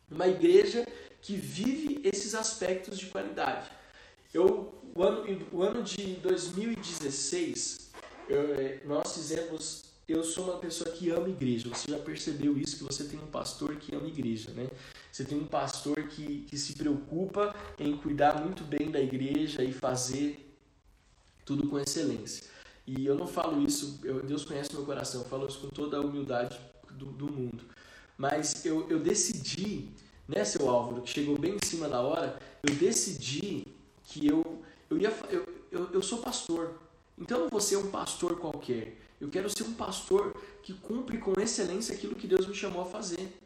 Uma 0.09 0.27
igreja 0.27 0.87
que 1.21 1.35
vive 1.35 2.01
esses 2.03 2.35
aspectos 2.35 2.97
de 2.97 3.07
qualidade. 3.07 3.69
Eu, 4.33 4.78
o, 4.99 5.03
ano, 5.03 5.47
o 5.53 5.63
ano 5.63 5.81
de 5.81 6.15
2016, 6.15 7.89
eu, 8.27 8.53
eh, 8.55 8.81
nós 8.85 9.13
fizemos 9.13 9.87
eu 10.09 10.23
sou 10.23 10.45
uma 10.45 10.57
pessoa 10.57 10.89
que 10.89 11.11
ama 11.11 11.29
igreja. 11.29 11.69
Você 11.69 11.91
já 11.91 11.99
percebeu 11.99 12.57
isso, 12.57 12.77
que 12.77 12.83
você 12.83 13.03
tem 13.03 13.19
um 13.19 13.27
pastor 13.27 13.75
que 13.75 13.95
ama 13.95 14.07
igreja, 14.07 14.51
né? 14.51 14.67
Você 15.11 15.23
tem 15.23 15.37
um 15.37 15.45
pastor 15.45 15.95
que, 16.07 16.45
que 16.49 16.57
se 16.57 16.73
preocupa 16.73 17.55
em 17.77 17.95
cuidar 17.95 18.43
muito 18.43 18.63
bem 18.63 18.89
da 18.89 18.99
igreja 18.99 19.63
e 19.63 19.71
fazer 19.71 20.57
tudo 21.45 21.69
com 21.69 21.79
excelência. 21.79 22.43
E 22.87 23.05
eu 23.05 23.15
não 23.15 23.27
falo 23.27 23.63
isso, 23.63 23.99
eu, 24.03 24.23
Deus 24.23 24.43
conhece 24.43 24.73
meu 24.73 24.83
coração, 24.83 25.21
eu 25.21 25.27
falo 25.27 25.47
isso 25.47 25.59
com 25.59 25.69
toda 25.69 25.97
a 25.97 26.01
humildade 26.01 26.59
do, 26.89 27.05
do 27.05 27.31
mundo. 27.31 27.63
Mas 28.17 28.65
eu, 28.65 28.89
eu 28.89 28.99
decidi, 28.99 29.89
né, 30.27 30.43
seu 30.43 30.67
Álvaro, 30.67 31.03
que 31.03 31.09
chegou 31.11 31.37
bem 31.37 31.55
em 31.55 31.65
cima 31.65 31.87
da 31.87 32.01
hora, 32.01 32.39
eu 32.63 32.73
decidi 32.73 33.63
que 34.05 34.27
eu, 34.27 34.63
eu, 34.89 34.97
ia, 34.97 35.13
eu, 35.29 35.45
eu, 35.71 35.89
eu 35.93 36.01
sou 36.01 36.19
pastor. 36.19 36.73
Então 37.17 37.37
eu 37.37 37.43
não 37.43 37.49
vou 37.49 37.61
ser 37.61 37.77
um 37.77 37.89
pastor 37.89 38.39
qualquer. 38.39 38.97
Eu 39.19 39.29
quero 39.29 39.49
ser 39.49 39.63
um 39.63 39.73
pastor 39.73 40.33
que 40.63 40.73
cumpre 40.73 41.17
com 41.17 41.39
excelência 41.39 41.93
aquilo 41.93 42.15
que 42.15 42.27
Deus 42.27 42.47
me 42.47 42.55
chamou 42.55 42.81
a 42.81 42.85
fazer. 42.85 43.37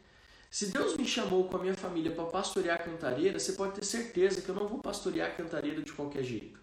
Se 0.50 0.66
Deus 0.66 0.96
me 0.96 1.04
chamou 1.04 1.48
com 1.48 1.56
a 1.56 1.60
minha 1.60 1.74
família 1.74 2.12
para 2.12 2.24
pastorear 2.26 2.80
a 2.80 2.84
cantareira, 2.84 3.40
você 3.40 3.54
pode 3.54 3.74
ter 3.74 3.84
certeza 3.84 4.40
que 4.40 4.48
eu 4.48 4.54
não 4.54 4.68
vou 4.68 4.78
pastorear 4.78 5.28
a 5.28 5.34
cantareira 5.34 5.82
de 5.82 5.92
qualquer 5.92 6.22
jeito. 6.22 6.60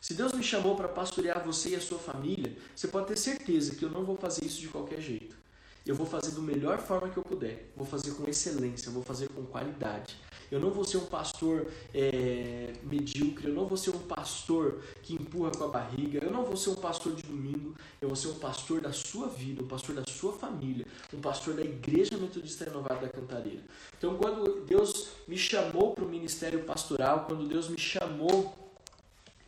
Se 0.00 0.14
Deus 0.14 0.32
me 0.32 0.42
chamou 0.42 0.74
para 0.74 0.88
pastorear 0.88 1.44
você 1.44 1.70
e 1.70 1.76
a 1.76 1.80
sua 1.80 1.98
família, 1.98 2.56
você 2.74 2.88
pode 2.88 3.08
ter 3.08 3.18
certeza 3.18 3.74
que 3.74 3.84
eu 3.84 3.90
não 3.90 4.02
vou 4.02 4.16
fazer 4.16 4.46
isso 4.46 4.58
de 4.58 4.68
qualquer 4.68 5.02
jeito. 5.02 5.36
Eu 5.84 5.94
vou 5.94 6.06
fazer 6.06 6.30
da 6.30 6.40
melhor 6.40 6.78
forma 6.78 7.10
que 7.10 7.18
eu 7.18 7.22
puder. 7.22 7.70
Vou 7.76 7.86
fazer 7.86 8.12
com 8.12 8.26
excelência, 8.26 8.90
vou 8.90 9.02
fazer 9.02 9.28
com 9.28 9.44
qualidade. 9.44 10.16
Eu 10.50 10.58
não 10.58 10.70
vou 10.70 10.84
ser 10.84 10.96
um 10.96 11.06
pastor 11.06 11.66
é, 11.94 12.72
medíocre, 12.82 13.48
eu 13.48 13.54
não 13.54 13.66
vou 13.66 13.76
ser 13.76 13.90
um 13.90 14.00
pastor 14.00 14.82
que 15.02 15.14
empurra 15.14 15.50
com 15.52 15.64
a 15.64 15.68
barriga, 15.68 16.24
eu 16.24 16.30
não 16.30 16.44
vou 16.44 16.56
ser 16.56 16.70
um 16.70 16.74
pastor 16.74 17.14
de 17.14 17.22
domingo, 17.22 17.74
eu 18.00 18.08
vou 18.08 18.16
ser 18.16 18.28
um 18.28 18.34
pastor 18.34 18.80
da 18.80 18.92
sua 18.92 19.28
vida, 19.28 19.62
um 19.62 19.68
pastor 19.68 19.94
da 19.94 20.04
sua 20.04 20.32
família, 20.32 20.86
um 21.14 21.20
pastor 21.20 21.54
da 21.54 21.62
Igreja 21.62 22.16
Metodista 22.18 22.64
Renovada 22.64 23.02
da 23.02 23.08
Cantareira. 23.08 23.62
Então, 23.96 24.16
quando 24.16 24.64
Deus 24.64 25.10
me 25.28 25.38
chamou 25.38 25.92
para 25.92 26.04
o 26.04 26.08
ministério 26.08 26.64
pastoral, 26.64 27.26
quando 27.26 27.46
Deus 27.46 27.68
me 27.68 27.78
chamou 27.78 28.54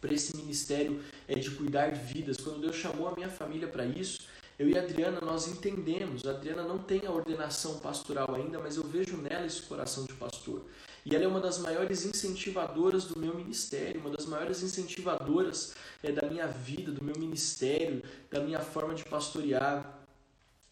para 0.01 0.13
esse 0.13 0.37
ministério 0.37 1.01
é, 1.29 1.35
de 1.35 1.51
cuidar 1.53 1.91
de 1.91 2.13
vidas, 2.13 2.37
quando 2.37 2.61
Deus 2.61 2.77
chamou 2.77 3.09
a 3.09 3.15
minha 3.15 3.29
família 3.29 3.69
para 3.69 3.85
isso, 3.85 4.21
eu 4.59 4.69
e 4.69 4.77
a 4.77 4.83
Adriana, 4.83 5.21
nós 5.21 5.49
entendemos. 5.49 6.27
A 6.27 6.31
Adriana 6.31 6.63
não 6.63 6.79
tem 6.79 7.07
a 7.07 7.11
ordenação 7.11 7.79
pastoral 7.79 8.35
ainda, 8.35 8.59
mas 8.59 8.77
eu 8.77 8.85
vejo 8.85 9.17
nela 9.17 9.47
esse 9.47 9.63
coração 9.63 10.05
de 10.05 10.13
pastor. 10.13 10.63
E 11.05 11.15
ela 11.15 11.25
é 11.25 11.29
uma 11.29 11.41
das 11.41 11.59
maiores 11.59 12.05
incentivadoras 12.05 13.05
do 13.05 13.19
meu 13.19 13.35
ministério, 13.35 14.01
uma 14.01 14.11
das 14.11 14.25
maiores 14.25 14.63
incentivadoras 14.63 15.75
é, 16.03 16.13
da 16.13 16.29
minha 16.29 16.47
vida, 16.47 16.93
do 16.93 17.05
meu 17.05 17.17
ministério, 17.19 18.03
da 18.31 18.41
minha 18.41 18.61
forma 18.61 18.95
de 18.95 19.05
pastorear. 19.05 19.99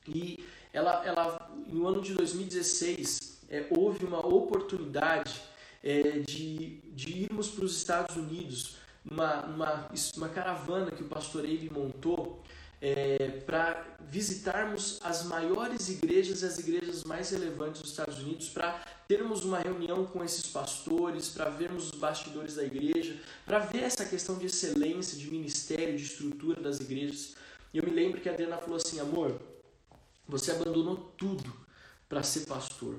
E 0.06 0.44
ela, 0.72 1.04
ela 1.04 1.50
no 1.66 1.86
ano 1.86 2.00
de 2.00 2.14
2016, 2.14 3.40
é, 3.50 3.66
houve 3.70 4.04
uma 4.04 4.24
oportunidade 4.24 5.42
é, 5.82 6.20
de, 6.20 6.80
de 6.92 7.24
irmos 7.24 7.48
para 7.48 7.64
os 7.64 7.76
Estados 7.76 8.16
Unidos, 8.16 8.76
uma, 9.10 9.46
uma, 9.46 9.88
uma 10.16 10.28
caravana 10.28 10.90
que 10.92 11.02
o 11.02 11.08
pastor 11.08 11.44
montou 11.72 12.42
é, 12.80 13.42
para 13.44 13.86
visitarmos 14.08 14.98
as 15.02 15.24
maiores 15.24 15.88
igrejas 15.88 16.42
e 16.42 16.46
as 16.46 16.58
igrejas 16.58 17.04
mais 17.04 17.30
relevantes 17.30 17.82
dos 17.82 17.90
Estados 17.90 18.18
Unidos, 18.18 18.48
para 18.48 18.82
termos 19.06 19.44
uma 19.44 19.58
reunião 19.58 20.06
com 20.06 20.24
esses 20.24 20.46
pastores, 20.46 21.28
para 21.28 21.50
vermos 21.50 21.92
os 21.92 21.98
bastidores 21.98 22.54
da 22.54 22.64
igreja, 22.64 23.20
para 23.44 23.58
ver 23.58 23.82
essa 23.82 24.04
questão 24.04 24.38
de 24.38 24.46
excelência, 24.46 25.18
de 25.18 25.30
ministério, 25.30 25.96
de 25.96 26.04
estrutura 26.04 26.60
das 26.60 26.80
igrejas. 26.80 27.34
E 27.72 27.78
eu 27.78 27.84
me 27.84 27.90
lembro 27.90 28.20
que 28.20 28.28
a 28.28 28.32
Adriana 28.32 28.56
falou 28.56 28.76
assim: 28.76 28.98
amor, 28.98 29.40
você 30.26 30.52
abandonou 30.52 30.96
tudo 31.16 31.52
para 32.08 32.22
ser 32.22 32.46
pastor. 32.46 32.96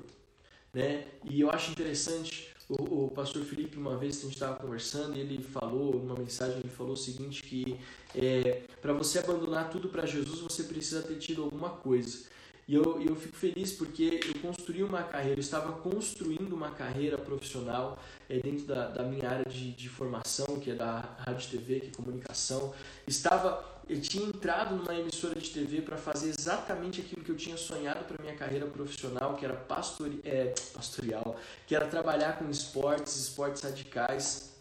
Né? 0.72 1.06
E 1.24 1.40
eu 1.40 1.50
acho 1.50 1.70
interessante 1.70 2.54
o, 2.78 3.06
o 3.06 3.10
pastor 3.10 3.44
Felipe, 3.44 3.76
uma 3.76 3.96
vez 3.96 4.16
que 4.16 4.22
a 4.22 4.24
gente 4.24 4.34
estava 4.34 4.56
conversando, 4.56 5.16
ele 5.16 5.42
falou, 5.42 5.96
uma 5.96 6.14
mensagem, 6.14 6.58
ele 6.58 6.68
falou 6.68 6.94
o 6.94 6.96
seguinte, 6.96 7.42
que 7.42 7.78
é, 8.14 8.62
para 8.80 8.92
você 8.92 9.18
abandonar 9.18 9.70
tudo 9.70 9.88
para 9.88 10.06
Jesus, 10.06 10.40
você 10.40 10.64
precisa 10.64 11.02
ter 11.02 11.16
tido 11.16 11.42
alguma 11.42 11.70
coisa. 11.70 12.30
E 12.66 12.74
eu, 12.74 13.02
eu 13.02 13.16
fico 13.16 13.36
feliz 13.36 13.72
porque 13.72 14.20
eu 14.26 14.40
construí 14.40 14.82
uma 14.82 15.02
carreira, 15.02 15.36
eu 15.36 15.40
estava 15.40 15.72
construindo 15.72 16.52
uma 16.52 16.70
carreira 16.70 17.18
profissional 17.18 17.98
é, 18.28 18.38
dentro 18.38 18.66
da, 18.66 18.88
da 18.88 19.02
minha 19.02 19.28
área 19.28 19.44
de, 19.44 19.72
de 19.72 19.88
formação, 19.88 20.60
que 20.60 20.70
é 20.70 20.74
da 20.74 21.16
rádio 21.18 21.50
TV, 21.50 21.80
que 21.80 21.88
é 21.88 21.90
comunicação. 21.90 22.72
Estava 23.06 23.81
eu 23.88 24.00
tinha 24.00 24.26
entrado 24.26 24.76
numa 24.76 24.94
emissora 24.94 25.38
de 25.38 25.50
TV 25.50 25.82
para 25.82 25.96
fazer 25.96 26.28
exatamente 26.28 27.00
aquilo 27.00 27.24
que 27.24 27.30
eu 27.30 27.36
tinha 27.36 27.56
sonhado 27.56 28.04
para 28.04 28.22
minha 28.22 28.34
carreira 28.34 28.66
profissional, 28.66 29.36
que 29.36 29.44
era 29.44 29.54
pastori, 29.54 30.20
é, 30.24 30.54
pastoral, 30.72 31.36
que 31.66 31.74
era 31.74 31.86
trabalhar 31.86 32.38
com 32.38 32.48
esportes, 32.48 33.16
esportes 33.16 33.62
radicais. 33.62 34.52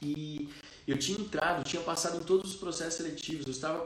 E 0.00 0.48
eu 0.86 0.98
tinha 0.98 1.18
entrado, 1.18 1.64
tinha 1.64 1.82
passado 1.82 2.18
em 2.18 2.24
todos 2.24 2.52
os 2.52 2.56
processos 2.56 2.94
seletivos, 2.94 3.46
eu 3.46 3.52
estava 3.52 3.80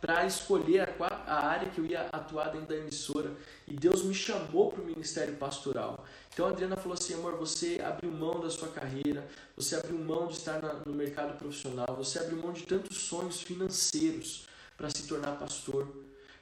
para 0.00 0.26
escolher 0.26 0.88
a, 1.00 1.06
a 1.26 1.46
área 1.46 1.70
que 1.70 1.78
eu 1.78 1.86
ia 1.86 2.08
atuar 2.12 2.50
dentro 2.50 2.68
da 2.68 2.76
emissora 2.76 3.32
e 3.66 3.74
Deus 3.74 4.02
me 4.02 4.14
chamou 4.14 4.72
para 4.72 4.82
o 4.82 4.86
ministério 4.86 5.34
pastoral. 5.36 6.04
Então 6.32 6.46
a 6.46 6.50
Adriana 6.50 6.76
falou 6.76 6.94
assim: 6.94 7.14
amor, 7.14 7.36
você 7.36 7.80
abriu 7.84 8.10
mão 8.10 8.40
da 8.40 8.50
sua 8.50 8.68
carreira, 8.68 9.26
você 9.56 9.76
abriu 9.76 9.98
mão 9.98 10.26
de 10.26 10.34
estar 10.34 10.60
na, 10.60 10.74
no 10.74 10.94
mercado 10.94 11.36
profissional, 11.38 11.94
você 11.96 12.18
abriu 12.18 12.38
mão 12.38 12.52
de 12.52 12.62
tantos 12.62 12.96
sonhos 12.98 13.42
financeiros 13.42 14.46
para 14.76 14.90
se 14.90 15.06
tornar 15.06 15.38
pastor. 15.38 15.88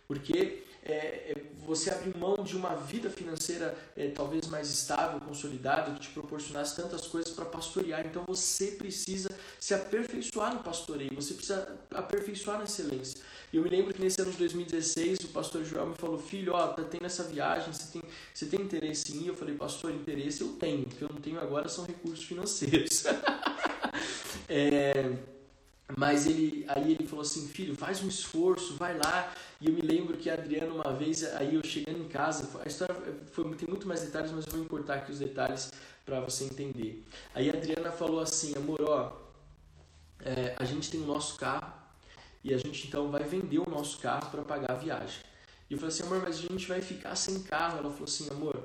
Porque 0.09 0.65
é, 0.91 1.33
é, 1.33 1.43
você 1.67 1.91
abrir 1.91 2.17
mão 2.17 2.43
de 2.43 2.57
uma 2.57 2.75
vida 2.75 3.09
financeira 3.09 3.77
é, 3.97 4.09
talvez 4.09 4.47
mais 4.49 4.71
estável, 4.71 5.21
consolidada, 5.21 5.93
que 5.93 6.01
te 6.01 6.09
proporcionasse 6.11 6.77
tantas 6.77 7.07
coisas 7.07 7.33
para 7.33 7.45
pastorear. 7.45 8.07
Então 8.07 8.25
você 8.27 8.73
precisa 8.73 9.31
se 9.59 9.75
aperfeiçoar 9.75 10.55
no 10.55 10.63
pastoreio, 10.63 11.15
você 11.15 11.35
precisa 11.35 11.79
aperfeiçoar 11.93 12.59
na 12.59 12.65
excelência. 12.65 13.21
E 13.53 13.57
eu 13.57 13.63
me 13.63 13.69
lembro 13.69 13.93
que 13.93 14.01
nesse 14.01 14.21
ano 14.21 14.31
de 14.31 14.39
2016 14.39 15.21
o 15.21 15.29
pastor 15.29 15.65
Joel 15.65 15.87
me 15.87 15.95
falou: 15.95 16.19
Filho, 16.19 16.53
ó, 16.55 16.69
tá 16.69 16.85
tendo 16.85 17.07
essa 17.07 17.25
viagem, 17.25 17.73
você 17.73 17.93
tem, 17.93 18.03
você 18.33 18.47
tem 18.47 18.61
interesse 18.61 19.17
em 19.17 19.23
ir? 19.23 19.29
Eu 19.29 19.35
falei: 19.35 19.55
Pastor, 19.55 19.93
interesse 19.93 20.43
eu 20.43 20.53
tenho, 20.53 20.83
o 20.83 20.87
que 20.87 21.03
eu 21.03 21.09
não 21.09 21.21
tenho 21.21 21.41
agora 21.41 21.69
são 21.69 21.85
recursos 21.85 22.25
financeiros. 22.25 23.05
é. 24.49 25.40
Mas 25.97 26.27
ele, 26.27 26.65
aí 26.69 26.93
ele 26.93 27.07
falou 27.07 27.23
assim, 27.23 27.49
filho, 27.49 27.75
faz 27.75 28.03
um 28.03 28.09
esforço, 28.09 28.77
vai 28.77 28.97
lá. 28.97 29.33
E 29.61 29.67
eu 29.67 29.73
me 29.73 29.83
lembro 29.83 30.17
que 30.17 30.31
a 30.31 30.35
Adriana 30.35 30.73
uma 30.73 30.93
vez, 30.93 31.25
aí 31.35 31.55
eu 31.55 31.65
chegando 31.65 31.99
em 31.99 32.09
casa, 32.09 32.49
a 32.65 32.69
história 32.69 32.95
foi, 33.33 33.45
tem 33.55 33.69
muito 33.69 33.87
mais 33.87 34.03
detalhes, 34.03 34.31
mas 34.33 34.47
eu 34.47 34.53
vou 34.53 34.63
encurtar 34.63 34.95
aqui 34.95 35.13
os 35.13 35.19
detalhes 35.19 35.73
para 36.05 36.21
você 36.21 36.45
entender. 36.45 37.05
Aí 37.35 37.51
a 37.51 37.53
Adriana 37.55 37.91
falou 37.93 38.21
assim, 38.21 38.55
amor, 38.57 38.81
ó, 38.83 39.13
é, 40.23 40.55
a 40.59 40.65
gente 40.65 40.91
tem 40.91 41.01
o 41.01 41.07
nosso 41.07 41.37
carro 41.37 41.73
e 42.43 42.55
a 42.55 42.59
gente 42.59 42.89
então 42.89 43.11
vai 43.11 43.25
vender 43.25 43.59
o 43.59 43.69
nosso 43.69 43.99
carro 43.99 44.31
para 44.31 44.43
pagar 44.43 44.73
a 44.73 44.77
viagem. 44.77 45.21
E 45.69 45.75
eu 45.75 45.79
falei 45.79 45.95
assim, 45.95 46.03
amor, 46.03 46.21
mas 46.23 46.39
a 46.39 46.43
gente 46.43 46.67
vai 46.67 46.81
ficar 46.81 47.15
sem 47.15 47.43
carro. 47.43 47.79
Ela 47.79 47.91
falou 47.91 48.05
assim, 48.05 48.29
amor, 48.31 48.61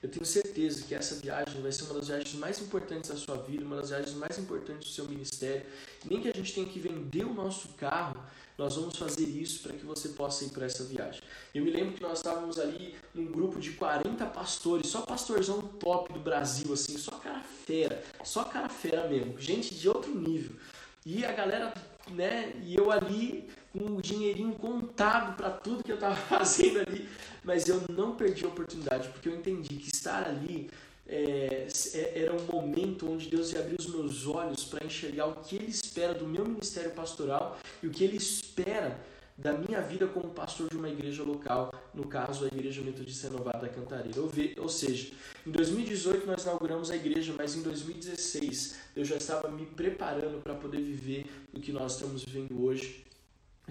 eu 0.00 0.08
tenho 0.08 0.24
certeza 0.24 0.84
que 0.84 0.94
essa 0.94 1.16
viagem 1.16 1.60
vai 1.60 1.72
ser 1.72 1.84
uma 1.84 1.94
das 1.94 2.06
viagens 2.06 2.34
mais 2.34 2.60
importantes 2.60 3.10
da 3.10 3.16
sua 3.16 3.36
vida, 3.36 3.64
uma 3.64 3.76
das 3.76 3.88
viagens 3.88 4.14
mais 4.14 4.38
importantes 4.38 4.88
do 4.88 4.94
seu 4.94 5.06
ministério. 5.06 5.66
Nem 6.04 6.20
que 6.20 6.28
a 6.28 6.32
gente 6.32 6.54
tenha 6.54 6.68
que 6.68 6.78
vender 6.78 7.24
o 7.24 7.34
nosso 7.34 7.68
carro, 7.70 8.22
nós 8.56 8.76
vamos 8.76 8.96
fazer 8.96 9.24
isso 9.24 9.62
para 9.62 9.72
que 9.72 9.84
você 9.84 10.10
possa 10.10 10.44
ir 10.44 10.50
para 10.50 10.66
essa 10.66 10.84
viagem. 10.84 11.20
Eu 11.52 11.64
me 11.64 11.70
lembro 11.70 11.94
que 11.94 12.02
nós 12.02 12.18
estávamos 12.18 12.58
ali 12.60 12.94
num 13.12 13.26
grupo 13.26 13.58
de 13.58 13.72
40 13.72 14.24
pastores, 14.26 14.88
só 14.88 15.00
pastorzão 15.02 15.62
top 15.62 16.12
do 16.12 16.20
Brasil, 16.20 16.72
assim, 16.72 16.96
só 16.96 17.12
cara 17.12 17.42
fera, 17.42 18.02
só 18.24 18.44
cara 18.44 18.68
fera 18.68 19.08
mesmo, 19.08 19.38
gente 19.38 19.74
de 19.74 19.88
outro 19.88 20.14
nível. 20.14 20.56
E 21.04 21.24
a 21.24 21.32
galera, 21.32 21.72
né, 22.14 22.52
e 22.62 22.74
eu 22.76 22.90
ali 22.90 23.48
com 23.72 23.96
o 23.96 24.02
dinheirinho 24.02 24.54
contado 24.54 25.36
para 25.36 25.50
tudo 25.50 25.84
que 25.84 25.92
eu 25.92 25.96
estava 25.96 26.16
fazendo 26.28 26.80
ali, 26.80 27.08
mas 27.44 27.68
eu 27.68 27.82
não 27.90 28.16
perdi 28.16 28.44
a 28.44 28.48
oportunidade, 28.48 29.08
porque 29.08 29.28
eu 29.28 29.34
entendi 29.34 29.76
que 29.76 29.88
estar 29.94 30.26
ali 30.26 30.70
é, 31.06 31.66
é, 31.94 32.22
era 32.22 32.34
um 32.34 32.44
momento 32.44 33.10
onde 33.10 33.28
Deus 33.28 33.52
ia 33.52 33.60
abrir 33.60 33.76
os 33.78 33.86
meus 33.86 34.26
olhos 34.26 34.64
para 34.64 34.84
enxergar 34.84 35.26
o 35.26 35.36
que 35.36 35.56
Ele 35.56 35.70
espera 35.70 36.12
do 36.12 36.26
meu 36.26 36.44
ministério 36.44 36.90
pastoral 36.90 37.58
e 37.82 37.86
o 37.86 37.90
que 37.90 38.04
Ele 38.04 38.18
espera 38.18 38.98
da 39.38 39.52
minha 39.52 39.80
vida 39.80 40.08
como 40.08 40.30
pastor 40.30 40.68
de 40.68 40.76
uma 40.76 40.88
igreja 40.88 41.22
local, 41.22 41.72
no 41.94 42.08
caso 42.08 42.44
a 42.44 42.48
Igreja 42.48 42.82
Metodista 42.82 43.28
Renovada 43.28 43.60
da 43.60 43.68
Cantareira. 43.68 44.20
Ou 44.20 44.68
seja, 44.68 45.12
em 45.46 45.50
2018 45.52 46.26
nós 46.26 46.42
inauguramos 46.42 46.90
a 46.90 46.96
igreja, 46.96 47.32
mas 47.38 47.54
em 47.54 47.62
2016 47.62 48.76
eu 48.96 49.04
já 49.04 49.16
estava 49.16 49.48
me 49.48 49.64
preparando 49.64 50.42
para 50.42 50.56
poder 50.56 50.82
viver 50.82 51.26
o 51.54 51.60
que 51.60 51.70
nós 51.70 51.94
estamos 51.94 52.24
vivendo 52.24 52.64
hoje 52.64 53.06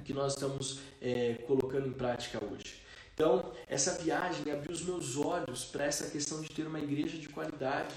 que 0.04 0.14
nós 0.14 0.34
estamos 0.34 0.80
é, 1.02 1.34
colocando 1.48 1.88
em 1.88 1.92
prática 1.92 2.44
hoje. 2.44 2.76
Então, 3.14 3.52
essa 3.68 3.94
viagem 3.94 4.52
abriu 4.52 4.72
os 4.72 4.84
meus 4.84 5.18
olhos 5.18 5.66
para 5.66 5.86
essa 5.86 6.10
questão 6.10 6.40
de 6.40 6.50
ter 6.50 6.68
uma 6.68 6.80
igreja 6.80 7.18
de 7.18 7.28
qualidade, 7.28 7.94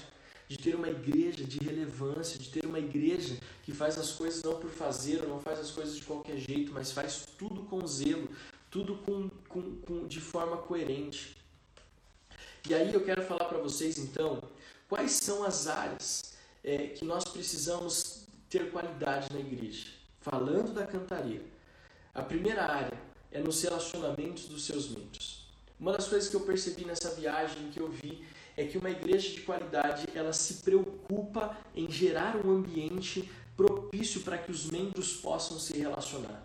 de 0.51 0.57
ter 0.57 0.75
uma 0.75 0.89
igreja 0.89 1.45
de 1.45 1.59
relevância, 1.59 2.37
de 2.37 2.49
ter 2.49 2.65
uma 2.65 2.77
igreja 2.77 3.37
que 3.63 3.71
faz 3.71 3.97
as 3.97 4.11
coisas 4.11 4.43
não 4.43 4.59
por 4.59 4.69
fazer, 4.69 5.21
ou 5.21 5.29
não 5.29 5.39
faz 5.39 5.57
as 5.57 5.71
coisas 5.71 5.95
de 5.95 6.01
qualquer 6.01 6.35
jeito, 6.35 6.73
mas 6.73 6.91
faz 6.91 7.25
tudo 7.37 7.61
com 7.63 7.87
zelo, 7.87 8.27
tudo 8.69 8.95
com, 8.95 9.29
com, 9.47 9.77
com 9.77 10.05
de 10.05 10.19
forma 10.19 10.57
coerente. 10.57 11.37
E 12.67 12.73
aí 12.73 12.93
eu 12.93 13.01
quero 13.01 13.21
falar 13.21 13.45
para 13.45 13.59
vocês 13.59 13.97
então 13.97 14.43
quais 14.89 15.11
são 15.11 15.45
as 15.45 15.67
áreas 15.67 16.33
é, 16.61 16.87
que 16.87 17.05
nós 17.05 17.23
precisamos 17.23 18.25
ter 18.49 18.71
qualidade 18.71 19.31
na 19.31 19.39
igreja. 19.39 19.87
Falando 20.19 20.73
da 20.73 20.85
cantaria, 20.85 21.45
a 22.13 22.23
primeira 22.23 22.65
área 22.65 23.01
é 23.31 23.39
nos 23.39 23.63
relacionamentos 23.63 24.49
dos 24.49 24.65
seus 24.65 24.89
membros. 24.89 25.45
Uma 25.79 25.93
das 25.93 26.09
coisas 26.09 26.29
que 26.29 26.35
eu 26.35 26.41
percebi 26.41 26.83
nessa 26.83 27.09
viagem 27.11 27.71
que 27.71 27.79
eu 27.79 27.89
vi 27.89 28.21
é 28.61 28.65
que 28.65 28.77
uma 28.77 28.89
igreja 28.89 29.29
de 29.29 29.41
qualidade 29.41 30.05
ela 30.13 30.33
se 30.33 30.55
preocupa 30.55 31.57
em 31.75 31.89
gerar 31.89 32.37
um 32.45 32.51
ambiente 32.51 33.29
propício 33.57 34.21
para 34.21 34.37
que 34.37 34.51
os 34.51 34.69
membros 34.69 35.13
possam 35.13 35.59
se 35.59 35.77
relacionar. 35.77 36.43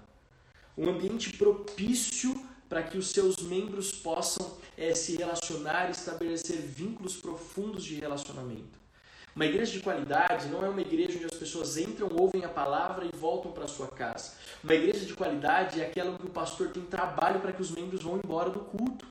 Um 0.76 0.90
ambiente 0.90 1.32
propício 1.36 2.34
para 2.68 2.82
que 2.82 2.98
os 2.98 3.10
seus 3.10 3.36
membros 3.38 3.92
possam 3.92 4.56
é, 4.76 4.94
se 4.94 5.16
relacionar 5.16 5.88
e 5.88 5.92
estabelecer 5.92 6.56
vínculos 6.56 7.16
profundos 7.16 7.84
de 7.84 7.94
relacionamento. 7.94 8.86
Uma 9.34 9.44
igreja 9.44 9.72
de 9.72 9.80
qualidade 9.80 10.48
não 10.48 10.64
é 10.64 10.68
uma 10.68 10.80
igreja 10.80 11.16
onde 11.16 11.26
as 11.26 11.38
pessoas 11.38 11.76
entram, 11.76 12.08
ouvem 12.10 12.44
a 12.44 12.48
palavra 12.48 13.04
e 13.04 13.14
voltam 13.14 13.52
para 13.52 13.68
sua 13.68 13.88
casa. 13.88 14.32
Uma 14.64 14.74
igreja 14.74 15.04
de 15.04 15.14
qualidade 15.14 15.80
é 15.80 15.86
aquela 15.86 16.12
onde 16.12 16.26
o 16.26 16.30
pastor 16.30 16.70
tem 16.70 16.82
trabalho 16.82 17.40
para 17.40 17.52
que 17.52 17.60
os 17.60 17.70
membros 17.70 18.02
vão 18.02 18.18
embora 18.22 18.48
do 18.48 18.60
culto. 18.60 19.06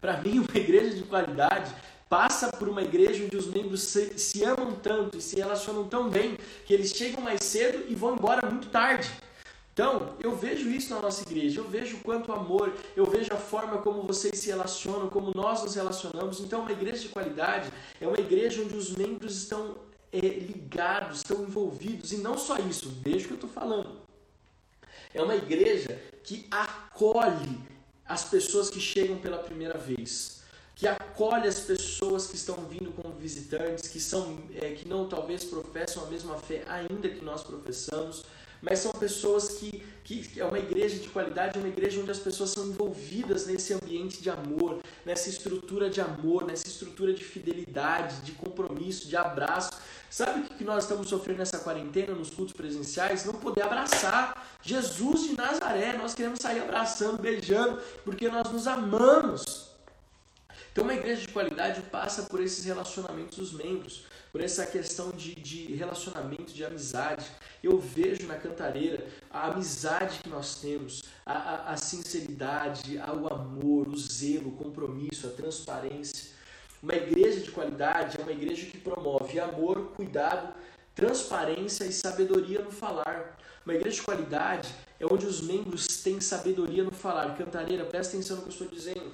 Para 0.00 0.20
mim, 0.20 0.38
uma 0.46 0.56
igreja 0.56 0.94
de 0.94 1.02
qualidade 1.04 1.74
passa 2.10 2.50
por 2.50 2.68
uma 2.68 2.82
igreja 2.82 3.24
onde 3.24 3.36
os 3.36 3.46
membros 3.46 3.84
se, 3.84 4.18
se 4.18 4.42
amam 4.44 4.72
tanto 4.72 5.16
e 5.16 5.22
se 5.22 5.36
relacionam 5.36 5.86
tão 5.86 6.10
bem 6.10 6.36
que 6.66 6.74
eles 6.74 6.90
chegam 6.90 7.22
mais 7.22 7.44
cedo 7.44 7.84
e 7.88 7.94
vão 7.94 8.16
embora 8.16 8.50
muito 8.50 8.68
tarde. 8.68 9.08
Então, 9.72 10.16
eu 10.18 10.34
vejo 10.36 10.68
isso 10.68 10.92
na 10.92 11.00
nossa 11.00 11.22
igreja, 11.22 11.60
eu 11.60 11.68
vejo 11.68 11.98
quanto 11.98 12.32
amor, 12.32 12.74
eu 12.96 13.06
vejo 13.06 13.32
a 13.32 13.36
forma 13.36 13.78
como 13.78 14.02
vocês 14.02 14.40
se 14.40 14.48
relacionam, 14.48 15.08
como 15.08 15.30
nós 15.36 15.62
nos 15.62 15.76
relacionamos. 15.76 16.40
Então, 16.40 16.62
uma 16.62 16.72
igreja 16.72 16.98
de 16.98 17.08
qualidade 17.10 17.70
é 18.00 18.08
uma 18.08 18.18
igreja 18.18 18.60
onde 18.60 18.74
os 18.74 18.90
membros 18.90 19.36
estão 19.36 19.76
é, 20.12 20.18
ligados, 20.18 21.18
estão 21.18 21.44
envolvidos, 21.44 22.12
e 22.12 22.16
não 22.16 22.36
só 22.36 22.58
isso, 22.58 22.92
veja 23.00 23.24
o 23.24 23.28
que 23.28 23.34
eu 23.34 23.36
estou 23.36 23.50
falando. 23.50 24.00
É 25.14 25.22
uma 25.22 25.36
igreja 25.36 25.96
que 26.24 26.46
acolhe 26.50 27.60
as 28.04 28.24
pessoas 28.24 28.68
que 28.68 28.80
chegam 28.80 29.16
pela 29.18 29.38
primeira 29.38 29.78
vez, 29.78 30.39
que 30.80 30.88
acolhe 30.88 31.46
as 31.46 31.60
pessoas 31.60 32.26
que 32.26 32.36
estão 32.36 32.56
vindo 32.64 32.90
como 32.92 33.14
visitantes, 33.14 33.86
que 33.86 34.00
são 34.00 34.38
é, 34.54 34.70
que 34.70 34.88
não 34.88 35.06
talvez 35.06 35.44
professam 35.44 36.04
a 36.04 36.06
mesma 36.06 36.38
fé 36.38 36.64
ainda 36.66 37.06
que 37.06 37.22
nós 37.22 37.42
professamos 37.42 38.24
mas 38.62 38.80
são 38.80 38.92
pessoas 38.92 39.48
que, 39.52 39.82
que 40.04 40.38
é 40.38 40.44
uma 40.44 40.58
igreja 40.58 40.98
de 40.98 41.08
qualidade, 41.08 41.56
é 41.56 41.60
uma 41.60 41.68
igreja 41.68 42.00
onde 42.00 42.10
as 42.10 42.18
pessoas 42.18 42.50
são 42.50 42.66
envolvidas 42.66 43.46
nesse 43.46 43.72
ambiente 43.72 44.20
de 44.20 44.28
amor, 44.28 44.80
nessa 45.04 45.30
estrutura 45.30 45.88
de 45.88 46.00
amor, 46.00 46.46
nessa 46.46 46.66
estrutura 46.66 47.14
de 47.14 47.24
fidelidade, 47.24 48.20
de 48.20 48.32
compromisso, 48.32 49.08
de 49.08 49.16
abraço. 49.16 49.70
Sabe 50.10 50.40
o 50.40 50.44
que 50.44 50.64
nós 50.64 50.84
estamos 50.84 51.08
sofrendo 51.08 51.38
nessa 51.38 51.58
quarentena, 51.58 52.14
nos 52.14 52.30
cultos 52.30 52.52
presenciais? 52.52 53.24
Não 53.24 53.34
poder 53.34 53.62
abraçar 53.62 54.58
Jesus 54.62 55.22
de 55.22 55.36
Nazaré. 55.36 55.94
Nós 55.94 56.14
queremos 56.14 56.40
sair 56.40 56.60
abraçando, 56.60 57.18
beijando, 57.18 57.80
porque 58.04 58.28
nós 58.28 58.52
nos 58.52 58.66
amamos. 58.66 59.69
Então, 60.72 60.84
uma 60.84 60.94
igreja 60.94 61.22
de 61.22 61.28
qualidade 61.28 61.82
passa 61.82 62.24
por 62.24 62.40
esses 62.40 62.64
relacionamentos 62.64 63.36
dos 63.36 63.52
membros 63.52 64.04
por 64.32 64.40
essa 64.40 64.64
questão 64.64 65.10
de, 65.10 65.34
de 65.34 65.74
relacionamento, 65.74 66.52
de 66.52 66.64
amizade. 66.64 67.26
Eu 67.62 67.78
vejo 67.78 68.26
na 68.26 68.36
cantareira 68.36 69.06
a 69.30 69.48
amizade 69.48 70.20
que 70.22 70.28
nós 70.28 70.56
temos, 70.56 71.02
a, 71.26 71.32
a, 71.32 71.72
a 71.72 71.76
sinceridade, 71.76 72.96
o 72.96 73.32
amor, 73.32 73.88
o 73.88 73.96
zelo, 73.96 74.50
o 74.50 74.56
compromisso, 74.56 75.26
a 75.26 75.30
transparência. 75.30 76.30
Uma 76.82 76.94
igreja 76.94 77.40
de 77.40 77.50
qualidade 77.50 78.18
é 78.18 78.22
uma 78.22 78.32
igreja 78.32 78.66
que 78.66 78.78
promove 78.78 79.38
amor, 79.38 79.92
cuidado, 79.94 80.54
transparência 80.94 81.84
e 81.84 81.92
sabedoria 81.92 82.62
no 82.62 82.70
falar. 82.70 83.38
Uma 83.64 83.74
igreja 83.74 83.96
de 83.96 84.02
qualidade 84.02 84.74
é 84.98 85.04
onde 85.04 85.26
os 85.26 85.42
membros 85.42 85.86
têm 85.98 86.20
sabedoria 86.20 86.82
no 86.82 86.90
falar. 86.90 87.36
Cantareira, 87.36 87.84
presta 87.84 88.16
atenção 88.16 88.36
no 88.36 88.42
que 88.42 88.48
eu 88.48 88.52
estou 88.52 88.68
dizendo. 88.68 89.12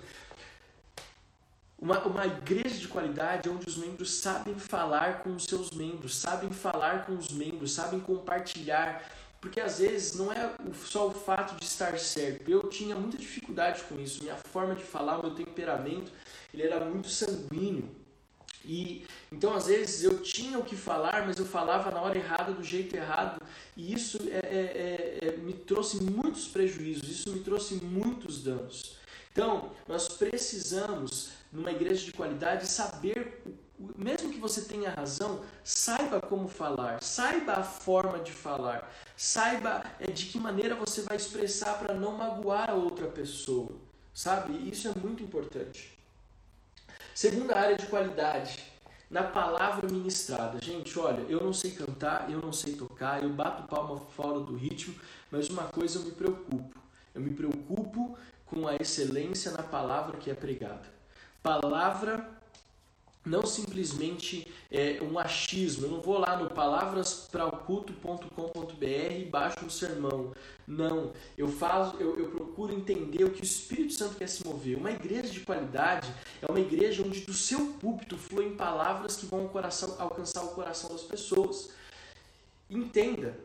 Uma, 1.79 2.03
uma 2.05 2.27
igreja 2.27 2.79
de 2.79 2.89
qualidade 2.89 3.49
onde 3.49 3.69
os 3.69 3.77
membros 3.77 4.15
sabem 4.15 4.59
falar 4.59 5.23
com 5.23 5.35
os 5.35 5.45
seus 5.45 5.71
membros, 5.71 6.17
sabem 6.17 6.51
falar 6.51 7.05
com 7.05 7.13
os 7.15 7.31
membros, 7.31 7.73
sabem 7.73 8.01
compartilhar. 8.01 9.11
Porque 9.41 9.61
às 9.61 9.79
vezes 9.79 10.15
não 10.17 10.33
é 10.33 10.55
só 10.85 11.09
o 11.09 11.13
fato 11.13 11.55
de 11.61 11.65
estar 11.67 11.99
certo. 11.99 12.51
Eu 12.51 12.69
tinha 12.69 12.97
muita 12.97 13.19
dificuldade 13.19 13.83
com 13.85 14.01
isso. 14.01 14.23
Minha 14.23 14.37
forma 14.37 14.75
de 14.75 14.83
falar, 14.83 15.19
meu 15.19 15.35
temperamento, 15.35 16.11
ele 16.53 16.63
era 16.63 16.85
muito 16.85 17.09
sanguíneo. 17.09 17.95
E 18.65 19.07
então 19.31 19.55
às 19.55 19.67
vezes 19.67 20.03
eu 20.03 20.21
tinha 20.21 20.59
o 20.59 20.65
que 20.65 20.75
falar, 20.75 21.25
mas 21.25 21.37
eu 21.37 21.47
falava 21.47 21.91
na 21.91 22.01
hora 22.01 22.19
errada, 22.19 22.53
do 22.53 22.65
jeito 22.65 22.97
errado, 22.97 23.41
e 23.77 23.93
isso 23.93 24.19
é, 24.29 24.39
é, 24.39 25.19
é, 25.23 25.29
é 25.29 25.37
me 25.37 25.53
trouxe 25.53 26.03
muitos 26.03 26.49
prejuízos, 26.49 27.09
isso 27.09 27.31
me 27.31 27.41
trouxe 27.41 27.77
muitos 27.77 28.43
danos. 28.43 28.97
Então, 29.37 29.71
nós 29.87 30.09
precisamos 30.09 31.33
numa 31.53 31.71
igreja 31.71 32.07
de 32.07 32.13
qualidade, 32.13 32.67
saber, 32.67 33.43
mesmo 33.95 34.33
que 34.33 34.39
você 34.39 34.63
tenha 34.63 34.89
razão, 34.89 35.45
saiba 35.63 36.23
como 36.23 36.49
falar, 36.49 37.03
saiba 37.03 37.53
a 37.53 37.63
forma 37.63 38.19
de 38.21 38.33
falar, 38.33 38.91
saiba 39.15 39.85
é, 40.01 40.11
de 40.11 40.25
que 40.25 40.39
maneira 40.41 40.75
você 40.75 41.03
vai 41.03 41.19
expressar 41.19 41.79
para 41.79 41.93
não 41.93 42.13
magoar 42.17 42.71
a 42.71 42.75
outra 42.75 43.09
pessoa. 43.09 43.73
sabe? 44.15 44.55
Isso 44.71 44.89
é 44.89 44.95
muito 44.99 45.23
importante. 45.23 45.95
Segunda 47.15 47.59
área 47.59 47.77
de 47.77 47.87
qualidade, 47.89 48.65
na 49.11 49.23
palavra 49.23 49.87
ministrada. 49.87 50.59
Gente, 50.63 50.99
olha, 50.99 51.21
eu 51.29 51.43
não 51.43 51.53
sei 51.53 51.73
cantar, 51.73 52.31
eu 52.31 52.41
não 52.41 52.55
sei 52.55 52.75
tocar, 52.75 53.23
eu 53.23 53.29
bato 53.29 53.69
palma 53.69 53.99
fora 54.17 54.41
do 54.41 54.57
ritmo, 54.57 54.95
mas 55.31 55.51
uma 55.51 55.65
coisa 55.65 55.99
eu 55.99 56.05
me 56.05 56.13
preocupo. 56.13 56.87
Eu 57.15 57.21
me 57.21 57.31
preocupo 57.31 58.17
com 58.47 58.67
a 58.67 58.77
excelência 58.77 59.51
na 59.51 59.63
palavra 59.63 60.17
que 60.17 60.31
é 60.31 60.35
pregada. 60.35 60.97
Palavra 61.43 62.37
não 63.27 63.45
simplesmente 63.45 64.47
é, 64.71 65.01
um 65.03 65.19
achismo. 65.19 65.87
Eu 65.87 65.91
não 65.91 66.01
vou 66.01 66.17
lá 66.17 66.37
no 66.37 66.49
palavrasprauculto.com.br 66.49 69.13
e 69.19 69.25
baixo 69.25 69.65
um 69.65 69.71
sermão. 69.71 70.33
Não, 70.65 71.13
eu 71.37 71.49
faço, 71.49 71.97
eu, 71.97 72.17
eu, 72.17 72.31
procuro 72.31 72.73
entender 72.73 73.25
o 73.25 73.31
que 73.31 73.41
o 73.41 73.45
Espírito 73.45 73.95
Santo 73.95 74.15
quer 74.15 74.29
se 74.29 74.47
mover. 74.47 74.79
Uma 74.79 74.93
igreja 74.93 75.29
de 75.29 75.41
qualidade 75.41 76.09
é 76.41 76.47
uma 76.47 76.61
igreja 76.61 77.03
onde 77.03 77.23
do 77.23 77.35
seu 77.35 77.75
púlpito 77.81 78.17
fluem 78.17 78.55
palavras 78.55 79.17
que 79.17 79.27
vão 79.27 79.41
ao 79.41 79.49
coração, 79.49 79.97
alcançar 79.99 80.45
o 80.45 80.55
coração 80.55 80.91
das 80.91 81.03
pessoas. 81.03 81.71
Entenda, 82.71 83.37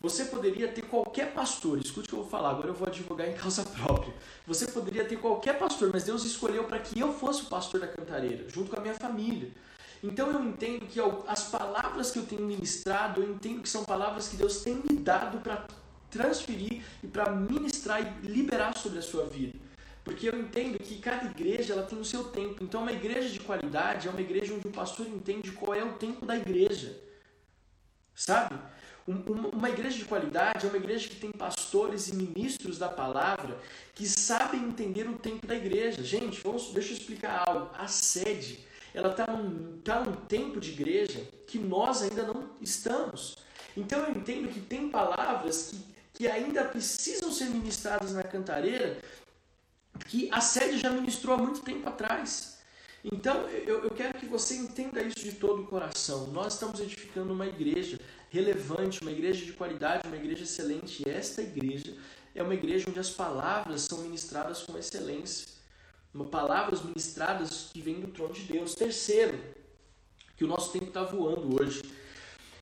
você 0.00 0.24
poderia 0.24 0.66
ter 0.68 0.82
qualquer 0.82 1.34
pastor, 1.34 1.78
escute 1.78 2.06
o 2.06 2.08
que 2.08 2.14
eu 2.14 2.20
vou 2.20 2.30
falar, 2.30 2.50
agora 2.50 2.68
eu 2.68 2.74
vou 2.74 2.88
advogar 2.88 3.28
em 3.28 3.34
causa 3.34 3.62
própria. 3.84 4.14
Você 4.46 4.66
poderia 4.66 5.04
ter 5.04 5.16
qualquer 5.16 5.58
pastor, 5.58 5.90
mas 5.92 6.04
Deus 6.04 6.24
escolheu 6.24 6.64
para 6.64 6.78
que 6.78 6.98
eu 6.98 7.12
fosse 7.12 7.42
o 7.42 7.46
pastor 7.46 7.80
da 7.80 7.86
cantareira, 7.86 8.48
junto 8.48 8.70
com 8.70 8.76
a 8.76 8.80
minha 8.80 8.94
família. 8.94 9.50
Então 10.02 10.30
eu 10.30 10.42
entendo 10.42 10.86
que 10.86 10.98
as 11.26 11.44
palavras 11.50 12.10
que 12.10 12.18
eu 12.18 12.24
tenho 12.24 12.46
ministrado, 12.46 13.22
eu 13.22 13.30
entendo 13.30 13.60
que 13.60 13.68
são 13.68 13.84
palavras 13.84 14.28
que 14.28 14.36
Deus 14.36 14.62
tem 14.62 14.76
me 14.76 14.96
dado 14.96 15.40
para 15.40 15.66
transferir 16.10 16.82
e 17.02 17.06
para 17.06 17.30
ministrar 17.30 18.00
e 18.00 18.26
liberar 18.26 18.76
sobre 18.78 19.00
a 19.00 19.02
sua 19.02 19.26
vida. 19.26 19.58
Porque 20.02 20.30
eu 20.30 20.40
entendo 20.40 20.78
que 20.78 20.98
cada 20.98 21.26
igreja 21.26 21.74
ela 21.74 21.82
tem 21.82 22.00
o 22.00 22.04
seu 22.04 22.24
tempo. 22.24 22.64
Então 22.64 22.80
uma 22.80 22.92
igreja 22.92 23.28
de 23.28 23.38
qualidade 23.40 24.08
é 24.08 24.10
uma 24.10 24.22
igreja 24.22 24.54
onde 24.54 24.66
o 24.66 24.70
pastor 24.70 25.06
entende 25.06 25.52
qual 25.52 25.74
é 25.74 25.84
o 25.84 25.92
tempo 25.92 26.24
da 26.24 26.34
igreja. 26.34 26.98
Sabe? 28.14 28.58
Uma 29.06 29.70
igreja 29.70 29.98
de 29.98 30.04
qualidade 30.04 30.66
é 30.66 30.68
uma 30.68 30.76
igreja 30.76 31.08
que 31.08 31.16
tem 31.16 31.32
pastores 31.32 32.08
e 32.08 32.14
ministros 32.14 32.78
da 32.78 32.88
palavra 32.88 33.58
que 33.94 34.06
sabem 34.06 34.62
entender 34.62 35.08
o 35.08 35.18
tempo 35.18 35.46
da 35.46 35.54
igreja. 35.54 36.02
Gente, 36.02 36.40
vamos, 36.42 36.72
deixa 36.72 36.92
eu 36.92 36.96
explicar 36.96 37.48
algo. 37.48 37.70
A 37.76 37.88
sede, 37.88 38.64
ela 38.94 39.10
está 39.10 39.26
num, 39.26 39.80
tá 39.82 40.00
num 40.00 40.16
tempo 40.26 40.60
de 40.60 40.70
igreja 40.70 41.26
que 41.46 41.58
nós 41.58 42.02
ainda 42.02 42.22
não 42.22 42.50
estamos. 42.60 43.36
Então 43.76 44.00
eu 44.00 44.10
entendo 44.10 44.48
que 44.52 44.60
tem 44.60 44.90
palavras 44.90 45.70
que, 45.70 45.84
que 46.14 46.28
ainda 46.28 46.64
precisam 46.64 47.32
ser 47.32 47.46
ministradas 47.46 48.12
na 48.12 48.22
cantareira 48.22 48.98
que 50.06 50.28
a 50.32 50.40
sede 50.40 50.78
já 50.78 50.90
ministrou 50.90 51.36
há 51.36 51.38
muito 51.38 51.60
tempo 51.60 51.88
atrás. 51.88 52.59
Então 53.04 53.48
eu, 53.48 53.84
eu 53.84 53.90
quero 53.90 54.18
que 54.18 54.26
você 54.26 54.56
entenda 54.56 55.02
isso 55.02 55.20
de 55.20 55.32
todo 55.32 55.62
o 55.62 55.66
coração. 55.66 56.26
Nós 56.28 56.54
estamos 56.54 56.80
edificando 56.80 57.32
uma 57.32 57.46
igreja 57.46 57.98
relevante, 58.28 59.00
uma 59.00 59.10
igreja 59.10 59.44
de 59.44 59.52
qualidade, 59.52 60.06
uma 60.06 60.16
igreja 60.16 60.42
excelente. 60.42 61.02
E 61.06 61.10
esta 61.10 61.40
igreja 61.40 61.96
é 62.34 62.42
uma 62.42 62.54
igreja 62.54 62.88
onde 62.88 62.98
as 62.98 63.10
palavras 63.10 63.82
são 63.82 63.98
ministradas 63.98 64.62
com 64.62 64.76
excelência. 64.76 65.48
Uma 66.12 66.26
palavras 66.26 66.82
ministradas 66.82 67.70
que 67.72 67.80
vêm 67.80 68.00
do 68.00 68.08
trono 68.08 68.34
de 68.34 68.42
Deus. 68.42 68.74
Terceiro, 68.74 69.38
que 70.36 70.44
o 70.44 70.48
nosso 70.48 70.72
tempo 70.72 70.86
está 70.86 71.02
voando 71.02 71.60
hoje. 71.60 71.82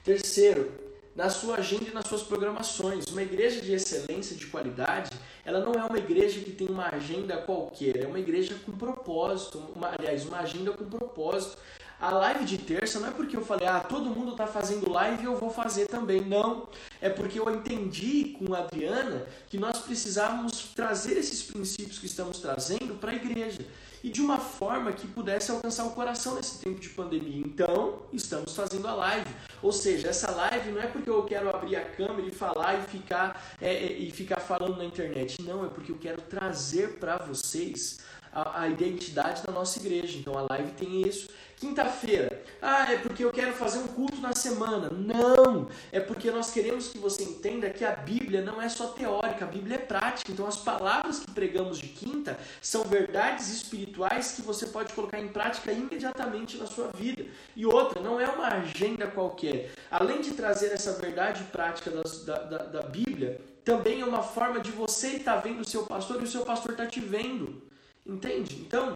Terceiro, 0.05 0.88
na 1.19 1.29
sua 1.29 1.57
agenda 1.57 1.87
e 1.91 1.93
nas 1.93 2.07
suas 2.07 2.23
programações. 2.23 3.07
Uma 3.07 3.23
igreja 3.23 3.61
de 3.61 3.73
excelência, 3.73 4.37
de 4.37 4.47
qualidade, 4.47 5.11
ela 5.45 5.59
não 5.59 5.73
é 5.73 5.85
uma 5.85 5.99
igreja 5.99 6.39
que 6.39 6.53
tem 6.53 6.69
uma 6.69 6.87
agenda 6.91 7.37
qualquer, 7.39 8.05
é 8.05 8.07
uma 8.07 8.21
igreja 8.21 8.55
com 8.65 8.71
propósito, 8.71 9.61
uma, 9.75 9.89
aliás, 9.99 10.25
uma 10.25 10.39
agenda 10.39 10.71
com 10.71 10.85
propósito. 10.85 11.59
A 12.01 12.13
live 12.13 12.45
de 12.45 12.57
terça 12.57 13.01
não 13.01 13.09
é 13.09 13.11
porque 13.11 13.37
eu 13.37 13.45
falei, 13.45 13.67
ah, 13.67 13.81
todo 13.81 14.11
mundo 14.11 14.31
está 14.31 14.47
fazendo 14.47 14.89
live 14.93 15.25
eu 15.25 15.35
vou 15.35 15.51
fazer 15.51 15.89
também. 15.89 16.21
Não. 16.21 16.69
É 17.01 17.11
porque 17.11 17.41
eu 17.41 17.53
entendi 17.53 18.37
com 18.39 18.55
a 18.55 18.59
Adriana 18.59 19.27
que 19.51 19.59
nós 19.59 19.79
precisávamos 19.79 20.69
trazer 20.73 21.17
esses 21.19 21.43
princípios 21.43 21.99
que 21.99 22.07
estamos 22.07 22.39
trazendo 22.39 22.97
para 23.01 23.11
a 23.11 23.15
igreja. 23.17 23.67
E 24.03 24.11
de 24.11 24.21
uma 24.21 24.39
forma 24.39 24.93
que 24.93 25.07
pudesse 25.07 25.51
alcançar 25.51 25.85
o 25.85 25.91
coração 25.91 26.37
nesse 26.37 26.59
tempo 26.59 26.81
de 26.81 26.89
pandemia. 26.91 27.41
Então, 27.45 28.03
estamos 28.13 28.55
fazendo 28.55 28.87
a 28.87 28.95
live. 28.95 29.31
Ou 29.63 29.73
seja, 29.73 30.09
essa 30.09 30.31
live 30.31 30.71
não 30.71 30.81
é 30.81 30.87
porque 30.87 31.11
eu 31.11 31.25
quero 31.25 31.49
abrir 31.49 31.77
a 31.77 31.85
câmera 31.85 32.27
e 32.27 32.31
falar 32.31 32.79
e 32.79 32.83
ficar, 32.83 33.57
é, 33.61 33.75
é 33.75 33.93
e 33.93 34.11
ficar 34.11 34.41
falando 34.41 34.77
na 34.77 34.85
internet. 34.85 35.43
Não, 35.43 35.65
é 35.65 35.69
porque 35.69 35.91
eu 35.91 35.99
quero 35.99 36.21
trazer 36.23 36.99
para 36.99 37.19
vocês 37.19 37.99
a, 38.33 38.63
a, 38.63 38.69
identidade 38.69 39.43
da 39.43 39.53
nossa 39.53 39.79
igreja. 39.79 40.19
Então 40.19 40.37
a 40.39 40.47
live 40.51 40.73
tem 40.73 41.03
isso. 41.03 41.29
Quinta-feira, 41.59 42.41
ah, 42.63 42.93
é 42.93 42.99
porque 42.99 43.25
eu 43.25 43.33
quero 43.33 43.53
fazer 43.53 43.81
um 43.81 43.89
culto 43.89 44.21
na 44.21 44.33
semana. 44.33 44.91
Não! 44.91 45.69
É 45.91 45.99
porque 45.99 46.31
nós 46.31 46.53
queremos 46.53 46.89
que 46.89 46.99
você 46.99 47.25
entenda 47.25 47.69
que 47.69 47.85
a 47.85 47.91
Bíblia 47.91 48.43
não 48.43 48.63
é 48.63 48.69
só 48.69 48.89
teórica, 48.89 49.45
a 49.45 49.49
Bíblia 49.49 49.75
é 49.75 49.79
prática. 49.79 50.31
Então 50.31 50.47
as 50.47 50.57
palavras 50.57 51.19
que 51.19 51.31
pregamos 51.33 51.79
de 51.79 51.89
quinta 51.89 52.39
são 52.63 52.85
verdades 52.85 53.49
espirituais 53.49 54.35
que 54.37 54.43
você 54.43 54.67
pode 54.67 54.93
colocar 54.93 55.19
em 55.19 55.29
prática 55.29 55.73
imediatamente 55.73 56.57
na 56.59 56.67
sua 56.67 56.93
vida. 56.97 57.25
E 57.57 57.67
outra, 57.67 58.01
não 58.01 58.21
é 58.21 58.29
uma 58.29 58.47
agenda 58.47 59.09
qualquer. 59.09 59.73
Além 59.91 60.21
de 60.21 60.33
trazer 60.35 60.73
essa 60.73 60.93
verdade 60.93 61.43
prática 61.51 61.91
da, 61.91 62.39
da, 62.39 62.59
da 62.59 62.83
Bíblia, 62.83 63.41
também 63.65 64.01
é 64.01 64.05
uma 64.05 64.23
forma 64.23 64.61
de 64.61 64.71
você 64.71 65.09
estar 65.09 65.37
vendo 65.39 65.61
o 65.61 65.69
seu 65.69 65.85
pastor 65.85 66.21
e 66.21 66.25
o 66.25 66.29
seu 66.29 66.45
pastor 66.45 66.73
está 66.73 66.87
te 66.87 67.01
vendo. 67.01 67.63
Entende? 68.07 68.57
Então, 68.61 68.95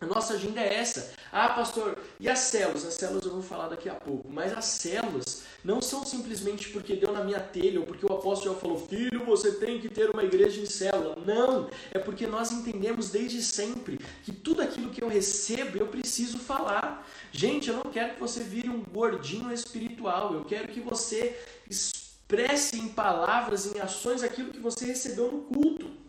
a 0.00 0.06
nossa 0.06 0.34
agenda 0.34 0.60
é 0.60 0.74
essa. 0.74 1.12
Ah, 1.32 1.48
pastor, 1.48 1.98
e 2.20 2.28
as 2.28 2.38
células? 2.38 2.86
As 2.86 2.94
células 2.94 3.24
eu 3.24 3.32
vou 3.32 3.42
falar 3.42 3.68
daqui 3.68 3.88
a 3.88 3.94
pouco. 3.94 4.28
Mas 4.30 4.56
as 4.56 4.64
células 4.64 5.42
não 5.64 5.82
são 5.82 6.06
simplesmente 6.06 6.68
porque 6.68 6.94
deu 6.94 7.12
na 7.12 7.24
minha 7.24 7.40
telha 7.40 7.80
ou 7.80 7.86
porque 7.86 8.06
o 8.06 8.12
apóstolo 8.12 8.54
já 8.54 8.60
falou, 8.60 8.78
filho, 8.86 9.24
você 9.24 9.52
tem 9.56 9.80
que 9.80 9.88
ter 9.88 10.08
uma 10.08 10.22
igreja 10.22 10.60
em 10.60 10.66
célula. 10.66 11.16
Não, 11.26 11.68
é 11.90 11.98
porque 11.98 12.28
nós 12.28 12.52
entendemos 12.52 13.10
desde 13.10 13.42
sempre 13.42 13.98
que 14.22 14.30
tudo 14.30 14.62
aquilo 14.62 14.90
que 14.90 15.02
eu 15.02 15.08
recebo 15.08 15.78
eu 15.78 15.88
preciso 15.88 16.38
falar. 16.38 17.04
Gente, 17.32 17.68
eu 17.68 17.74
não 17.74 17.90
quero 17.90 18.14
que 18.14 18.20
você 18.20 18.44
vire 18.44 18.68
um 18.68 18.84
gordinho 18.84 19.52
espiritual. 19.52 20.32
Eu 20.32 20.44
quero 20.44 20.68
que 20.68 20.80
você 20.80 21.36
expresse 21.68 22.78
em 22.78 22.86
palavras, 22.86 23.66
em 23.66 23.80
ações 23.80 24.22
aquilo 24.22 24.52
que 24.52 24.60
você 24.60 24.84
recebeu 24.86 25.32
no 25.32 25.40
culto 25.40 26.07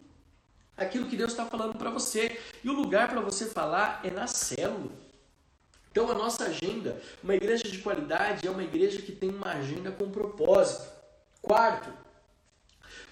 aquilo 0.84 1.08
que 1.08 1.18
Deus 1.18 1.32
está 1.32 1.46
falando 1.46 1.78
para 1.78 1.90
você. 1.90 2.40
E 2.64 2.70
o 2.70 2.74
lugar 2.74 3.10
para 3.10 3.22
você 3.22 3.46
falar 3.46 4.02
é 4.04 4.10
na 4.10 4.28
célula. 4.28 4.92
Então 5.92 6.10
a 6.10 6.14
nossa 6.14 6.46
agenda, 6.46 7.02
uma 7.24 7.36
igreja 7.36 7.64
de 7.64 7.80
qualidade 7.80 8.48
é 8.48 8.52
uma 8.52 8.64
igreja 8.64 9.02
que 9.02 9.12
tem 9.12 9.30
uma 9.30 9.52
agenda 9.54 9.92
com 9.92 10.10
propósito. 10.10 10.88
Quarto, 11.42 11.92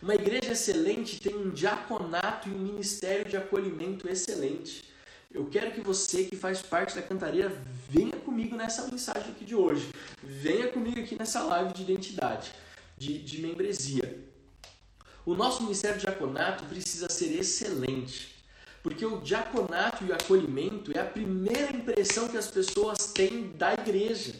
uma 0.01 0.13
igreja 0.13 0.51
excelente 0.51 1.19
tem 1.19 1.35
um 1.35 1.49
diaconato 1.49 2.49
e 2.49 2.51
um 2.51 2.59
ministério 2.59 3.25
de 3.25 3.35
acolhimento 3.35 4.07
excelente. 4.07 4.85
Eu 5.33 5.45
quero 5.47 5.71
que 5.71 5.81
você 5.81 6.23
que 6.23 6.35
faz 6.35 6.61
parte 6.61 6.95
da 6.95 7.01
cantareira 7.01 7.49
venha 7.89 8.15
comigo 8.17 8.55
nessa 8.55 8.87
mensagem 8.87 9.31
aqui 9.31 9.43
de 9.43 9.55
hoje. 9.55 9.89
Venha 10.21 10.67
comigo 10.67 10.99
aqui 10.99 11.17
nessa 11.17 11.43
live 11.43 11.73
de 11.73 11.81
identidade, 11.81 12.51
de, 12.97 13.19
de 13.19 13.41
membresia. 13.41 14.26
O 15.27 15.35
nosso 15.35 15.61
ministério 15.63 15.99
diaconato 15.99 16.63
precisa 16.63 17.09
ser 17.09 17.37
excelente, 17.37 18.33
porque 18.81 19.05
o 19.05 19.19
diaconato 19.19 20.05
e 20.05 20.09
o 20.09 20.13
acolhimento 20.13 20.97
é 20.97 21.01
a 21.01 21.05
primeira 21.05 21.75
impressão 21.75 22.29
que 22.29 22.37
as 22.37 22.47
pessoas 22.47 23.07
têm 23.07 23.49
da 23.57 23.73
igreja. 23.73 24.33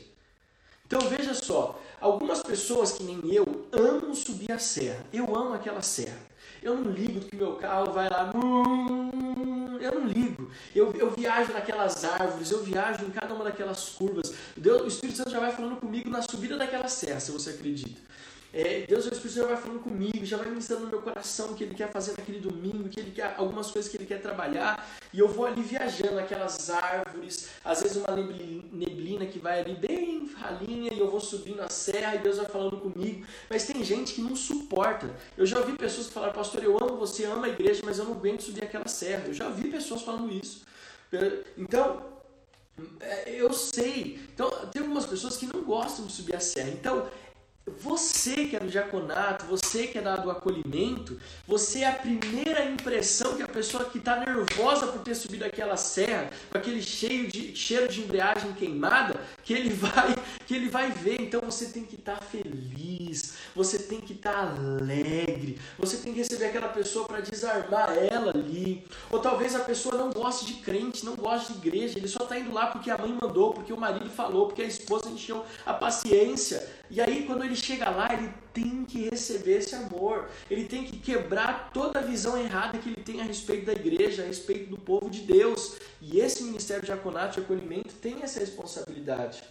Então 0.85 1.01
veja 1.01 1.33
só, 1.33 1.77
algumas 1.99 2.41
pessoas 2.41 2.93
que 2.93 3.03
nem 3.03 3.33
eu 3.33 3.67
amam 3.73 4.15
subir 4.15 4.49
a 4.49 4.59
serra. 4.59 5.05
Eu 5.11 5.35
amo 5.35 5.55
aquela 5.55 5.81
serra. 5.81 6.25
Eu 6.63 6.77
não 6.77 6.89
ligo 6.89 7.19
que 7.19 7.35
meu 7.35 7.55
carro 7.57 7.91
vai 7.91 8.09
lá. 8.09 8.31
Eu 9.81 9.99
não 9.99 10.07
ligo. 10.07 10.49
Eu, 10.73 10.93
eu 10.93 11.11
viajo 11.11 11.51
naquelas 11.51 12.05
árvores, 12.05 12.49
eu 12.49 12.63
viajo 12.63 13.03
em 13.03 13.09
cada 13.09 13.33
uma 13.33 13.43
daquelas 13.43 13.89
curvas. 13.89 14.33
Deus, 14.55 14.83
o 14.83 14.87
Espírito 14.87 15.17
Santo 15.17 15.31
já 15.31 15.39
vai 15.41 15.51
falando 15.51 15.81
comigo 15.81 16.09
na 16.09 16.21
subida 16.21 16.57
daquela 16.57 16.87
serra, 16.87 17.19
se 17.19 17.29
você 17.29 17.49
acredita. 17.49 18.06
É, 18.53 18.85
Deus, 18.87 19.05
o 19.05 19.09
Espírito 19.09 19.35
Santo 19.35 19.47
vai 19.49 19.57
falando 19.57 19.79
comigo, 19.81 20.25
já 20.25 20.37
vai 20.37 20.47
ministrando 20.47 20.83
no 20.83 20.89
meu 20.89 21.01
coração 21.01 21.51
o 21.51 21.55
que 21.55 21.63
Ele 21.63 21.75
quer 21.75 21.91
fazer 21.91 22.13
naquele 22.17 22.39
domingo, 22.39 22.89
que 22.89 22.99
Ele 22.99 23.11
quer, 23.11 23.35
algumas 23.37 23.69
coisas 23.69 23.91
que 23.91 23.97
Ele 23.97 24.05
quer 24.05 24.21
trabalhar, 24.21 24.89
e 25.13 25.19
eu 25.19 25.27
vou 25.27 25.45
ali 25.45 25.61
viajando, 25.61 26.17
aquelas 26.17 26.69
árvores, 26.69 27.49
às 27.63 27.81
vezes 27.81 27.97
uma 27.97 28.15
neblina 28.15 29.25
que 29.25 29.37
vai 29.37 29.59
ali 29.59 29.75
bem 29.75 30.31
ralinha, 30.35 30.93
e 30.93 30.99
eu 30.99 31.09
vou 31.09 31.19
subindo 31.19 31.61
a 31.61 31.69
serra, 31.69 32.15
e 32.15 32.19
Deus 32.19 32.37
vai 32.37 32.45
falando 32.45 32.77
comigo, 32.77 33.25
mas 33.49 33.65
tem 33.65 33.83
gente 33.83 34.13
que 34.13 34.21
não 34.21 34.35
suporta. 34.35 35.13
Eu 35.37 35.45
já 35.45 35.59
ouvi 35.59 35.73
pessoas 35.73 36.07
que 36.07 36.13
falaram, 36.13 36.33
pastor, 36.33 36.63
eu 36.63 36.77
amo 36.77 36.97
você, 36.97 37.25
amo 37.25 37.43
a 37.43 37.49
igreja, 37.49 37.81
mas 37.83 37.99
eu 37.99 38.05
não 38.05 38.13
aguento 38.13 38.41
subir 38.41 38.63
aquela 38.63 38.87
serra. 38.87 39.25
Eu 39.27 39.33
já 39.33 39.47
ouvi 39.47 39.69
pessoas 39.69 40.01
falando 40.01 40.31
isso. 40.31 40.65
Então, 41.57 42.05
é, 42.99 43.31
eu 43.31 43.51
sei. 43.53 44.19
Então, 44.33 44.49
tem 44.71 44.81
algumas 44.81 45.05
pessoas 45.05 45.37
que 45.37 45.47
não 45.47 45.63
gostam 45.63 46.05
de 46.05 46.13
subir 46.13 46.35
a 46.35 46.39
serra. 46.39 46.69
Então, 46.69 47.09
você 47.79 48.45
que 48.45 48.55
é 48.55 48.59
do 48.59 48.67
diaconato, 48.67 49.45
você 49.45 49.87
que 49.87 49.97
é 49.97 50.01
do 50.01 50.31
acolhimento, 50.31 51.19
você 51.45 51.79
é 51.79 51.89
a 51.89 51.93
primeira 51.93 52.63
impressão 52.63 53.35
que 53.35 53.43
a 53.43 53.47
pessoa 53.47 53.85
que 53.85 53.97
está 53.97 54.17
nervosa 54.17 54.87
por 54.87 55.01
ter 55.01 55.15
subido 55.15 55.43
aquela 55.43 55.75
serra, 55.75 56.29
com 56.49 56.57
aquele 56.57 56.81
cheio 56.81 57.27
de, 57.27 57.55
cheiro 57.55 57.87
de 57.89 58.01
embreagem 58.01 58.53
queimada, 58.53 59.19
que 59.43 59.53
ele 59.53 59.69
vai, 59.75 60.15
que 60.45 60.55
ele 60.55 60.69
vai 60.69 60.91
ver. 60.91 61.21
Então 61.21 61.41
você 61.41 61.65
tem 61.65 61.83
que 61.83 61.95
estar 61.95 62.17
tá 62.17 62.21
feliz, 62.21 63.33
você 63.53 63.77
tem 63.79 63.99
que 63.99 64.13
estar 64.13 64.33
tá 64.33 64.55
alegre, 64.55 65.59
você 65.77 65.97
tem 65.97 66.13
que 66.13 66.19
receber 66.19 66.45
aquela 66.45 66.69
pessoa 66.69 67.05
para 67.05 67.19
desarmar 67.19 67.89
ela 67.97 68.31
ali. 68.31 68.85
Ou 69.11 69.19
talvez 69.19 69.55
a 69.55 69.59
pessoa 69.59 69.95
não 69.95 70.11
goste 70.11 70.45
de 70.45 70.53
crente, 70.61 71.05
não 71.05 71.15
goste 71.15 71.53
de 71.53 71.67
igreja, 71.67 71.99
ele 71.99 72.07
só 72.07 72.23
está 72.23 72.39
indo 72.39 72.53
lá 72.53 72.67
porque 72.67 72.89
a 72.89 72.97
mãe 72.97 73.17
mandou, 73.21 73.53
porque 73.53 73.73
o 73.73 73.77
marido 73.77 74.09
falou, 74.09 74.47
porque 74.47 74.61
a 74.61 74.65
esposa 74.65 75.09
encheu 75.09 75.45
a 75.65 75.73
paciência. 75.73 76.76
E 76.89 77.01
aí, 77.01 77.25
quando 77.25 77.43
ele 77.43 77.55
chega 77.55 77.89
lá, 77.89 78.13
ele 78.13 78.33
tem 78.53 78.85
que 78.85 79.09
receber 79.09 79.57
esse 79.57 79.75
amor. 79.75 80.29
Ele 80.49 80.65
tem 80.65 80.85
que 80.85 80.97
quebrar 80.97 81.69
toda 81.73 81.99
a 81.99 82.01
visão 82.01 82.37
errada 82.37 82.77
que 82.77 82.89
ele 82.89 83.03
tem 83.03 83.19
a 83.19 83.23
respeito 83.23 83.65
da 83.65 83.73
igreja, 83.73 84.23
a 84.23 84.25
respeito 84.25 84.69
do 84.69 84.77
povo 84.77 85.09
de 85.09 85.21
Deus. 85.21 85.75
E 86.01 86.19
esse 86.19 86.43
ministério 86.43 86.81
de 86.81 86.87
diaconato 86.87 87.35
de 87.35 87.41
acolhimento 87.41 87.93
tem 87.95 88.23
essa 88.23 88.39
responsabilidade. 88.39 89.43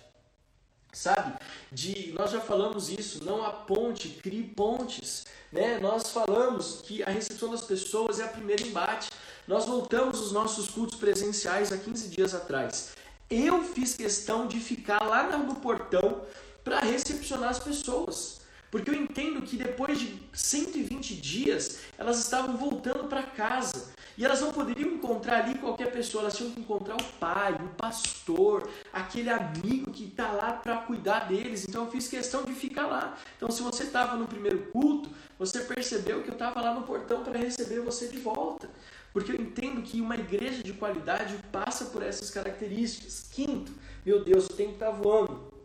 Sabe? 0.93 1.39
De 1.71 2.15
nós 2.19 2.31
já 2.31 2.41
falamos 2.41 2.89
isso, 2.89 3.23
não 3.23 3.45
há 3.45 3.51
ponte, 3.51 4.09
crie 4.09 4.45
pontes, 4.45 5.27
né? 5.53 5.79
Nós 5.79 6.11
falamos 6.11 6.81
que 6.83 7.03
a 7.03 7.11
recepção 7.11 7.51
das 7.51 7.63
pessoas 7.63 8.19
é 8.19 8.25
a 8.25 8.29
primeira 8.29 8.63
embate. 8.63 9.11
Nós 9.47 9.67
voltamos 9.67 10.21
os 10.21 10.33
nossos 10.33 10.71
cultos 10.71 10.99
presenciais 10.99 11.71
há 11.71 11.77
15 11.77 12.09
dias 12.09 12.35
atrás. 12.35 12.93
Eu 13.29 13.63
fiz 13.63 13.95
questão 13.95 14.47
de 14.47 14.59
ficar 14.59 15.03
lá 15.05 15.37
no 15.37 15.57
portão 15.57 16.23
para 16.67 16.81
recepcionar 16.81 17.51
as 17.51 17.61
pessoas. 17.61 18.41
Porque 18.73 18.91
eu 18.91 18.95
entendo 18.95 19.41
que 19.43 19.57
depois 19.57 20.01
de 20.01 20.21
120 20.33 21.15
dias, 21.15 21.79
elas 21.97 22.19
estavam 22.19 22.57
voltando 22.57 23.05
para 23.05 23.23
casa. 23.23 23.95
E 24.19 24.25
elas 24.25 24.41
não 24.41 24.53
poderiam 24.53 24.91
encontrar 24.91 25.45
ali 25.45 25.55
qualquer 25.55 25.93
pessoa, 25.93 26.23
elas 26.23 26.37
tinham 26.37 26.51
que 26.51 26.59
encontrar 26.59 26.97
o 26.97 27.05
pai, 27.21 27.55
o 27.55 27.69
pastor, 27.77 28.69
aquele 28.93 29.31
amigo 29.31 29.93
que 29.93 30.07
está 30.07 30.33
lá 30.33 30.55
para 30.55 30.79
cuidar 30.79 31.29
deles. 31.29 31.67
Então 31.69 31.85
eu 31.85 31.91
fiz 31.93 32.09
questão 32.09 32.43
de 32.43 32.53
ficar 32.53 32.87
lá. 32.87 33.17
Então, 33.37 33.49
se 33.49 33.63
você 33.63 33.85
estava 33.85 34.17
no 34.17 34.27
primeiro 34.27 34.59
culto, 34.73 35.09
você 35.39 35.61
percebeu 35.61 36.25
que 36.25 36.31
eu 36.31 36.33
estava 36.33 36.61
lá 36.61 36.75
no 36.75 36.83
portão 36.83 37.23
para 37.23 37.39
receber 37.39 37.81
você 37.81 38.09
de 38.09 38.19
volta. 38.19 38.69
Porque 39.13 39.31
eu 39.31 39.37
entendo 39.37 39.83
que 39.83 40.01
uma 40.01 40.17
igreja 40.17 40.65
de 40.65 40.73
qualidade 40.73 41.39
passa 41.53 41.85
por 41.85 42.03
essas 42.03 42.29
características. 42.29 43.29
Quinto, 43.33 43.71
meu 44.05 44.25
Deus, 44.25 44.47
o 44.47 44.53
tempo 44.53 44.73
está 44.73 44.91
voando 44.91 45.56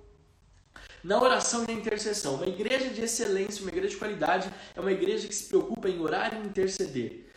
na 1.04 1.22
oração 1.22 1.64
e 1.64 1.68
na 1.68 1.74
intercessão. 1.74 2.36
Uma 2.36 2.48
igreja 2.48 2.90
de 2.90 3.02
excelência, 3.02 3.62
uma 3.62 3.72
igreja 3.72 3.90
de 3.90 3.98
qualidade, 3.98 4.54
é 4.76 4.80
uma 4.80 4.92
igreja 4.92 5.28
que 5.28 5.36
se 5.36 5.46
preocupa 5.46 5.90
em 5.90 6.00
orar 6.00 6.34
e 6.34 6.46
interceder. 6.46 7.28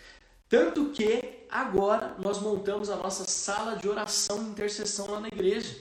Tanto 0.48 0.90
que 0.90 1.44
agora 1.50 2.14
nós 2.18 2.40
montamos 2.40 2.90
a 2.90 2.96
nossa 2.96 3.24
sala 3.24 3.76
de 3.76 3.88
oração 3.88 4.38
e 4.38 4.50
intercessão 4.50 5.10
lá 5.10 5.20
na 5.20 5.28
igreja. 5.28 5.76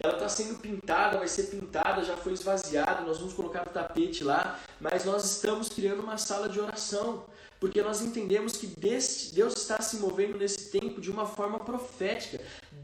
Ela 0.00 0.14
está 0.14 0.28
sendo 0.28 0.58
pintada, 0.58 1.18
vai 1.18 1.28
ser 1.28 1.44
pintada, 1.44 2.04
já 2.04 2.16
foi 2.16 2.32
esvaziada, 2.32 3.02
nós 3.02 3.18
vamos 3.18 3.32
colocar 3.32 3.66
o 3.66 3.70
tapete 3.70 4.24
lá, 4.24 4.60
mas 4.80 5.04
nós 5.04 5.24
estamos 5.24 5.68
criando 5.68 6.02
uma 6.02 6.18
sala 6.18 6.48
de 6.48 6.60
oração 6.60 7.24
porque 7.64 7.80
nós 7.80 8.02
entendemos 8.02 8.58
que 8.58 8.66
Deus 8.66 9.54
está 9.56 9.80
se 9.80 9.96
movendo 9.96 10.36
nesse 10.36 10.70
tempo 10.70 11.00
de 11.00 11.10
uma 11.10 11.24
forma 11.24 11.58
profética. 11.58 12.38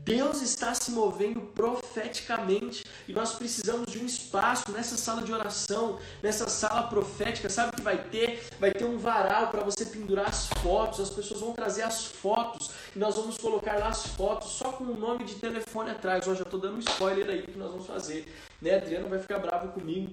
Deus 0.04 0.40
está 0.40 0.72
se 0.74 0.90
movendo 0.90 1.40
profeticamente 1.40 2.84
e 3.06 3.12
nós 3.12 3.34
precisamos 3.34 3.92
de 3.92 3.98
um 3.98 4.06
espaço 4.06 4.72
nessa 4.72 4.96
sala 4.96 5.22
de 5.22 5.32
oração, 5.32 5.98
nessa 6.22 6.48
sala 6.48 6.84
profética. 6.84 7.50
Sabe 7.50 7.70
o 7.70 7.76
que 7.76 7.82
vai 7.82 8.02
ter? 8.08 8.42
Vai 8.58 8.72
ter 8.72 8.84
um 8.84 8.96
varal 8.96 9.48
para 9.48 9.62
você 9.62 9.84
pendurar 9.84 10.28
as 10.28 10.46
fotos. 10.62 11.00
As 11.00 11.10
pessoas 11.10 11.40
vão 11.40 11.52
trazer 11.52 11.82
as 11.82 12.06
fotos 12.06 12.70
e 12.96 12.98
nós 12.98 13.14
vamos 13.14 13.36
colocar 13.36 13.78
lá 13.78 13.88
as 13.88 14.06
fotos 14.06 14.48
só 14.52 14.72
com 14.72 14.84
o 14.84 14.96
nome 14.96 15.24
de 15.24 15.34
telefone 15.34 15.90
atrás. 15.90 16.26
Hoje 16.26 16.38
já 16.38 16.44
estou 16.44 16.60
dando 16.60 16.76
um 16.76 16.80
spoiler 16.80 17.28
aí 17.28 17.42
que 17.42 17.58
nós 17.58 17.70
vamos 17.70 17.86
fazer. 17.86 18.32
Né? 18.60 18.76
Adriano 18.76 19.08
vai 19.08 19.18
ficar 19.18 19.38
bravo 19.38 19.68
comigo. 19.72 20.12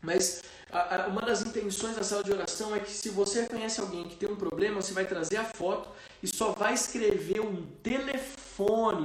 Mas 0.00 0.42
a, 0.70 1.04
a, 1.04 1.06
uma 1.08 1.20
das 1.20 1.42
intenções 1.42 1.96
da 1.96 2.02
sala 2.02 2.24
de 2.24 2.32
oração 2.32 2.74
é 2.74 2.80
que 2.80 2.90
se 2.90 3.10
você 3.10 3.46
conhece 3.46 3.80
alguém 3.80 4.04
que 4.04 4.16
tem 4.16 4.30
um 4.30 4.36
problema, 4.36 4.80
você 4.80 4.94
vai 4.94 5.04
trazer 5.04 5.36
a 5.36 5.44
foto 5.44 5.90
e 6.22 6.28
só 6.28 6.52
vai 6.52 6.72
escrever 6.72 7.40
um 7.40 7.66
telefone 7.82 8.39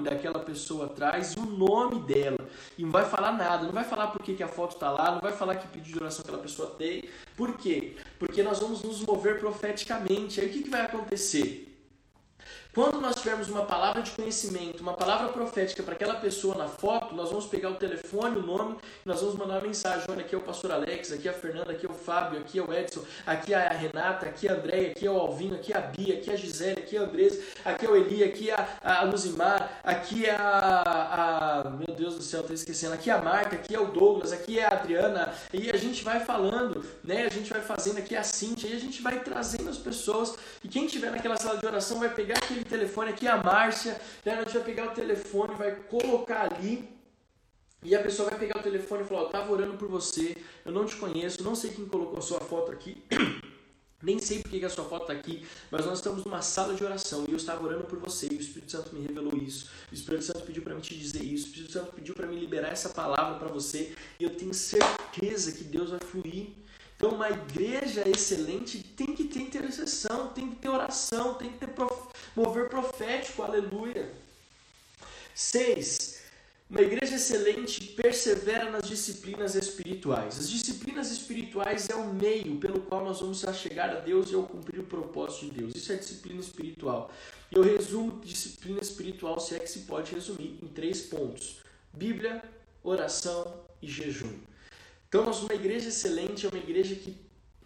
daquela 0.03 0.39
pessoa 0.39 0.85
atrás 0.85 1.33
e 1.33 1.39
o 1.39 1.45
nome 1.45 2.01
dela. 2.01 2.39
E 2.77 2.83
não 2.83 2.91
vai 2.91 3.05
falar 3.05 3.31
nada, 3.31 3.65
não 3.65 3.71
vai 3.71 3.83
falar 3.83 4.07
por 4.07 4.21
que, 4.21 4.35
que 4.35 4.43
a 4.43 4.47
foto 4.47 4.73
está 4.73 4.89
lá, 4.91 5.11
não 5.11 5.21
vai 5.21 5.31
falar 5.31 5.55
que 5.55 5.67
pedido 5.67 5.97
de 5.97 6.03
oração 6.03 6.23
aquela 6.23 6.41
pessoa 6.41 6.71
tem. 6.71 7.05
Por 7.35 7.57
quê? 7.57 7.95
Porque 8.19 8.43
nós 8.43 8.59
vamos 8.59 8.83
nos 8.83 9.01
mover 9.01 9.39
profeticamente. 9.39 10.39
Aí 10.39 10.47
o 10.47 10.49
que, 10.51 10.63
que 10.63 10.69
vai 10.69 10.81
acontecer? 10.81 11.64
Quando 12.75 12.99
nós 12.99 13.15
tivermos 13.15 13.47
uma 13.47 13.61
palavra 13.61 14.01
de 14.01 14.11
conhecimento, 14.11 14.81
uma 14.81 14.95
palavra 14.95 15.29
profética 15.29 15.81
para 15.81 15.93
aquela 15.93 16.15
pessoa 16.15 16.55
na 16.55 16.67
foto, 16.67 17.15
nós 17.15 17.29
vamos 17.29 17.45
pegar 17.45 17.69
o 17.69 17.75
telefone, 17.75 18.37
o 18.37 18.41
nome, 18.41 18.75
e 19.05 19.07
nós 19.07 19.21
vamos 19.21 19.37
mandar 19.37 19.53
uma 19.53 19.61
mensagem. 19.61 20.03
Olha, 20.09 20.19
aqui 20.19 20.35
é 20.35 20.37
o 20.37 20.41
pastor 20.41 20.73
Alex, 20.73 21.13
aqui 21.13 21.29
é 21.29 21.31
a 21.31 21.33
Fernanda, 21.33 21.71
aqui 21.71 21.85
é 21.85 21.89
o 21.89 21.93
Fábio, 21.93 22.37
aqui 22.37 22.59
é 22.59 22.61
o 22.61 22.73
Edson, 22.73 22.99
aqui 23.25 23.53
é 23.53 23.65
a 23.65 23.69
Renata, 23.69 24.25
aqui 24.25 24.49
é 24.49 24.51
a 24.51 24.55
Andréia, 24.55 24.91
aqui 24.91 25.07
é 25.07 25.09
o 25.09 25.17
Alvinho, 25.17 25.55
aqui 25.55 25.71
é 25.71 25.77
a 25.77 25.79
Bia, 25.79 26.15
aqui 26.15 26.29
é 26.29 26.33
a 26.33 26.35
Gisele, 26.35 26.81
aqui 26.81 26.97
é 26.97 26.99
a 26.99 27.03
Andresa, 27.03 27.41
aqui 27.63 27.85
é 27.85 27.89
o 27.89 27.95
Eli, 27.95 28.23
aqui 28.25 28.49
é 28.51 28.67
a, 28.83 29.03
Luzimar, 29.03 29.79
aqui 29.81 30.25
é 30.25 30.35
a, 30.35 31.63
a. 31.63 31.69
Meu 31.69 31.95
Deus 31.95 32.15
do 32.15 32.23
céu, 32.23 32.41
estou 32.41 32.53
esquecendo. 32.53 32.93
Aqui 32.93 33.09
é 33.09 33.13
a 33.13 33.21
Marta, 33.21 33.55
aqui 33.55 33.73
é 33.73 33.79
o 33.79 33.85
Douglas, 33.85 34.33
aqui 34.33 34.59
é 34.59 34.65
a 34.65 34.73
Adriana. 34.73 35.33
E 35.53 35.71
a 35.71 35.77
gente 35.77 36.03
vai 36.03 36.19
falando, 36.19 36.85
né? 37.01 37.25
A 37.25 37.29
gente 37.29 37.49
vai 37.49 37.61
fazendo 37.61 37.99
aqui 37.99 38.17
a 38.17 38.23
Cintia, 38.23 38.69
e 38.69 38.75
a 38.75 38.79
gente 38.79 39.01
vai 39.01 39.21
trazendo 39.21 39.69
as 39.69 39.77
pessoas. 39.77 40.35
E 40.61 40.67
quem 40.67 40.87
estiver 40.87 41.09
naquela 41.09 41.37
sala 41.37 41.57
de 41.57 41.65
oração 41.65 41.99
vai 41.99 42.09
pegar 42.09 42.35
aquele 42.35 42.64
telefone, 42.69 43.11
aqui 43.11 43.27
a 43.27 43.37
Márcia, 43.37 43.99
né? 44.25 44.37
gente 44.43 44.53
vai 44.53 44.63
pegar 44.63 44.85
o 44.87 44.95
telefone, 44.95 45.55
vai 45.55 45.75
colocar 45.75 46.53
ali 46.53 46.95
e 47.85 47.93
a 47.93 48.01
pessoa 48.01 48.31
vai 48.31 48.39
pegar 48.39 48.59
o 48.59 48.63
telefone 48.63 49.03
e 49.03 49.05
falar: 49.05 49.21
Eu 49.21 49.25
estava 49.27 49.51
orando 49.51 49.77
por 49.77 49.87
você, 49.87 50.35
eu 50.65 50.71
não 50.71 50.85
te 50.85 50.95
conheço, 50.95 51.43
não 51.43 51.53
sei 51.53 51.69
quem 51.69 51.85
colocou 51.85 52.19
sua 52.19 52.39
foto 52.39 52.71
aqui, 52.71 52.97
nem 54.01 54.17
sei 54.17 54.39
porque 54.39 54.59
que 54.59 54.65
a 54.65 54.69
sua 54.69 54.85
foto 54.85 55.03
está 55.03 55.13
aqui, 55.13 55.45
mas 55.69 55.85
nós 55.85 55.99
estamos 55.99 56.25
numa 56.25 56.41
sala 56.41 56.73
de 56.73 56.83
oração 56.83 57.25
e 57.27 57.31
eu 57.31 57.37
estava 57.37 57.63
orando 57.63 57.83
por 57.83 57.99
você 57.99 58.27
e 58.31 58.35
o 58.35 58.41
Espírito 58.41 58.71
Santo 58.71 58.95
me 58.95 59.05
revelou 59.05 59.37
isso. 59.37 59.69
O 59.91 59.93
Espírito 59.93 60.23
Santo 60.23 60.41
pediu 60.41 60.63
para 60.63 60.73
me 60.73 60.81
te 60.81 60.97
dizer 60.97 61.23
isso, 61.23 61.45
o 61.45 61.49
Espírito 61.49 61.73
Santo 61.73 61.93
pediu 61.93 62.15
para 62.15 62.25
me 62.25 62.39
liberar 62.39 62.69
essa 62.69 62.89
palavra 62.89 63.37
para 63.37 63.49
você 63.49 63.93
e 64.19 64.23
eu 64.23 64.35
tenho 64.35 64.53
certeza 64.53 65.51
que 65.51 65.63
Deus 65.63 65.91
vai 65.91 65.99
fluir. 65.99 66.47
Então, 66.97 67.09
uma 67.09 67.29
igreja 67.29 68.07
excelente 68.07 68.81
tem 68.81 69.13
que 69.13 69.25
ter 69.25 69.41
intercessão, 69.41 70.29
tem 70.29 70.49
que 70.49 70.55
ter 70.55 70.69
oração, 70.69 71.33
tem 71.33 71.51
que 71.51 71.57
ter 71.57 71.67
prof... 71.67 72.07
mover 72.35 72.69
profético, 72.69 73.41
aleluia. 73.43 74.11
Seis, 75.33 76.21
uma 76.69 76.81
igreja 76.81 77.15
excelente 77.15 77.79
persevera 77.93 78.71
nas 78.71 78.87
disciplinas 78.87 79.53
espirituais. 79.55 80.39
As 80.39 80.49
disciplinas 80.49 81.11
espirituais 81.11 81.89
é 81.89 81.95
o 81.95 82.13
meio 82.13 82.57
pelo 82.57 82.81
qual 82.81 83.05
nós 83.05 83.19
vamos 83.19 83.45
chegar 83.53 83.89
a 83.89 83.99
Deus 83.99 84.31
e 84.31 84.35
ao 84.35 84.43
cumprir 84.43 84.79
o 84.79 84.83
propósito 84.83 85.45
de 85.45 85.51
Deus. 85.51 85.75
Isso 85.75 85.91
é 85.91 85.95
disciplina 85.95 86.39
espiritual. 86.39 87.11
Eu 87.51 87.61
resumo 87.61 88.19
disciplina 88.21 88.81
espiritual, 88.81 89.39
se 89.39 89.55
é 89.55 89.59
que 89.59 89.69
se 89.69 89.79
pode 89.81 90.13
resumir, 90.13 90.57
em 90.61 90.67
três 90.67 91.01
pontos: 91.01 91.59
Bíblia, 91.93 92.43
oração 92.83 93.61
e 93.81 93.87
jejum. 93.87 94.33
Então, 95.07 95.23
nós, 95.23 95.43
uma 95.43 95.53
igreja 95.53 95.89
excelente 95.89 96.45
é 96.45 96.49
uma 96.49 96.57
igreja 96.57 96.95
que 96.95 97.15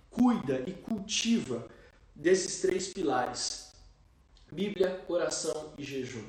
cuida 0.10 0.62
e 0.68 0.74
cultiva 0.74 1.66
desses 2.14 2.60
três 2.60 2.90
pilares: 2.90 3.69
Bíblia, 4.52 5.02
oração 5.08 5.74
e 5.78 5.84
jejum. 5.84 6.24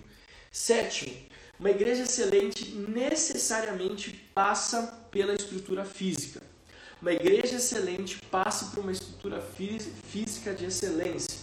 Sétimo, 0.51 1.15
uma 1.59 1.71
igreja 1.71 2.03
excelente 2.03 2.71
necessariamente 2.71 4.11
passa 4.35 5.07
pela 5.11 5.35
estrutura 5.35 5.85
física. 5.85 6.43
Uma 7.01 7.13
igreja 7.13 7.57
excelente 7.57 8.19
passa 8.31 8.67
por 8.67 8.81
uma 8.81 8.93
estrutura 8.93 9.41
física 9.41 10.55
de 10.55 10.67
excelência. 10.67 11.39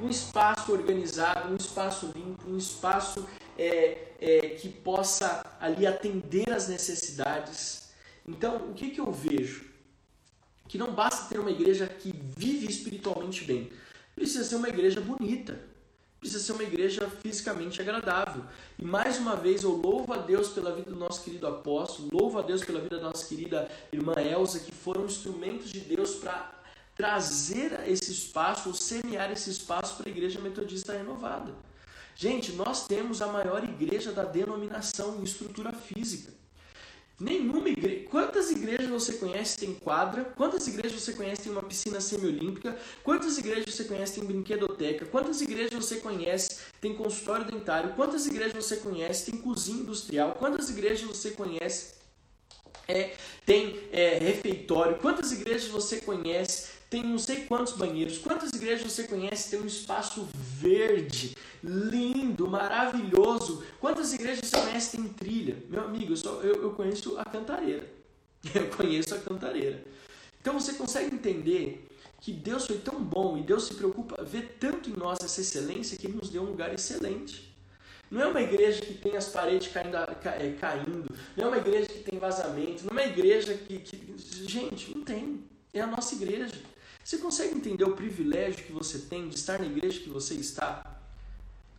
Um 0.00 0.08
espaço 0.08 0.72
organizado, 0.72 1.52
um 1.52 1.56
espaço 1.56 2.12
limpo, 2.14 2.48
um 2.48 2.56
espaço 2.56 3.28
é, 3.56 4.08
é, 4.20 4.40
que 4.50 4.68
possa 4.68 5.44
ali 5.60 5.86
atender 5.86 6.50
às 6.50 6.68
necessidades 6.68 7.84
então, 8.26 8.56
o 8.70 8.74
que, 8.74 8.90
que 8.90 9.00
eu 9.00 9.12
vejo? 9.12 9.66
Que 10.66 10.78
não 10.78 10.92
basta 10.94 11.28
ter 11.28 11.38
uma 11.38 11.50
igreja 11.50 11.86
que 11.86 12.12
vive 12.36 12.66
espiritualmente 12.66 13.44
bem, 13.44 13.70
precisa 14.14 14.44
ser 14.44 14.56
uma 14.56 14.68
igreja 14.68 15.00
bonita, 15.00 15.58
precisa 16.20 16.42
ser 16.42 16.52
uma 16.52 16.62
igreja 16.62 17.10
fisicamente 17.22 17.80
agradável. 17.80 18.44
E 18.78 18.84
mais 18.84 19.18
uma 19.18 19.36
vez 19.36 19.62
eu 19.62 19.72
louvo 19.72 20.12
a 20.12 20.18
Deus 20.18 20.48
pela 20.48 20.74
vida 20.74 20.90
do 20.90 20.96
nosso 20.96 21.22
querido 21.22 21.46
apóstolo, 21.46 22.08
louvo 22.12 22.38
a 22.38 22.42
Deus 22.42 22.64
pela 22.64 22.80
vida 22.80 22.96
da 22.96 23.04
nossa 23.04 23.26
querida 23.26 23.70
irmã 23.92 24.14
Elsa, 24.14 24.60
que 24.60 24.72
foram 24.72 25.04
instrumentos 25.04 25.70
de 25.70 25.80
Deus 25.80 26.14
para 26.14 26.52
trazer 26.96 27.80
esse 27.88 28.12
espaço, 28.12 28.68
ou 28.68 28.74
semear 28.74 29.30
esse 29.32 29.50
espaço 29.50 29.96
para 29.96 30.08
a 30.08 30.10
igreja 30.10 30.40
metodista 30.40 30.92
renovada. 30.92 31.52
Gente, 32.16 32.52
nós 32.52 32.86
temos 32.86 33.20
a 33.20 33.26
maior 33.26 33.64
igreja 33.64 34.12
da 34.12 34.24
denominação 34.24 35.18
em 35.18 35.24
estrutura 35.24 35.72
física. 35.72 36.32
Nenhuma 37.18 37.68
igreja. 37.68 38.08
Quantas 38.10 38.50
igrejas 38.50 38.88
você 38.88 39.12
conhece 39.14 39.56
tem 39.58 39.72
quadra? 39.72 40.24
Quantas 40.24 40.66
igrejas 40.66 41.00
você 41.00 41.12
conhece 41.12 41.42
tem 41.42 41.52
uma 41.52 41.62
piscina 41.62 42.00
semiolímpica? 42.00 42.76
Quantas 43.04 43.38
igrejas 43.38 43.72
você 43.72 43.84
conhece 43.84 44.14
tem 44.18 44.24
brinquedoteca? 44.24 45.06
Quantas 45.06 45.40
igrejas 45.40 45.72
você 45.72 45.96
conhece 45.96 46.58
tem 46.80 46.92
consultório 46.94 47.46
dentário? 47.46 47.94
Quantas 47.94 48.26
igrejas 48.26 48.64
você 48.64 48.76
conhece 48.78 49.30
tem 49.30 49.40
cozinha 49.40 49.82
industrial? 49.82 50.32
Quantas 50.32 50.68
igrejas 50.70 51.02
você 51.02 51.30
conhece 51.30 51.94
é, 52.88 53.14
tem 53.46 53.78
é, 53.92 54.18
refeitório? 54.18 54.98
Quantas 54.98 55.30
igrejas 55.30 55.68
você 55.68 56.00
conhece 56.00 56.73
tem 56.94 57.02
não 57.02 57.18
sei 57.18 57.44
quantos 57.46 57.72
banheiros. 57.72 58.18
Quantas 58.18 58.52
igrejas 58.52 58.92
você 58.92 59.02
conhece 59.02 59.50
tem 59.50 59.60
um 59.60 59.66
espaço 59.66 60.28
verde, 60.32 61.36
lindo, 61.60 62.46
maravilhoso? 62.46 63.64
Quantas 63.80 64.12
igrejas 64.12 64.46
você 64.46 64.60
conhece 64.60 64.96
tem 64.96 65.08
trilha? 65.08 65.56
Meu 65.68 65.82
amigo, 65.82 66.12
eu, 66.12 66.16
só, 66.16 66.40
eu, 66.40 66.62
eu 66.62 66.70
conheço 66.70 67.18
a 67.18 67.24
cantareira. 67.24 67.92
Eu 68.54 68.68
conheço 68.68 69.14
a 69.14 69.18
cantareira. 69.18 69.82
Então 70.38 70.60
você 70.60 70.74
consegue 70.74 71.14
entender 71.14 71.88
que 72.20 72.30
Deus 72.30 72.66
foi 72.66 72.76
tão 72.76 73.02
bom 73.02 73.38
e 73.38 73.42
Deus 73.42 73.64
se 73.64 73.74
preocupa 73.74 74.22
ver 74.22 74.58
tanto 74.60 74.90
em 74.90 74.92
nós 74.92 75.18
essa 75.22 75.40
excelência 75.40 75.96
que 75.96 76.06
Ele 76.06 76.16
nos 76.18 76.28
deu 76.28 76.42
um 76.42 76.50
lugar 76.50 76.74
excelente. 76.74 77.56
Não 78.10 78.20
é 78.20 78.26
uma 78.26 78.42
igreja 78.42 78.82
que 78.82 78.92
tem 78.92 79.16
as 79.16 79.30
paredes 79.30 79.68
caindo, 79.72 79.96
é, 79.96 80.52
caindo, 80.60 81.10
não 81.34 81.46
é 81.46 81.48
uma 81.48 81.56
igreja 81.56 81.86
que 81.86 82.00
tem 82.00 82.18
vazamento, 82.18 82.84
não 82.84 82.90
é 82.90 82.92
uma 82.92 83.10
igreja 83.10 83.54
que, 83.54 83.78
que. 83.78 84.14
Gente, 84.46 84.94
não 84.94 85.02
tem. 85.02 85.42
É 85.72 85.80
a 85.80 85.86
nossa 85.86 86.14
igreja. 86.14 86.54
Você 87.04 87.18
consegue 87.18 87.54
entender 87.54 87.84
o 87.84 87.94
privilégio 87.94 88.64
que 88.64 88.72
você 88.72 88.98
tem 88.98 89.28
de 89.28 89.34
estar 89.34 89.58
na 89.58 89.66
igreja 89.66 90.00
que 90.00 90.08
você 90.08 90.32
está? 90.34 90.98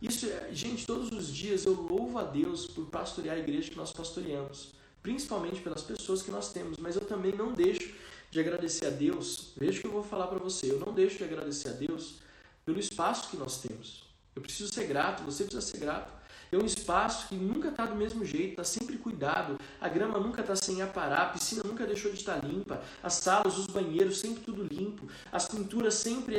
Isso, 0.00 0.26
é, 0.26 0.50
gente, 0.52 0.86
todos 0.86 1.10
os 1.10 1.26
dias 1.34 1.64
eu 1.64 1.72
louvo 1.72 2.16
a 2.16 2.22
Deus 2.22 2.66
por 2.66 2.86
pastorear 2.86 3.34
a 3.34 3.40
igreja 3.40 3.68
que 3.68 3.76
nós 3.76 3.92
pastoreamos, 3.92 4.68
principalmente 5.02 5.60
pelas 5.60 5.82
pessoas 5.82 6.22
que 6.22 6.30
nós 6.30 6.52
temos, 6.52 6.78
mas 6.78 6.94
eu 6.94 7.04
também 7.04 7.32
não 7.32 7.52
deixo 7.52 7.92
de 8.30 8.38
agradecer 8.38 8.86
a 8.86 8.90
Deus. 8.90 9.52
Veja 9.56 9.78
o 9.78 9.80
que 9.80 9.86
eu 9.88 9.92
vou 9.92 10.04
falar 10.04 10.28
para 10.28 10.38
você, 10.38 10.70
eu 10.70 10.78
não 10.78 10.94
deixo 10.94 11.18
de 11.18 11.24
agradecer 11.24 11.70
a 11.70 11.72
Deus 11.72 12.20
pelo 12.64 12.78
espaço 12.78 13.28
que 13.28 13.36
nós 13.36 13.60
temos. 13.60 14.04
Eu 14.36 14.42
preciso 14.42 14.72
ser 14.72 14.86
grato, 14.86 15.24
você 15.24 15.42
precisa 15.42 15.66
ser 15.66 15.78
grato. 15.78 16.12
É 16.50 16.56
um 16.56 16.64
espaço 16.64 17.28
que 17.28 17.34
nunca 17.34 17.68
está 17.68 17.86
do 17.86 17.94
mesmo 17.94 18.24
jeito, 18.24 18.50
está 18.50 18.64
sempre 18.64 18.96
cuidado. 18.98 19.58
A 19.80 19.88
grama 19.88 20.18
nunca 20.18 20.40
está 20.40 20.54
sem 20.54 20.80
aparar, 20.82 21.22
a 21.22 21.26
piscina 21.26 21.62
nunca 21.64 21.86
deixou 21.86 22.10
de 22.10 22.18
estar 22.18 22.44
limpa, 22.44 22.82
as 23.02 23.14
salas, 23.14 23.58
os 23.58 23.66
banheiros 23.66 24.18
sempre 24.18 24.42
tudo 24.42 24.62
limpo, 24.62 25.08
as 25.32 25.48
pinturas 25.48 25.94
sempre 25.94 26.36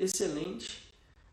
excelente, 0.00 0.82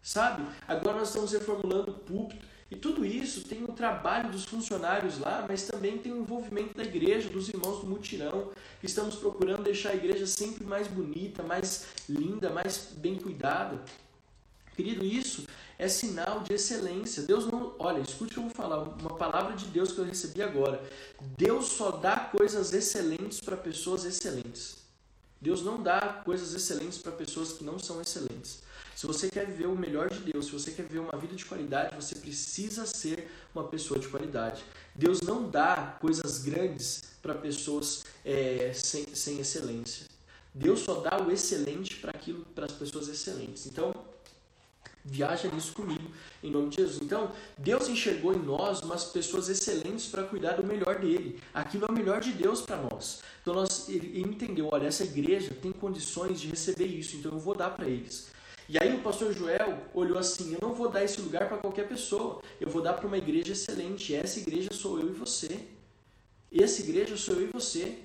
sabe? 0.02 0.44
Agora 0.68 1.00
nós 1.00 1.10
estamos 1.10 1.32
reformulando 1.32 1.92
o 1.92 1.96
púlpito 1.96 2.46
e 2.70 2.76
tudo 2.76 3.06
isso 3.06 3.44
tem 3.44 3.64
o 3.64 3.74
trabalho 3.74 4.32
dos 4.32 4.46
funcionários 4.46 5.20
lá, 5.20 5.46
mas 5.48 5.68
também 5.68 5.98
tem 5.98 6.12
o 6.12 6.18
envolvimento 6.18 6.76
da 6.76 6.84
igreja, 6.84 7.30
dos 7.30 7.48
irmãos 7.50 7.82
do 7.82 7.88
mutirão, 7.88 8.52
que 8.80 8.86
estamos 8.88 9.16
procurando 9.16 9.64
deixar 9.64 9.90
a 9.90 9.96
igreja 9.96 10.26
sempre 10.26 10.64
mais 10.64 10.88
bonita, 10.88 11.44
mais 11.44 11.86
linda, 12.10 12.50
mais 12.50 12.90
bem 12.98 13.16
cuidada. 13.16 13.80
Querido, 14.76 15.06
isso 15.06 15.46
é 15.84 15.90
sinal 15.90 16.40
de 16.40 16.54
excelência. 16.54 17.24
Deus 17.24 17.46
não. 17.46 17.76
Olha, 17.78 18.00
escute 18.00 18.32
o 18.32 18.34
que 18.34 18.40
eu 18.40 18.44
vou 18.44 18.52
falar. 18.52 18.80
Uma 18.84 19.16
palavra 19.16 19.54
de 19.56 19.66
Deus 19.66 19.92
que 19.92 20.00
eu 20.00 20.06
recebi 20.06 20.42
agora. 20.42 20.82
Deus 21.38 21.68
só 21.68 21.92
dá 21.92 22.18
coisas 22.18 22.74
excelentes 22.74 23.42
para 23.42 23.58
pessoas 23.58 24.06
excelentes. 24.06 24.78
Deus 25.42 25.62
não 25.62 25.84
dá 25.84 26.00
coisas 26.24 26.54
excelentes 26.54 26.98
para 27.00 27.12
pessoas 27.12 27.52
que 27.52 27.66
não 27.66 27.78
são 27.78 28.02
excelentes. 28.02 28.64
Se 28.96 29.06
você 29.06 29.30
quer 29.30 29.46
viver 29.46 29.68
o 29.68 29.76
melhor 29.76 30.10
de 30.10 30.20
Deus, 30.20 30.46
se 30.46 30.52
você 30.54 30.72
quer 30.72 30.84
viver 30.84 31.00
uma 31.00 31.20
vida 31.20 31.36
de 31.36 31.44
qualidade, 31.44 31.96
você 31.96 32.16
precisa 32.16 32.86
ser 32.86 33.30
uma 33.54 33.66
pessoa 33.68 34.00
de 34.00 34.08
qualidade. 34.08 34.64
Deus 34.96 35.20
não 35.20 35.50
dá 35.50 35.98
coisas 36.00 36.40
grandes 36.40 37.02
para 37.22 37.34
pessoas 37.36 38.06
é, 38.24 38.72
sem, 38.74 39.14
sem 39.14 39.40
excelência. 39.40 40.06
Deus 40.54 40.82
só 40.82 41.02
dá 41.02 41.22
o 41.22 41.30
excelente 41.30 41.96
para 41.96 42.12
aquilo 42.12 42.46
para 42.56 42.66
as 42.66 42.72
pessoas 42.72 43.10
excelentes. 43.10 43.66
Então, 43.66 43.94
Viaja 45.06 45.50
nisso 45.50 45.74
comigo, 45.74 46.10
em 46.42 46.50
nome 46.50 46.70
de 46.70 46.78
Jesus. 46.78 47.02
Então, 47.02 47.32
Deus 47.58 47.90
enxergou 47.90 48.34
em 48.34 48.40
nós 48.40 48.80
umas 48.80 49.04
pessoas 49.04 49.50
excelentes 49.50 50.08
para 50.08 50.24
cuidar 50.24 50.54
do 50.54 50.64
melhor 50.64 51.00
dele. 51.00 51.42
Aquilo 51.54 51.86
é 51.86 51.92
o 51.92 51.94
melhor 51.94 52.22
de 52.22 52.32
Deus 52.32 52.62
para 52.62 52.78
nós. 52.78 53.22
Então, 53.42 53.54
nós, 53.54 53.90
ele 53.90 54.22
entendeu: 54.22 54.70
olha, 54.72 54.88
essa 54.88 55.04
igreja 55.04 55.54
tem 55.62 55.74
condições 55.74 56.40
de 56.40 56.48
receber 56.48 56.86
isso, 56.86 57.18
então 57.18 57.34
eu 57.34 57.40
vou 57.40 57.54
dar 57.54 57.72
para 57.72 57.88
eles. 57.88 58.32
E 58.70 58.78
aí 58.82 58.96
o 58.96 59.02
pastor 59.02 59.34
Joel 59.34 59.78
olhou 59.94 60.18
assim: 60.18 60.54
eu 60.54 60.60
não 60.62 60.74
vou 60.74 60.90
dar 60.90 61.04
esse 61.04 61.20
lugar 61.20 61.50
para 61.50 61.58
qualquer 61.58 61.88
pessoa, 61.88 62.42
eu 62.62 62.70
vou 62.70 62.82
dar 62.82 62.94
para 62.94 63.08
uma 63.08 63.18
igreja 63.18 63.52
excelente. 63.52 64.16
Essa 64.16 64.40
igreja 64.40 64.70
sou 64.72 65.00
eu 65.00 65.10
e 65.10 65.14
você. 65.14 65.60
Essa 66.52 66.82
igreja 66.82 67.18
sou 67.18 67.36
eu 67.36 67.50
e 67.50 67.52
você. 67.52 68.00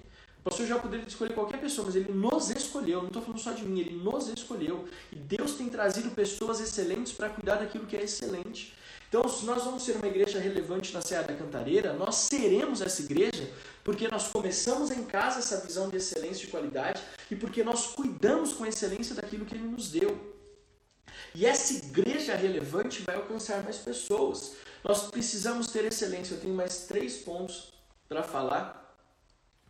O 0.49 0.51
pastor 0.51 0.67
já 0.67 0.79
poderia 0.79 1.07
escolher 1.07 1.35
qualquer 1.35 1.61
pessoa, 1.61 1.85
mas 1.85 1.95
ele 1.95 2.11
nos 2.11 2.49
escolheu. 2.49 3.01
Não 3.01 3.09
estou 3.09 3.21
falando 3.21 3.39
só 3.39 3.53
de 3.53 3.67
mim, 3.67 3.81
ele 3.81 4.03
nos 4.03 4.29
escolheu. 4.29 4.89
E 5.13 5.17
Deus 5.17 5.57
tem 5.57 5.69
trazido 5.69 6.11
pessoas 6.13 6.59
excelentes 6.59 7.13
para 7.13 7.29
cuidar 7.29 7.57
daquilo 7.57 7.85
que 7.85 7.95
é 7.95 8.03
excelente. 8.03 8.75
Então, 9.11 9.29
se 9.29 9.45
nós 9.45 9.63
vamos 9.65 9.83
ser 9.83 9.97
uma 9.97 10.07
igreja 10.07 10.39
relevante 10.39 10.95
na 10.95 11.03
Serra 11.03 11.25
da 11.25 11.35
Cantareira, 11.35 11.93
nós 11.93 12.15
seremos 12.15 12.81
essa 12.81 13.03
igreja 13.03 13.47
porque 13.85 14.09
nós 14.09 14.29
começamos 14.29 14.91
em 14.91 15.05
casa 15.05 15.39
essa 15.41 15.61
visão 15.61 15.91
de 15.91 15.99
excelência 15.99 16.47
e 16.47 16.51
qualidade 16.51 17.03
e 17.31 17.37
porque 17.37 17.63
nós 17.63 17.89
cuidamos 17.89 18.55
com 18.55 18.65
excelência 18.65 19.15
daquilo 19.15 19.45
que 19.45 19.55
Ele 19.55 19.69
nos 19.69 19.91
deu. 19.91 20.35
E 21.35 21.45
essa 21.45 21.75
igreja 21.75 22.35
relevante 22.35 23.03
vai 23.03 23.17
alcançar 23.17 23.63
mais 23.63 23.77
pessoas. 23.77 24.55
Nós 24.83 25.09
precisamos 25.11 25.67
ter 25.67 25.85
excelência. 25.85 26.35
Eu 26.35 26.41
tenho 26.41 26.55
mais 26.55 26.87
três 26.87 27.19
pontos 27.19 27.71
para 28.09 28.23
falar 28.23 28.88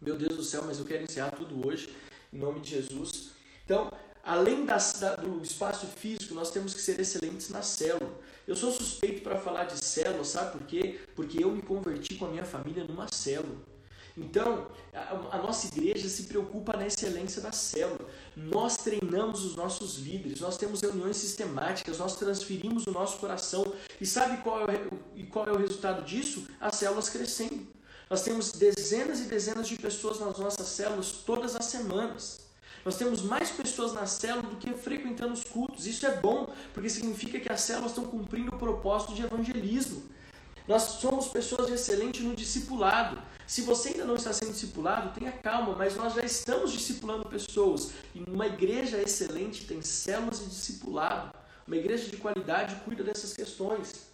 meu 0.01 0.17
Deus 0.17 0.37
do 0.37 0.45
céu, 0.45 0.63
mas 0.67 0.79
eu 0.79 0.85
quero 0.85 1.03
encerrar 1.05 1.33
tudo 1.33 1.67
hoje, 1.67 1.93
em 2.33 2.39
nome 2.39 2.61
de 2.61 2.71
Jesus. 2.71 3.31
Então, 3.65 3.91
além 4.23 4.65
da, 4.65 4.77
do 5.17 5.43
espaço 5.43 5.87
físico, 5.87 6.35
nós 6.35 6.51
temos 6.51 6.75
que 6.75 6.81
ser 6.81 7.01
excelentes 7.01 7.51
na 7.51 7.63
célula. 7.63 8.19
Eu 8.47 8.57
sou 8.57 8.73
suspeito 8.73 9.23
para 9.23 9.39
falar 9.39 9.65
de 9.65 9.85
célula, 9.85 10.25
sabe 10.25 10.53
por 10.53 10.67
quê? 10.67 11.01
Porque 11.15 11.43
eu 11.43 11.51
me 11.51 11.63
converti 11.63 12.15
com 12.15 12.27
a 12.27 12.29
minha 12.29 12.45
família 12.45 12.85
numa 12.85 13.07
célula. 13.13 13.57
Então, 14.17 14.67
a, 15.31 15.39
nossa 15.39 15.69
igreja 15.69 16.09
se 16.09 16.25
preocupa 16.25 16.77
na 16.77 16.87
excelência 16.87 17.41
da 17.41 17.53
célula. 17.53 18.01
Nós 18.37 18.77
treinamos 18.77 19.45
os 19.45 19.55
nossos 19.55 19.99
líderes, 19.99 20.41
nós 20.41 20.57
temos 20.57 20.81
reuniões 20.81 21.17
sistemáticas, 21.17 21.99
nós 21.99 22.17
transferimos 22.17 22.87
o 22.87 22.91
nosso 22.91 23.19
coração. 23.19 23.73
E 24.01 24.07
sabe 24.07 24.43
qual 24.43 24.69
é, 24.69 24.89
e 25.15 25.23
qual 25.25 25.47
é 25.47 25.53
o 25.53 25.59
resultado 25.59 26.05
disso? 26.05 26.47
As 26.61 26.77
células 26.77 27.09
crescendo. 27.09 27.78
Nós 28.09 28.23
temos 28.23 28.53
dezenas 28.53 29.21
e 29.21 29.25
dezenas 29.25 29.69
de 29.69 29.77
pessoas 29.77 30.19
nas 30.19 30.39
nossas 30.39 30.67
células 30.69 31.13
todas 31.13 31.55
as 31.55 31.67
semanas. 31.67 32.41
Nós 32.85 32.97
temos 32.97 33.21
mais 33.21 33.51
pessoas 33.51 33.93
na 33.93 34.07
célula 34.07 34.49
do 34.49 34.57
que 34.57 34.73
frequentando 34.73 35.35
os 35.35 35.45
cultos. 35.45 35.87
Isso 35.87 36.07
é 36.07 36.17
bom, 36.17 36.53
porque 36.73 36.89
significa 36.89 37.39
que 37.39 37.53
as 37.53 37.61
células 37.61 37.91
estão 37.91 38.05
cumprindo 38.05 38.55
o 38.55 38.59
propósito 38.59 39.15
de 39.15 39.23
evangelismo. 39.23 40.03
Nós 40.67 40.83
somos 40.83 41.29
pessoas 41.29 41.71
excelentes 41.71 42.23
no 42.23 42.37
discipulado. 42.37 43.21
Se 43.47 43.63
você 43.63 43.89
ainda 43.89 44.05
não 44.05 44.17
está 44.17 44.33
sendo 44.33 44.53
discipulado, 44.53 45.19
tenha 45.19 45.33
calma, 45.33 45.75
mas 45.75 45.97
nós 45.97 46.15
já 46.15 46.23
estamos 46.23 46.73
discipulando 46.73 47.27
pessoas. 47.27 47.93
E 48.15 48.23
uma 48.29 48.47
igreja 48.47 49.01
excelente 49.01 49.67
tem 49.67 49.81
células 49.81 50.41
de 50.41 50.47
discipulado. 50.47 51.37
Uma 51.67 51.77
igreja 51.77 52.11
de 52.11 52.17
qualidade 52.19 52.77
cuida 52.85 53.03
dessas 53.03 53.33
questões. 53.33 54.09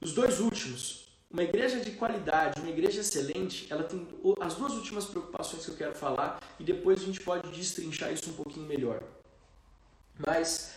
Os 0.00 0.12
dois 0.12 0.40
últimos, 0.40 1.05
uma 1.36 1.42
igreja 1.42 1.78
de 1.80 1.90
qualidade, 1.90 2.58
uma 2.58 2.70
igreja 2.70 3.02
excelente, 3.02 3.66
ela 3.68 3.84
tem 3.84 4.08
as 4.40 4.54
duas 4.54 4.72
últimas 4.72 5.04
preocupações 5.04 5.66
que 5.66 5.70
eu 5.70 5.76
quero 5.76 5.94
falar 5.94 6.40
e 6.58 6.64
depois 6.64 7.02
a 7.02 7.04
gente 7.04 7.20
pode 7.20 7.50
destrinchar 7.50 8.10
isso 8.10 8.30
um 8.30 8.32
pouquinho 8.32 8.66
melhor. 8.66 9.02
Mas 10.26 10.72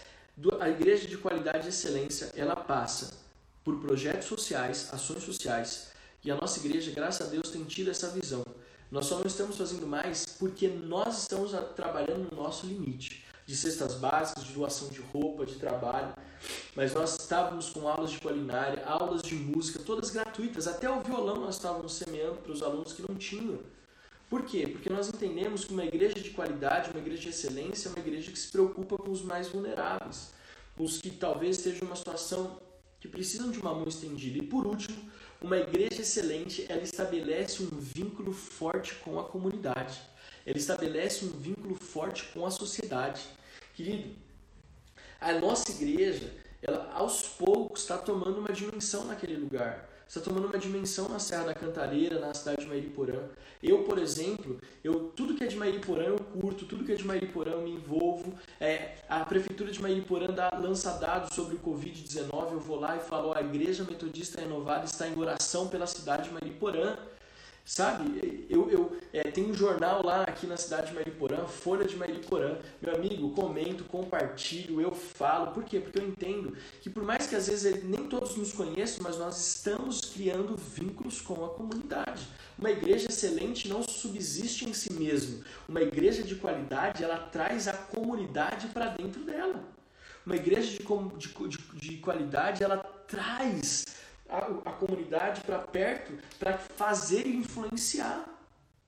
a 0.59 0.67
igreja 0.67 1.07
de 1.07 1.15
qualidade 1.15 1.65
e 1.65 1.69
excelência, 1.69 2.33
ela 2.35 2.57
passa 2.57 3.17
por 3.63 3.79
projetos 3.79 4.27
sociais, 4.27 4.89
ações 4.91 5.23
sociais, 5.23 5.93
e 6.25 6.29
a 6.29 6.35
nossa 6.35 6.59
igreja, 6.59 6.91
graças 6.91 7.25
a 7.25 7.29
Deus, 7.29 7.49
tem 7.51 7.63
tido 7.63 7.89
essa 7.89 8.09
visão. 8.09 8.43
Nós 8.91 9.05
só 9.05 9.17
não 9.17 9.27
estamos 9.27 9.55
fazendo 9.55 9.87
mais 9.87 10.25
porque 10.25 10.67
nós 10.67 11.19
estamos 11.19 11.51
trabalhando 11.73 12.29
no 12.29 12.35
nosso 12.35 12.65
limite 12.65 13.23
de 13.49 13.55
cestas 13.55 13.95
básicas, 13.95 14.43
de 14.43 14.53
doação 14.53 14.89
de 14.89 15.01
roupa, 15.01 15.43
de 15.43 15.55
trabalho. 15.55 16.13
Mas 16.75 16.93
nós 16.93 17.19
estávamos 17.19 17.71
com 17.71 17.87
aulas 17.87 18.11
de 18.11 18.19
culinária, 18.19 18.85
aulas 18.85 19.23
de 19.23 19.33
música, 19.33 19.79
todas 19.79 20.11
gratuitas. 20.11 20.67
Até 20.67 20.87
o 20.87 21.01
violão 21.01 21.37
nós 21.37 21.55
estávamos 21.55 21.93
semeando 21.93 22.35
para 22.35 22.51
os 22.51 22.61
alunos 22.61 22.93
que 22.93 23.01
não 23.01 23.15
tinham. 23.17 23.57
Por 24.29 24.43
quê? 24.45 24.67
Porque 24.67 24.87
nós 24.87 25.09
entendemos 25.09 25.65
que 25.65 25.73
uma 25.73 25.83
igreja 25.83 26.13
de 26.13 26.29
qualidade, 26.29 26.91
uma 26.91 26.99
igreja 26.99 27.23
de 27.23 27.29
excelência, 27.29 27.89
é 27.89 27.91
uma 27.91 27.97
igreja 27.99 28.31
que 28.31 28.37
se 28.37 28.51
preocupa 28.51 28.95
com 28.97 29.09
os 29.09 29.23
mais 29.23 29.47
vulneráveis, 29.47 30.29
os 30.77 31.01
que 31.01 31.09
talvez 31.09 31.57
estejam 31.57 31.87
em 31.87 31.89
uma 31.89 31.95
situação 31.95 32.61
que 32.99 33.07
precisam 33.07 33.49
de 33.49 33.59
uma 33.59 33.73
mão 33.73 33.87
estendida. 33.87 34.37
E 34.37 34.43
por 34.43 34.67
último, 34.67 34.95
uma 35.41 35.57
igreja 35.57 36.01
excelente, 36.01 36.65
ela 36.69 36.81
estabelece 36.81 37.63
um 37.63 37.69
vínculo 37.79 38.33
forte 38.33 38.95
com 38.95 39.19
a 39.19 39.23
comunidade. 39.23 40.01
Ela 40.45 40.57
estabelece 40.57 41.25
um 41.25 41.29
vínculo 41.29 41.75
forte 41.75 42.25
com 42.33 42.45
a 42.45 42.51
sociedade. 42.51 43.21
Querido, 43.73 44.15
a 45.21 45.33
nossa 45.33 45.71
igreja, 45.71 46.33
ela 46.61 46.91
aos 46.93 47.23
poucos 47.23 47.81
está 47.81 47.97
tomando 47.97 48.39
uma 48.39 48.51
dimensão 48.51 49.05
naquele 49.05 49.37
lugar. 49.37 49.87
Está 50.09 50.19
tomando 50.19 50.47
uma 50.47 50.57
dimensão 50.57 51.07
na 51.07 51.19
Serra 51.19 51.43
da 51.43 51.53
Cantareira, 51.53 52.19
na 52.19 52.33
cidade 52.33 52.61
de 52.61 52.67
Mairiporã. 52.67 53.29
Eu, 53.61 53.83
por 53.83 53.99
exemplo, 53.99 54.59
eu 54.83 55.11
tudo 55.15 55.35
que 55.35 55.43
é 55.43 55.47
de 55.47 55.55
Mairiporã 55.55 56.01
eu 56.01 56.17
curto, 56.17 56.65
tudo 56.65 56.83
que 56.83 56.91
é 56.91 56.95
de 56.95 57.05
Mairiporã 57.05 57.51
eu 57.51 57.61
me 57.61 57.71
envolvo. 57.71 58.33
É, 58.59 58.95
a 59.07 59.23
prefeitura 59.23 59.71
de 59.71 59.79
Mairiporã 59.79 60.33
dá, 60.33 60.49
lança 60.59 60.93
dados 60.93 61.35
sobre 61.35 61.55
o 61.55 61.59
Covid-19, 61.59 62.53
eu 62.53 62.59
vou 62.59 62.79
lá 62.79 62.97
e 62.97 62.99
falo, 62.99 63.37
a 63.37 63.41
igreja 63.41 63.83
metodista 63.83 64.41
renovada 64.41 64.85
está 64.85 65.07
em 65.07 65.15
oração 65.15 65.67
pela 65.67 65.85
cidade 65.85 66.29
de 66.29 66.33
Mairiporã. 66.33 66.97
Sabe, 67.69 68.47
eu, 68.49 68.67
eu 68.71 68.97
é, 69.13 69.21
tem 69.29 69.45
um 69.45 69.53
jornal 69.53 70.03
lá 70.03 70.23
aqui 70.23 70.47
na 70.47 70.57
cidade 70.57 70.87
de 70.87 70.95
Mariporã, 70.95 71.45
Folha 71.45 71.85
de 71.85 71.95
Mariporã. 71.95 72.57
Meu 72.81 72.95
amigo, 72.95 73.29
comento, 73.29 73.83
compartilho, 73.83 74.81
eu 74.81 74.91
falo. 74.91 75.51
Por 75.51 75.63
quê? 75.63 75.79
Porque 75.79 75.99
eu 75.99 76.07
entendo 76.07 76.57
que 76.81 76.89
por 76.89 77.03
mais 77.03 77.27
que 77.27 77.35
às 77.35 77.45
vezes 77.45 77.83
nem 77.83 78.07
todos 78.07 78.35
nos 78.35 78.53
conheçam, 78.53 79.03
mas 79.03 79.19
nós 79.19 79.39
estamos 79.39 80.01
criando 80.01 80.57
vínculos 80.57 81.21
com 81.21 81.45
a 81.45 81.49
comunidade. 81.49 82.27
Uma 82.57 82.71
igreja 82.71 83.07
excelente 83.07 83.69
não 83.69 83.83
subsiste 83.83 84.67
em 84.67 84.73
si 84.73 84.91
mesmo. 84.91 85.43
Uma 85.67 85.83
igreja 85.83 86.23
de 86.23 86.33
qualidade, 86.33 87.03
ela 87.03 87.19
traz 87.19 87.67
a 87.67 87.73
comunidade 87.73 88.69
para 88.69 88.87
dentro 88.87 89.23
dela. 89.23 89.63
Uma 90.25 90.37
igreja 90.37 90.71
de, 90.71 90.79
de, 90.79 91.47
de, 91.47 91.57
de 91.75 91.97
qualidade, 91.97 92.63
ela 92.63 92.77
traz 92.77 93.85
a, 94.29 94.69
a 94.69 94.73
comunidade 94.73 95.41
para 95.41 95.59
perto 95.59 96.13
para 96.37 96.57
fazer 96.57 97.25
e 97.25 97.35
influenciar. 97.35 98.25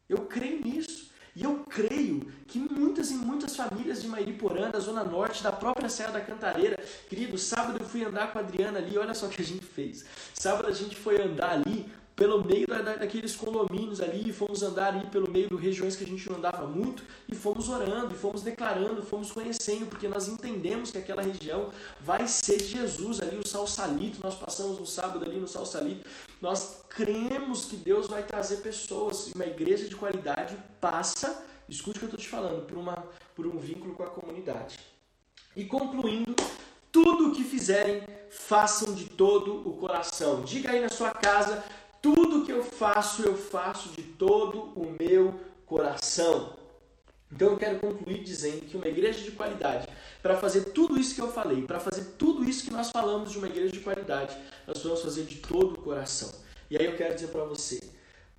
Eu 0.07 0.25
creio 0.25 0.61
nisso. 0.63 1.11
E 1.33 1.43
eu 1.43 1.63
creio 1.69 2.29
que 2.45 2.59
muitas 2.59 3.09
e 3.09 3.13
muitas 3.13 3.55
famílias 3.55 4.01
de 4.01 4.07
Mairiporã, 4.07 4.69
da 4.69 4.79
Zona 4.79 5.01
Norte, 5.01 5.41
da 5.41 5.51
própria 5.51 5.87
Serra 5.87 6.11
da 6.11 6.21
Cantareira, 6.21 6.77
querido, 7.07 7.37
sábado 7.37 7.77
eu 7.79 7.87
fui 7.87 8.03
andar 8.03 8.33
com 8.33 8.37
a 8.37 8.41
Adriana 8.41 8.79
ali, 8.79 8.97
olha 8.97 9.13
só 9.13 9.27
o 9.27 9.29
que 9.29 9.41
a 9.41 9.45
gente 9.45 9.65
fez. 9.65 10.05
Sábado 10.33 10.67
a 10.67 10.73
gente 10.73 10.95
foi 10.95 11.21
andar 11.21 11.51
ali 11.51 11.89
pelo 12.21 12.45
meio 12.45 12.67
da, 12.67 12.83
daqueles 12.83 13.35
condomínios 13.35 13.99
ali, 13.99 14.29
e 14.29 14.31
fomos 14.31 14.61
andar 14.61 14.93
ali 14.93 15.07
pelo 15.07 15.27
meio 15.27 15.49
de 15.49 15.55
regiões 15.55 15.95
que 15.95 16.03
a 16.03 16.07
gente 16.07 16.29
não 16.29 16.37
andava 16.37 16.67
muito, 16.67 17.03
e 17.27 17.33
fomos 17.33 17.67
orando, 17.67 18.13
e 18.13 18.15
fomos 18.15 18.43
declarando, 18.43 19.01
fomos 19.01 19.31
conhecendo, 19.31 19.87
porque 19.87 20.07
nós 20.07 20.27
entendemos 20.27 20.91
que 20.91 20.99
aquela 20.99 21.23
região 21.23 21.71
vai 21.99 22.27
ser 22.27 22.61
Jesus 22.61 23.19
ali, 23.21 23.37
o 23.37 23.47
Salsalito, 23.47 24.19
nós 24.23 24.35
passamos 24.35 24.79
um 24.79 24.85
sábado 24.85 25.25
ali 25.25 25.39
no 25.39 25.47
Salsalito, 25.47 26.07
nós 26.39 26.83
cremos 26.89 27.65
que 27.65 27.75
Deus 27.75 28.05
vai 28.05 28.21
trazer 28.21 28.57
pessoas, 28.57 29.31
uma 29.33 29.47
igreja 29.47 29.89
de 29.89 29.95
qualidade 29.95 30.55
passa, 30.79 31.43
escute 31.67 31.97
o 31.97 31.99
que 32.01 32.05
eu 32.05 32.09
estou 32.09 32.19
te 32.19 32.29
falando, 32.29 32.67
por, 32.67 32.77
uma, 32.77 33.03
por 33.35 33.47
um 33.47 33.57
vínculo 33.57 33.95
com 33.95 34.03
a 34.03 34.11
comunidade. 34.11 34.79
E 35.55 35.65
concluindo, 35.65 36.35
tudo 36.91 37.29
o 37.29 37.31
que 37.31 37.43
fizerem, 37.43 38.03
façam 38.29 38.93
de 38.93 39.05
todo 39.05 39.67
o 39.67 39.77
coração. 39.77 40.43
Diga 40.43 40.71
aí 40.71 40.81
na 40.81 40.89
sua 40.89 41.11
casa, 41.11 41.63
tudo 42.01 42.45
que 42.45 42.51
eu 42.51 42.63
faço, 42.63 43.21
eu 43.23 43.37
faço 43.37 43.89
de 43.89 44.01
todo 44.01 44.71
o 44.75 44.95
meu 44.99 45.39
coração. 45.65 46.57
Então 47.31 47.51
eu 47.51 47.57
quero 47.57 47.79
concluir 47.79 48.23
dizendo 48.23 48.65
que 48.65 48.75
uma 48.75 48.87
igreja 48.87 49.21
de 49.21 49.31
qualidade, 49.31 49.87
para 50.21 50.37
fazer 50.37 50.65
tudo 50.71 50.99
isso 50.99 51.15
que 51.15 51.21
eu 51.21 51.31
falei, 51.31 51.61
para 51.61 51.79
fazer 51.79 52.03
tudo 52.17 52.43
isso 52.43 52.63
que 52.63 52.71
nós 52.71 52.89
falamos 52.89 53.31
de 53.31 53.37
uma 53.37 53.47
igreja 53.47 53.71
de 53.71 53.79
qualidade, 53.79 54.35
nós 54.67 54.83
vamos 54.83 55.01
fazer 55.01 55.23
de 55.23 55.35
todo 55.35 55.75
o 55.75 55.81
coração. 55.81 56.29
E 56.69 56.77
aí 56.77 56.85
eu 56.85 56.97
quero 56.97 57.15
dizer 57.15 57.27
para 57.27 57.45
você, 57.45 57.79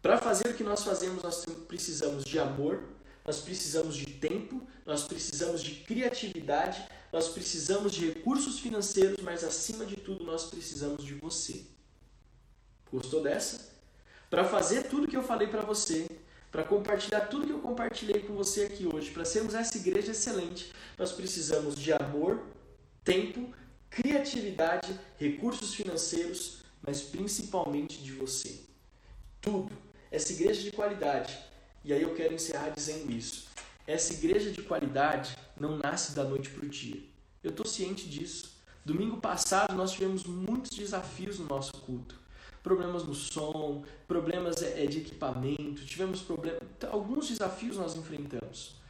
para 0.03 0.19
fazer 0.19 0.49
o 0.49 0.55
que 0.55 0.65
nós 0.65 0.83
fazemos, 0.85 1.23
nós 1.23 1.45
precisamos 1.67 2.25
de 2.25 2.39
amor, 2.39 2.83
nós 3.25 3.41
precisamos 3.41 3.97
de 3.97 4.07
tempo, 4.07 4.61
nós 4.85 5.05
precisamos 5.05 5.63
de 5.63 5.77
criatividade, 5.77 6.85
nós 7.13 7.29
precisamos 7.29 7.93
de 7.93 8.09
recursos 8.09 8.59
financeiros, 8.59 9.19
mas 9.23 9.45
acima 9.45 9.87
de 9.87 9.97
tudo 9.97 10.25
nós 10.25 10.47
precisamos 10.47 11.05
de 11.05 11.15
você. 11.15 11.65
Gostou 12.93 13.23
dessa? 13.23 13.73
Para 14.29 14.45
fazer 14.45 14.83
tudo 14.83 15.09
que 15.09 15.17
eu 15.17 15.23
falei 15.23 15.49
para 15.49 15.63
você, 15.63 16.07
para 16.51 16.63
compartilhar 16.63 17.23
tudo 17.23 17.47
que 17.47 17.53
eu 17.53 17.61
compartilhei 17.61 18.21
com 18.21 18.35
você 18.35 18.65
aqui 18.65 18.87
hoje, 18.87 19.11
para 19.11 19.25
sermos 19.25 19.55
essa 19.55 19.79
igreja 19.79 20.13
excelente, 20.13 20.71
nós 20.99 21.11
precisamos 21.11 21.75
de 21.75 21.91
amor, 21.91 22.43
tempo, 23.03 23.51
criatividade, 23.89 24.99
recursos 25.17 25.75
financeiros, 25.75 26.59
mas 26.83 27.01
principalmente 27.01 28.03
de 28.03 28.13
você. 28.13 28.61
Tudo. 29.41 29.73
Essa 30.11 30.35
igreja 30.35 30.61
de 30.61 30.73
qualidade. 30.73 31.39
E 31.83 31.95
aí 31.95 32.03
eu 32.03 32.15
quero 32.15 32.35
encerrar 32.35 32.69
dizendo 32.69 33.11
isso. 33.11 33.49
Essa 33.87 34.13
igreja 34.13 34.51
de 34.51 34.61
qualidade 34.63 35.35
não 35.59 35.79
nasce 35.79 36.13
da 36.13 36.25
noite 36.25 36.51
para 36.51 36.67
o 36.67 36.69
dia. 36.69 37.03
Eu 37.43 37.51
estou 37.51 37.65
ciente 37.65 38.07
disso. 38.07 38.53
Domingo 38.85 39.17
passado 39.17 39.75
nós 39.75 39.93
tivemos 39.93 40.25
muitos 40.25 40.71
desafios 40.77 41.39
no 41.39 41.47
nosso 41.47 41.73
culto 41.73 42.22
problemas 42.63 43.05
no 43.05 43.15
som, 43.15 43.85
problemas 44.07 44.63
é, 44.63 44.85
é, 44.85 44.87
de 44.87 44.99
equipamento, 44.99 45.85
tivemos 45.85 46.23
problemas, 46.23 46.61
alguns 46.91 47.29
desafios 47.29 47.77
nós 47.77 47.97
enfrentamos. 47.97 48.81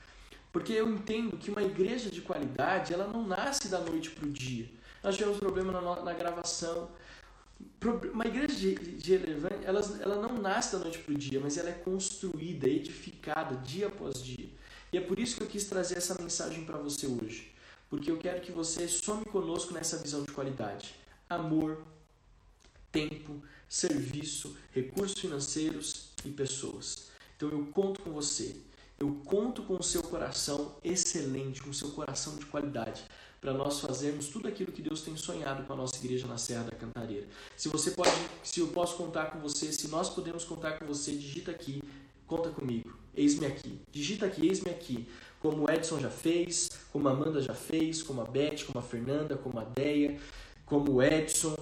Porque 0.53 0.73
eu 0.73 0.89
entendo 0.89 1.39
que 1.39 1.51
uma 1.51 1.63
igreja 1.63 2.11
de 2.11 2.21
qualidade, 2.21 2.93
ela 2.93 3.07
não 3.07 3.27
nasce 3.27 3.69
da 3.69 3.81
noite 3.81 4.11
para 4.11 4.27
o 4.27 4.31
dia. 4.31 4.69
Nós 5.03 5.17
tivemos 5.17 5.39
problema 5.39 5.73
na, 5.73 6.03
na 6.03 6.13
gravação. 6.13 6.91
Uma 8.13 8.27
igreja 8.27 8.55
de, 8.55 8.75
de 8.75 9.15
ela, 9.65 9.81
ela 10.01 10.17
não 10.17 10.39
nasce 10.39 10.73
da 10.73 10.79
noite 10.79 10.99
para 10.99 11.15
o 11.15 11.17
dia, 11.17 11.41
mas 11.41 11.57
ela 11.57 11.71
é 11.71 11.73
construída, 11.73 12.69
edificada 12.69 13.57
dia 13.57 13.87
após 13.87 14.23
dia. 14.23 14.51
E 14.93 14.99
é 14.99 15.01
por 15.01 15.19
isso 15.19 15.37
que 15.37 15.43
eu 15.43 15.47
quis 15.47 15.65
trazer 15.65 15.97
essa 15.97 16.21
mensagem 16.21 16.65
para 16.65 16.77
você 16.77 17.07
hoje. 17.07 17.51
Porque 17.89 18.11
eu 18.11 18.19
quero 18.19 18.43
que 18.43 18.53
você 18.53 18.87
some 18.87 19.25
conosco 19.25 19.73
nessa 19.73 19.97
visão 19.97 20.23
de 20.23 20.33
qualidade. 20.33 20.95
Amor, 21.31 21.83
tempo, 22.91 23.43
serviço, 23.73 24.55
recursos 24.71 25.19
financeiros 25.19 26.11
e 26.27 26.29
pessoas. 26.29 27.09
Então 27.35 27.49
eu 27.49 27.65
conto 27.73 28.03
com 28.03 28.13
você. 28.13 28.55
Eu 29.01 29.15
conto 29.25 29.63
com 29.63 29.77
o 29.77 29.83
seu 29.83 30.03
coração 30.03 30.77
excelente, 30.85 31.63
com 31.63 31.71
o 31.71 31.75
seu 31.75 31.89
coração 31.89 32.37
de 32.37 32.45
qualidade, 32.45 33.03
para 33.41 33.55
nós 33.55 33.81
fazermos 33.81 34.29
tudo 34.29 34.47
aquilo 34.47 34.71
que 34.71 34.83
Deus 34.83 35.01
tem 35.01 35.17
sonhado 35.17 35.65
com 35.65 35.73
a 35.73 35.77
nossa 35.77 35.97
igreja 35.97 36.27
na 36.27 36.37
Serra 36.37 36.65
da 36.65 36.77
Cantareira. 36.77 37.27
Se 37.57 37.71
você 37.71 37.93
pode, 37.93 38.11
se 38.45 38.61
eu 38.61 38.69
posso 38.69 38.95
contar 38.95 39.31
com 39.31 39.41
você, 39.41 39.73
se 39.73 39.89
nós 39.89 40.11
podemos 40.11 40.45
contar 40.45 40.79
com 40.79 40.85
você, 40.85 41.13
digita 41.13 41.51
aqui, 41.51 41.83
conta 42.27 42.51
comigo. 42.51 42.95
Eis-me 43.17 43.47
aqui. 43.47 43.81
Digita 43.91 44.27
aqui, 44.27 44.47
eis-me 44.47 44.71
aqui. 44.71 45.09
Como 45.41 45.65
o 45.65 45.73
Edson 45.73 45.99
já 45.99 46.11
fez, 46.11 46.69
como 46.93 47.09
a 47.09 47.13
Amanda 47.13 47.41
já 47.41 47.55
fez, 47.55 48.03
como 48.03 48.21
a 48.21 48.25
Beth, 48.25 48.67
como 48.67 48.79
a 48.79 48.83
Fernanda, 48.83 49.35
como 49.35 49.59
a 49.59 49.65
Deia, 49.65 50.21
como 50.67 50.93
o 50.93 51.03
Edson, 51.03 51.57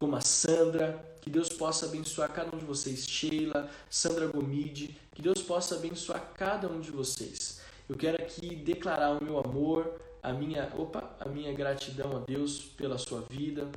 como 0.00 0.16
a 0.16 0.22
Sandra, 0.22 1.04
que 1.20 1.28
Deus 1.28 1.50
possa 1.50 1.84
abençoar 1.84 2.32
cada 2.32 2.56
um 2.56 2.58
de 2.58 2.64
vocês, 2.64 3.06
Sheila, 3.06 3.70
Sandra 3.90 4.26
Gomide, 4.26 4.98
que 5.14 5.20
Deus 5.20 5.42
possa 5.42 5.74
abençoar 5.74 6.32
cada 6.34 6.66
um 6.66 6.80
de 6.80 6.90
vocês. 6.90 7.60
Eu 7.86 7.96
quero 7.96 8.16
aqui 8.16 8.56
declarar 8.56 9.20
o 9.20 9.22
meu 9.22 9.38
amor, 9.38 10.00
a 10.22 10.32
minha, 10.32 10.72
opa, 10.74 11.14
a 11.20 11.28
minha 11.28 11.52
gratidão 11.52 12.16
a 12.16 12.20
Deus 12.20 12.58
pela 12.58 12.96
sua 12.96 13.20
vida, 13.28 13.70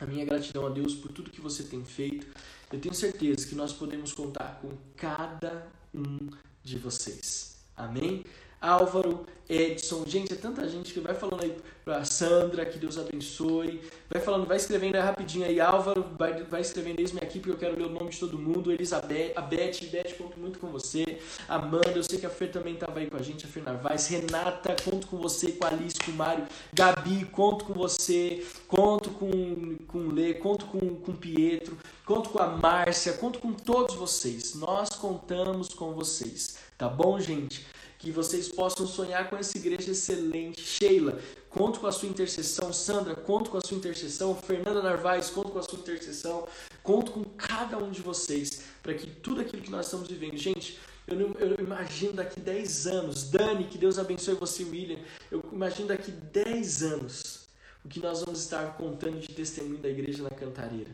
a 0.00 0.06
minha 0.06 0.24
gratidão 0.24 0.66
a 0.66 0.70
Deus 0.70 0.94
por 0.94 1.12
tudo 1.12 1.30
que 1.30 1.40
você 1.40 1.64
tem 1.64 1.84
feito. 1.84 2.26
Eu 2.72 2.80
tenho 2.80 2.94
certeza 2.94 3.46
que 3.46 3.54
nós 3.54 3.74
podemos 3.74 4.14
contar 4.14 4.58
com 4.62 4.70
cada 4.96 5.68
um 5.94 6.30
de 6.64 6.78
vocês. 6.78 7.58
Amém? 7.76 8.24
Álvaro, 8.60 9.24
Edson, 9.48 10.04
gente, 10.06 10.32
é 10.32 10.36
tanta 10.36 10.68
gente 10.68 10.92
que 10.92 11.00
vai 11.00 11.12
falando 11.12 11.42
aí 11.42 11.56
pra 11.84 12.04
Sandra, 12.04 12.64
que 12.64 12.78
Deus 12.78 12.96
abençoe. 12.96 13.80
Vai 14.08 14.22
falando, 14.22 14.46
vai 14.46 14.56
escrevendo 14.56 14.94
aí 14.94 15.02
rapidinho 15.02 15.44
aí, 15.44 15.58
Álvaro, 15.58 16.06
vai, 16.16 16.44
vai 16.44 16.60
escrevendo 16.60 17.00
eis-me 17.00 17.18
aqui 17.20 17.40
porque 17.40 17.50
eu 17.50 17.58
quero 17.58 17.76
ler 17.76 17.86
o 17.86 17.90
nome 17.90 18.10
de 18.10 18.20
todo 18.20 18.38
mundo. 18.38 18.70
Elizabeth, 18.70 19.32
a 19.34 19.40
Beth, 19.40 19.80
Beth, 19.90 20.14
conto 20.16 20.38
muito 20.38 20.60
com 20.60 20.68
você. 20.68 21.18
Amanda, 21.48 21.90
eu 21.96 22.02
sei 22.04 22.20
que 22.20 22.26
a 22.26 22.30
Fer 22.30 22.52
também 22.52 22.74
estava 22.74 23.00
aí 23.00 23.10
com 23.10 23.16
a 23.16 23.22
gente, 23.22 23.44
a 23.44 23.48
Fer 23.48 23.64
Narvaez. 23.64 24.06
Renata, 24.06 24.76
conto 24.84 25.08
com 25.08 25.16
você, 25.16 25.50
com 25.50 25.64
a 25.64 25.68
Alice, 25.68 25.98
com 25.98 26.12
o 26.12 26.14
Mário. 26.14 26.46
Gabi, 26.72 27.24
conto 27.24 27.64
com 27.64 27.74
você. 27.74 28.46
Conto 28.68 29.10
com, 29.10 29.76
com 29.88 29.98
o 29.98 30.12
Lê, 30.12 30.34
conto 30.34 30.66
com, 30.66 30.78
com 30.78 31.10
o 31.10 31.16
Pietro, 31.16 31.76
conto 32.04 32.30
com 32.30 32.38
a 32.38 32.46
Márcia, 32.46 33.14
conto 33.14 33.40
com 33.40 33.52
todos 33.52 33.96
vocês. 33.96 34.54
Nós 34.54 34.90
contamos 34.90 35.70
com 35.70 35.92
vocês, 35.92 36.56
tá 36.78 36.88
bom, 36.88 37.18
gente? 37.18 37.66
Que 38.00 38.10
vocês 38.10 38.48
possam 38.48 38.86
sonhar 38.86 39.28
com 39.28 39.36
essa 39.36 39.56
igreja 39.58 39.90
excelente. 39.90 40.62
Sheila, 40.62 41.20
conto 41.50 41.80
com 41.80 41.86
a 41.86 41.92
sua 41.92 42.08
intercessão. 42.08 42.72
Sandra, 42.72 43.14
conto 43.14 43.50
com 43.50 43.58
a 43.58 43.60
sua 43.60 43.76
intercessão. 43.76 44.34
Fernanda 44.34 44.82
Narvaez, 44.82 45.28
conto 45.28 45.50
com 45.50 45.58
a 45.58 45.62
sua 45.62 45.78
intercessão. 45.78 46.48
Conto 46.82 47.12
com 47.12 47.22
cada 47.22 47.76
um 47.76 47.90
de 47.90 48.00
vocês 48.00 48.62
para 48.82 48.94
que 48.94 49.06
tudo 49.06 49.42
aquilo 49.42 49.62
que 49.62 49.70
nós 49.70 49.84
estamos 49.84 50.08
vivendo. 50.08 50.38
Gente, 50.38 50.80
eu, 51.06 51.14
não, 51.14 51.34
eu 51.38 51.62
imagino 51.62 52.14
daqui 52.14 52.40
10 52.40 52.86
anos, 52.86 53.24
Dani, 53.30 53.64
que 53.64 53.76
Deus 53.76 53.98
abençoe 53.98 54.34
você, 54.34 54.64
William. 54.64 54.98
Eu 55.30 55.44
imagino 55.52 55.88
daqui 55.88 56.10
10 56.10 56.82
anos 56.82 57.48
o 57.84 57.88
que 57.88 58.00
nós 58.00 58.20
vamos 58.22 58.40
estar 58.40 58.78
contando 58.78 59.20
de 59.20 59.28
testemunho 59.28 59.78
da 59.78 59.90
igreja 59.90 60.22
na 60.22 60.30
Cantareira. 60.30 60.90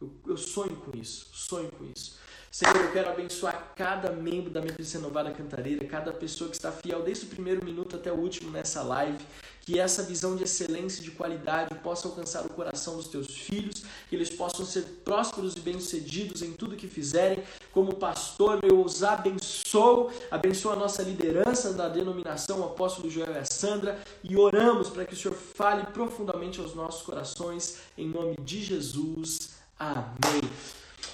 Eu, 0.00 0.10
eu 0.26 0.36
sonho 0.36 0.74
com 0.76 0.96
isso, 0.98 1.28
sonho 1.32 1.70
com 1.70 1.84
isso. 1.84 2.18
Senhor, 2.58 2.74
eu 2.74 2.90
quero 2.90 3.08
abençoar 3.08 3.72
cada 3.76 4.10
membro 4.10 4.50
da 4.50 4.60
Memphis 4.60 4.92
Renovada 4.92 5.30
Cantareira, 5.30 5.86
cada 5.86 6.12
pessoa 6.12 6.50
que 6.50 6.56
está 6.56 6.72
fiel 6.72 7.04
desde 7.04 7.24
o 7.24 7.28
primeiro 7.28 7.64
minuto 7.64 7.94
até 7.94 8.10
o 8.10 8.16
último 8.16 8.50
nessa 8.50 8.82
live. 8.82 9.24
Que 9.60 9.78
essa 9.78 10.02
visão 10.02 10.34
de 10.34 10.42
excelência 10.42 11.00
e 11.00 11.04
de 11.04 11.12
qualidade 11.12 11.72
possa 11.76 12.08
alcançar 12.08 12.44
o 12.44 12.48
coração 12.48 12.96
dos 12.96 13.06
teus 13.06 13.28
filhos, 13.28 13.84
que 14.10 14.16
eles 14.16 14.28
possam 14.30 14.66
ser 14.66 14.82
prósperos 15.04 15.54
e 15.54 15.60
bem-sucedidos 15.60 16.42
em 16.42 16.52
tudo 16.52 16.74
que 16.74 16.88
fizerem. 16.88 17.44
Como 17.70 17.94
pastor, 17.94 18.58
eu 18.64 18.82
os 18.84 19.04
abençoo, 19.04 20.10
abençoo 20.28 20.72
a 20.72 20.76
nossa 20.76 21.04
liderança 21.04 21.72
da 21.72 21.88
denominação, 21.88 22.64
apóstolo 22.64 23.08
Joel 23.08 23.34
e 23.34 23.38
a 23.38 23.44
Sandra, 23.44 24.02
e 24.24 24.36
oramos 24.36 24.90
para 24.90 25.04
que 25.04 25.14
o 25.14 25.16
Senhor 25.16 25.36
fale 25.36 25.86
profundamente 25.92 26.58
aos 26.58 26.74
nossos 26.74 27.02
corações, 27.02 27.76
em 27.96 28.08
nome 28.08 28.34
de 28.42 28.64
Jesus. 28.64 29.50
Amém. 29.78 30.40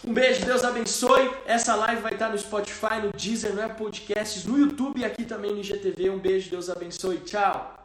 Um 0.06 0.12
beijo, 0.12 0.44
Deus 0.44 0.62
abençoe. 0.62 1.30
Essa 1.46 1.74
live 1.74 2.02
vai 2.02 2.12
estar 2.12 2.28
no 2.28 2.38
Spotify, 2.38 3.00
no 3.02 3.10
Deezer, 3.16 3.54
no 3.54 3.62
Apple 3.62 3.86
Podcasts, 3.86 4.44
no 4.44 4.58
YouTube 4.58 5.00
e 5.00 5.04
aqui 5.04 5.24
também 5.24 5.50
no 5.50 5.60
IGTV. 5.60 6.10
Um 6.10 6.18
beijo, 6.18 6.50
Deus 6.50 6.68
abençoe. 6.68 7.18
Tchau. 7.18 7.83